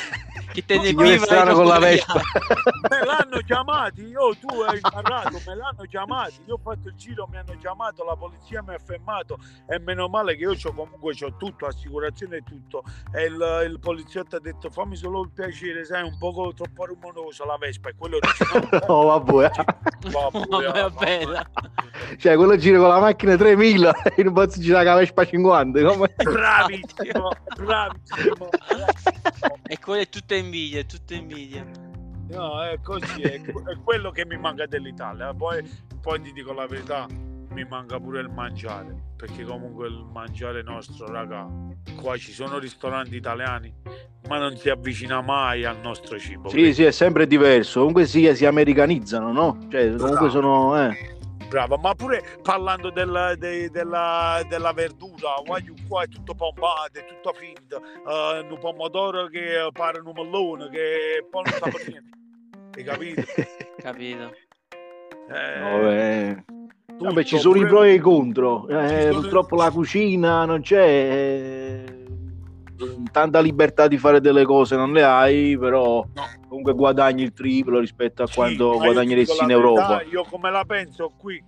chi 0.52 0.64
te 0.64 0.78
ne 0.78 1.18
strano 1.18 1.54
con 1.54 1.66
la 1.66 1.78
Vespa. 1.78 2.20
Me 2.88 3.04
l'hanno 3.04 3.38
chiamati 3.44 4.10
oh 4.20 4.34
tu 4.36 4.60
hai 4.60 4.80
parlato 4.80 5.40
me 5.46 5.54
l'hanno 5.54 5.84
chiamati. 5.88 6.42
Io 6.46 6.54
ho 6.54 6.60
fatto 6.62 6.88
il 6.88 6.94
giro 6.94 7.26
mi 7.28 7.38
hanno 7.38 7.56
chiamato 7.58 8.04
la 8.04 8.16
polizia 8.16 8.62
mi 8.62 8.74
ha 8.74 8.78
fermato 8.78 9.38
e 9.66 9.78
meno 9.78 10.08
male 10.08 10.36
che 10.36 10.42
io 10.42 10.54
c'ho, 10.54 10.72
comunque 10.72 11.14
ho 11.20 11.36
tutto 11.36 11.66
assicurazione 11.66 12.36
e 12.38 12.42
tutto. 12.44 12.84
E 13.12 13.24
il, 13.24 13.68
il, 13.70 13.78
poliziotto 13.80 14.36
ha 14.36 14.40
detto 14.40 14.70
fammi 14.70 14.96
solo 14.96 15.22
il 15.22 15.30
piacere 15.30 15.84
sai 15.84 16.02
un 16.02 16.16
po' 16.18 16.52
troppo 16.54 16.84
rumoroso 16.84 17.44
la 17.44 17.56
Vespa 17.58 17.88
e 17.88 17.94
quello 17.96 18.18
dice 18.20 18.44
no 18.86 19.04
vabbè. 19.20 19.50
vabbè, 20.10 20.72
vabbè, 20.72 21.42
cioè 22.18 22.36
quello 22.36 22.56
gira 22.56 22.78
con 22.78 22.88
la 22.88 23.00
macchina 23.00 23.36
3000 23.36 24.02
e 24.14 24.22
non 24.22 24.32
posso 24.32 24.60
girare 24.60 24.84
con 24.84 24.94
la 24.94 25.00
Vespa 25.00 25.26
50 25.26 25.80
no? 25.80 25.96
bravissimo 25.96 27.30
bravissimo, 27.56 28.48
bravissimo. 28.58 29.58
e 29.66 29.78
quello 29.78 30.00
è 30.02 30.08
tutto 30.08 30.34
invidia, 30.40 30.80
è 30.80 30.86
tutto 30.86 31.14
invidia. 31.14 31.64
No, 32.30 32.62
è 32.62 32.78
così, 32.82 33.22
è, 33.22 33.40
è 33.40 33.76
quello 33.82 34.10
che 34.10 34.24
mi 34.26 34.36
manca 34.36 34.66
dell'Italia. 34.66 35.32
Poi, 35.32 35.62
poi 36.00 36.20
ti 36.20 36.32
dico 36.32 36.52
la 36.52 36.66
verità, 36.66 37.06
mi 37.50 37.64
manca 37.64 37.98
pure 37.98 38.20
il 38.20 38.28
mangiare, 38.28 38.94
perché 39.16 39.44
comunque 39.44 39.88
il 39.88 40.06
mangiare 40.12 40.62
nostro, 40.62 41.06
raga, 41.06 41.48
qua 42.00 42.16
ci 42.16 42.32
sono 42.32 42.58
ristoranti 42.58 43.16
italiani, 43.16 43.72
ma 44.28 44.38
non 44.38 44.56
si 44.56 44.70
avvicina 44.70 45.20
mai 45.20 45.64
al 45.64 45.78
nostro 45.80 46.18
cibo. 46.18 46.48
Sì, 46.48 46.56
quindi... 46.56 46.74
sì, 46.74 46.84
è 46.84 46.92
sempre 46.92 47.26
diverso. 47.26 47.78
Comunque 47.78 48.06
sì, 48.06 48.34
si 48.34 48.46
americanizzano, 48.46 49.32
no? 49.32 49.58
Cioè, 49.70 49.94
comunque 49.96 50.30
sono... 50.30 50.80
Eh 50.80 51.18
brava, 51.50 51.76
ma 51.76 51.94
pure 51.94 52.22
parlando 52.42 52.90
del, 52.90 53.34
de, 53.36 53.68
della, 53.70 54.40
della, 54.48 54.72
verdura, 54.72 55.34
guarda, 55.44 55.72
qua 55.88 56.04
è 56.04 56.08
tutto 56.08 56.32
pompato, 56.34 57.00
è 57.00 57.04
tutto 57.04 57.32
finto, 57.32 57.82
uh, 58.04 58.52
un 58.52 58.58
pomodoro 58.60 59.26
che 59.26 59.68
pare 59.72 59.98
un 59.98 60.12
mellone, 60.14 60.70
che 60.70 61.26
poi 61.28 61.42
non 61.44 61.52
sa 61.54 61.68
per 61.68 61.88
niente, 61.88 62.18
hai 62.76 62.84
capito? 62.84 63.22
capito. 63.82 64.32
Eh, 65.28 65.60
Vabbè. 65.60 66.44
Vabbè, 66.98 67.24
ci 67.24 67.38
sono 67.38 67.54
pure... 67.54 67.66
i 67.66 67.68
pro 67.68 67.82
e 67.82 67.92
i 67.94 67.98
contro, 67.98 68.68
eh, 68.68 69.08
purtroppo 69.10 69.56
la 69.56 69.70
cucina 69.70 70.44
non 70.44 70.60
c'è... 70.62 70.78
Eh 70.78 71.99
tanta 73.10 73.40
libertà 73.40 73.88
di 73.88 73.98
fare 73.98 74.20
delle 74.20 74.44
cose 74.44 74.76
non 74.76 74.92
le 74.92 75.02
hai, 75.02 75.56
però 75.58 76.04
no. 76.14 76.24
comunque 76.48 76.74
guadagni 76.74 77.22
il 77.22 77.32
triplo 77.32 77.78
rispetto 77.78 78.22
a 78.22 78.26
sì, 78.26 78.34
quanto 78.34 78.76
guadagneresti 78.78 79.44
in 79.44 79.50
Europa. 79.50 80.02
io 80.02 80.24
come 80.24 80.50
la 80.50 80.64
penso 80.64 81.12
qui, 81.16 81.42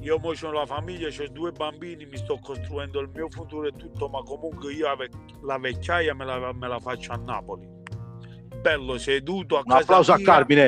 io 0.00 0.18
poi 0.18 0.38
ho 0.42 0.52
la 0.52 0.66
famiglia, 0.66 1.08
ho 1.08 1.28
due 1.32 1.52
bambini, 1.52 2.06
mi 2.06 2.16
sto 2.16 2.38
costruendo 2.40 3.00
il 3.00 3.10
mio 3.12 3.28
futuro 3.28 3.66
e 3.66 3.72
tutto, 3.72 4.08
ma 4.08 4.22
comunque 4.22 4.72
io 4.72 4.86
la 5.42 5.58
vecchiaia 5.58 6.14
me 6.14 6.24
la, 6.24 6.52
me 6.52 6.68
la 6.68 6.78
faccio 6.78 7.12
a 7.12 7.16
Napoli. 7.16 7.66
Bello 8.60 8.98
seduto 8.98 9.58
a 9.58 9.62
Un 9.64 9.72
applauso 9.72 10.14
mia. 10.14 10.22
a 10.22 10.32
Carmine. 10.32 10.66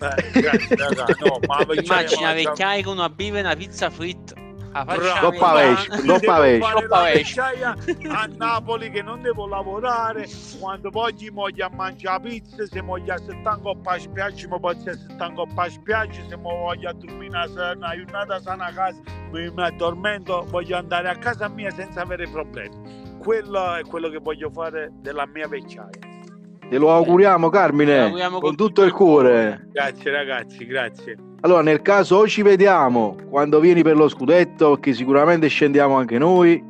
Eh, 0.00 0.40
grazie, 0.40 0.76
raga. 0.76 1.06
No, 1.18 1.38
ma 1.46 1.66
Immagina 1.74 2.32
vecchiaia 2.32 2.84
con 2.84 2.98
una 2.98 3.10
biva 3.10 3.38
e 3.38 3.40
una 3.40 3.56
pizza 3.56 3.90
fritta 3.90 4.37
Pesce, 4.72 6.70
troppa 6.70 7.02
pesce. 7.12 7.40
A 7.40 8.28
Napoli 8.36 8.90
che 8.90 9.02
non 9.02 9.22
devo 9.22 9.46
lavorare, 9.46 10.26
quando 10.60 10.90
voglio 10.90 11.30
voglio 11.32 11.66
a 11.66 11.70
mangiare 11.74 12.28
pizza, 12.28 12.66
se 12.66 12.80
voglio 12.80 13.14
a 13.14 13.18
stanco 13.18 13.76
a 13.82 13.98
spiaggia, 13.98 14.48
mi 14.48 14.60
posso 14.60 14.90
essere 14.90 15.14
stanco 15.14 15.46
a 15.54 15.68
spiaggia, 15.68 16.20
se 16.28 16.36
voglio 16.36 16.88
a 16.88 16.92
dormire 16.92 17.46
una 17.74 17.94
giornata 17.96 18.40
sana 18.40 18.66
a 18.66 18.72
casa, 18.72 19.00
mi, 19.32 19.50
mi 19.50 19.62
addormento, 19.62 20.46
voglio 20.48 20.76
andare 20.76 21.08
a 21.08 21.16
casa 21.16 21.48
mia 21.48 21.70
senza 21.70 22.02
avere 22.02 22.28
problemi. 22.28 23.16
Quello 23.18 23.74
è 23.74 23.82
quello 23.82 24.08
che 24.08 24.18
voglio 24.18 24.50
fare 24.50 24.90
della 25.00 25.26
mia 25.26 25.48
vecchiaia. 25.48 26.06
Te 26.68 26.76
lo 26.76 26.92
auguriamo 26.92 27.48
Carmine, 27.48 28.00
auguriamo 28.00 28.40
con, 28.40 28.48
con, 28.48 28.56
tutto 28.56 28.82
il 28.82 28.92
cuore. 28.92 29.68
Grazie 29.72 30.10
ragazzi, 30.10 30.66
grazie. 30.66 31.27
Allora, 31.40 31.62
nel 31.62 31.82
caso 31.82 32.16
o 32.16 32.26
ci 32.26 32.42
vediamo 32.42 33.16
quando 33.30 33.60
vieni 33.60 33.82
per 33.82 33.96
lo 33.96 34.08
scudetto, 34.08 34.76
che 34.78 34.92
sicuramente 34.92 35.46
scendiamo 35.46 35.96
anche 35.96 36.18
noi. 36.18 36.60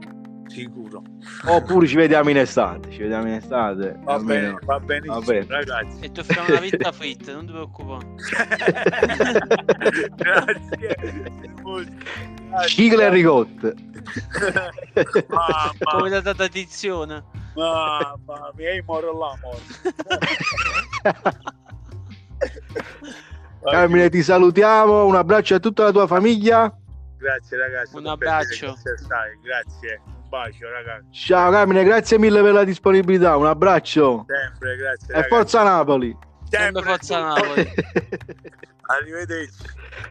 Sicuro. 0.46 1.02
Oppure 1.46 1.86
ci 1.86 1.96
vediamo 1.96 2.28
in 2.28 2.36
estate. 2.36 2.90
Ci 2.90 2.98
vediamo 2.98 3.28
in 3.28 3.34
estate. 3.34 3.98
Va 4.02 4.18
bene, 4.18 4.58
va 4.64 4.78
benissimo, 4.78 5.20
va 5.20 5.24
bene. 5.24 5.46
ragazzi. 5.48 6.00
E 6.00 6.12
ti 6.12 6.20
offriamo 6.20 6.48
una 6.50 6.60
vita 6.60 6.92
fritta, 6.92 7.32
non 7.32 7.46
ti 7.46 7.52
preoccupare. 7.52 8.06
Grazie. 10.16 10.96
Cigle 12.66 13.04
e 13.04 13.10
ricotte. 13.10 13.74
Come 15.80 16.08
da 16.10 16.34
tradizione. 16.34 17.24
Mamma 17.54 18.52
mia, 18.54 18.82
moro 18.84 19.12
l'amore. 19.16 19.60
Carmine, 23.62 24.08
ti 24.08 24.22
salutiamo. 24.22 25.04
Un 25.04 25.16
abbraccio 25.16 25.54
a 25.56 25.58
tutta 25.58 25.84
la 25.84 25.92
tua 25.92 26.06
famiglia. 26.06 26.72
Grazie, 27.18 27.56
ragazzi. 27.56 27.96
Un 27.96 28.06
abbraccio. 28.06 28.76
Grazie. 29.42 30.00
Un 30.06 30.28
bacio, 30.28 30.70
ragazzi. 30.70 31.06
Ciao, 31.10 31.50
Carmine. 31.50 31.84
Grazie 31.84 32.18
mille 32.18 32.40
per 32.42 32.52
la 32.52 32.64
disponibilità. 32.64 33.36
Un 33.36 33.46
abbraccio. 33.46 34.24
Sempre, 34.26 34.76
grazie. 34.76 35.14
E 35.14 35.22
forza 35.24 35.62
Napoli. 35.64 36.16
Sempre, 36.48 36.82
forza 36.82 37.20
Napoli. 37.20 37.68
Arrivederci. 38.86 39.64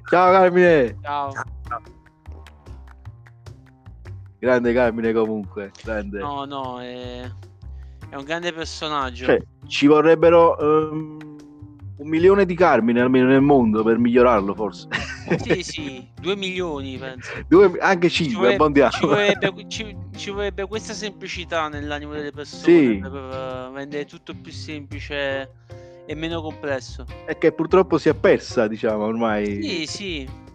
Ciao, 0.10 0.32
Carmine. 0.32 0.98
Ciao. 1.02 1.32
Ciao. 1.32 1.82
Grande 4.40 4.74
Carmine, 4.74 5.14
comunque. 5.14 5.72
Grande. 5.84 6.20
No, 6.20 6.46
no, 6.46 6.80
è, 6.80 7.22
è 8.10 8.16
un 8.16 8.24
grande 8.24 8.54
personaggio. 8.54 9.26
Cioè, 9.26 9.42
ci 9.68 9.88
vorrebbero. 9.88 10.56
Um 10.60 11.37
un 11.98 12.08
milione 12.08 12.46
di 12.46 12.56
Carmine 12.56 13.02
almeno 13.02 13.28
nel 13.28 13.42
mondo 13.42 13.84
per 13.84 13.98
migliorarlo 13.98 14.54
forse 14.54 14.88
sì 15.44 15.64
sì 15.64 16.08
due 16.20 16.36
milioni 16.36 16.98
penso 16.98 17.32
due, 17.48 17.72
anche 17.80 18.10
cinque 18.10 18.52
ci 18.92 19.06
vorrebbe, 19.06 19.66
ci, 19.68 19.98
ci, 20.16 20.30
vorrebbe, 20.30 20.68
questa 20.68 20.94
semplicità 20.94 21.68
nell'animo 21.68 22.14
delle 22.14 22.32
persone 22.32 22.64
sì. 22.64 23.00
per 23.02 23.12
uh, 23.12 23.74
rendere 23.74 24.06
tutto 24.06 24.36
più 24.40 24.52
semplice 24.52 25.52
e 26.06 26.16
meno 26.16 26.42
complesso 26.42 27.06
è 27.26 27.38
che 27.38 27.52
purtroppo 27.52 27.98
si 27.98 28.10
è 28.10 28.14
persa 28.14 28.68
diciamo 28.68 29.04
ormai 29.04 29.62
sì 29.62 29.86
sì 29.86 30.46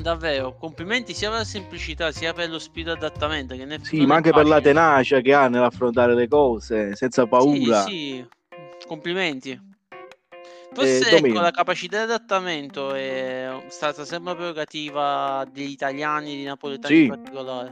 davvero, 0.00 0.56
complimenti 0.56 1.12
sia 1.12 1.28
per 1.28 1.38
la 1.38 1.44
semplicità 1.44 2.12
sia 2.12 2.32
per 2.32 2.48
lo 2.48 2.58
spirito 2.58 2.92
adattamento. 2.92 3.54
Che 3.54 3.64
ne, 3.64 3.78
sì, 3.82 4.06
ma 4.06 4.16
anche 4.16 4.30
per 4.30 4.46
la 4.46 4.60
tenacia 4.60 5.20
che 5.20 5.34
ha 5.34 5.48
nell'affrontare 5.48 6.14
le 6.14 6.28
cose 6.28 6.94
senza 6.94 7.26
paura. 7.26 7.82
Sì, 7.82 8.24
sì. 8.78 8.86
complimenti. 8.86 9.67
Forse 10.72 11.10
eh, 11.10 11.16
ecco, 11.16 11.40
la 11.40 11.50
capacità 11.50 11.98
di 11.98 12.02
adattamento 12.04 12.92
è 12.92 13.64
stata 13.68 14.04
sempre 14.04 14.34
prerogativa 14.34 15.46
degli 15.52 15.70
italiani, 15.70 16.36
di 16.36 16.44
napoletani 16.44 16.94
sì. 16.94 17.02
in 17.02 17.08
particolare. 17.08 17.70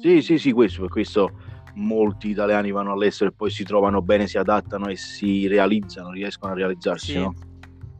Sì, 0.00 0.22
sì, 0.22 0.38
sì, 0.38 0.52
questo, 0.52 0.80
per 0.82 0.90
questo 0.90 1.30
molti 1.74 2.28
italiani 2.28 2.70
vanno 2.70 2.92
all'estero 2.92 3.30
e 3.30 3.34
poi 3.34 3.50
si 3.50 3.64
trovano 3.64 4.00
bene, 4.00 4.26
si 4.26 4.38
adattano 4.38 4.88
e 4.88 4.96
si 4.96 5.46
realizzano, 5.46 6.10
riescono 6.10 6.52
a 6.52 6.56
realizzarsi, 6.56 7.12
sì, 7.12 7.18
no? 7.18 7.34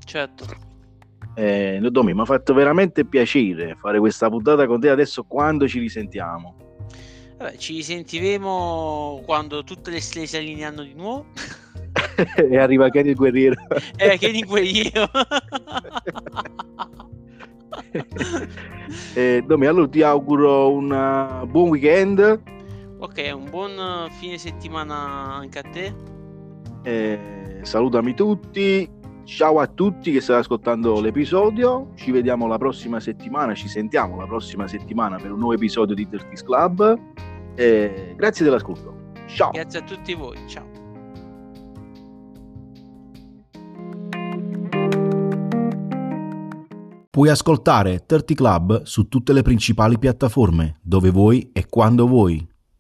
Certo. 0.04 0.46
Eh, 1.34 1.78
Domi, 1.90 2.14
mi 2.14 2.20
ha 2.20 2.24
fatto 2.24 2.52
veramente 2.54 3.04
piacere 3.04 3.76
fare 3.78 3.98
questa 3.98 4.28
puntata 4.28 4.66
con 4.66 4.80
te 4.80 4.90
adesso 4.90 5.24
quando 5.24 5.68
ci 5.68 5.78
risentiamo. 5.78 6.56
Vabbè, 7.38 7.56
ci 7.56 7.76
risentiremo 7.76 9.22
quando 9.24 9.62
tutte 9.64 9.90
le 9.90 10.00
stelle 10.00 10.26
si 10.26 10.36
allineano 10.36 10.82
di 10.82 10.94
nuovo. 10.94 11.26
e 12.36 12.58
arriva 12.58 12.88
Kenny 12.88 13.10
il 13.10 13.16
guerriero. 13.16 13.56
eh, 13.96 14.18
Kenny 14.18 14.38
il 14.38 14.46
guerriero. 14.46 15.08
eh, 19.14 19.42
Domi, 19.46 19.66
allora 19.66 19.88
ti 19.88 20.02
auguro 20.02 20.72
un 20.72 20.90
uh, 20.90 21.46
buon 21.46 21.68
weekend. 21.70 22.42
Ok, 22.98 23.30
un 23.34 23.48
buon 23.48 24.08
fine 24.18 24.36
settimana 24.38 24.94
anche 25.34 25.58
a 25.58 25.62
te. 25.62 25.94
Eh, 26.82 27.60
salutami 27.62 28.14
tutti. 28.14 28.98
Ciao 29.24 29.60
a 29.60 29.66
tutti 29.66 30.10
che 30.10 30.20
state 30.20 30.40
ascoltando 30.40 31.00
l'episodio. 31.00 31.92
Ci 31.94 32.10
vediamo 32.10 32.46
la 32.46 32.58
prossima 32.58 33.00
settimana. 33.00 33.54
Ci 33.54 33.68
sentiamo 33.68 34.16
la 34.16 34.26
prossima 34.26 34.66
settimana 34.66 35.16
per 35.16 35.32
un 35.32 35.38
nuovo 35.38 35.54
episodio 35.54 35.94
di 35.94 36.08
Dirties 36.08 36.42
Club. 36.42 36.98
Eh, 37.54 38.14
grazie 38.16 38.44
dell'ascolto. 38.44 39.12
Ciao. 39.26 39.50
Grazie 39.50 39.78
a 39.78 39.82
tutti 39.82 40.14
voi. 40.14 40.36
Ciao. 40.46 40.69
Puoi 47.12 47.28
ascoltare 47.28 48.04
30 48.06 48.34
Club 48.34 48.82
su 48.84 49.08
tutte 49.08 49.32
le 49.32 49.42
principali 49.42 49.98
piattaforme, 49.98 50.78
dove 50.80 51.10
vuoi 51.10 51.50
e 51.52 51.66
quando 51.66 52.06
vuoi. 52.06 52.49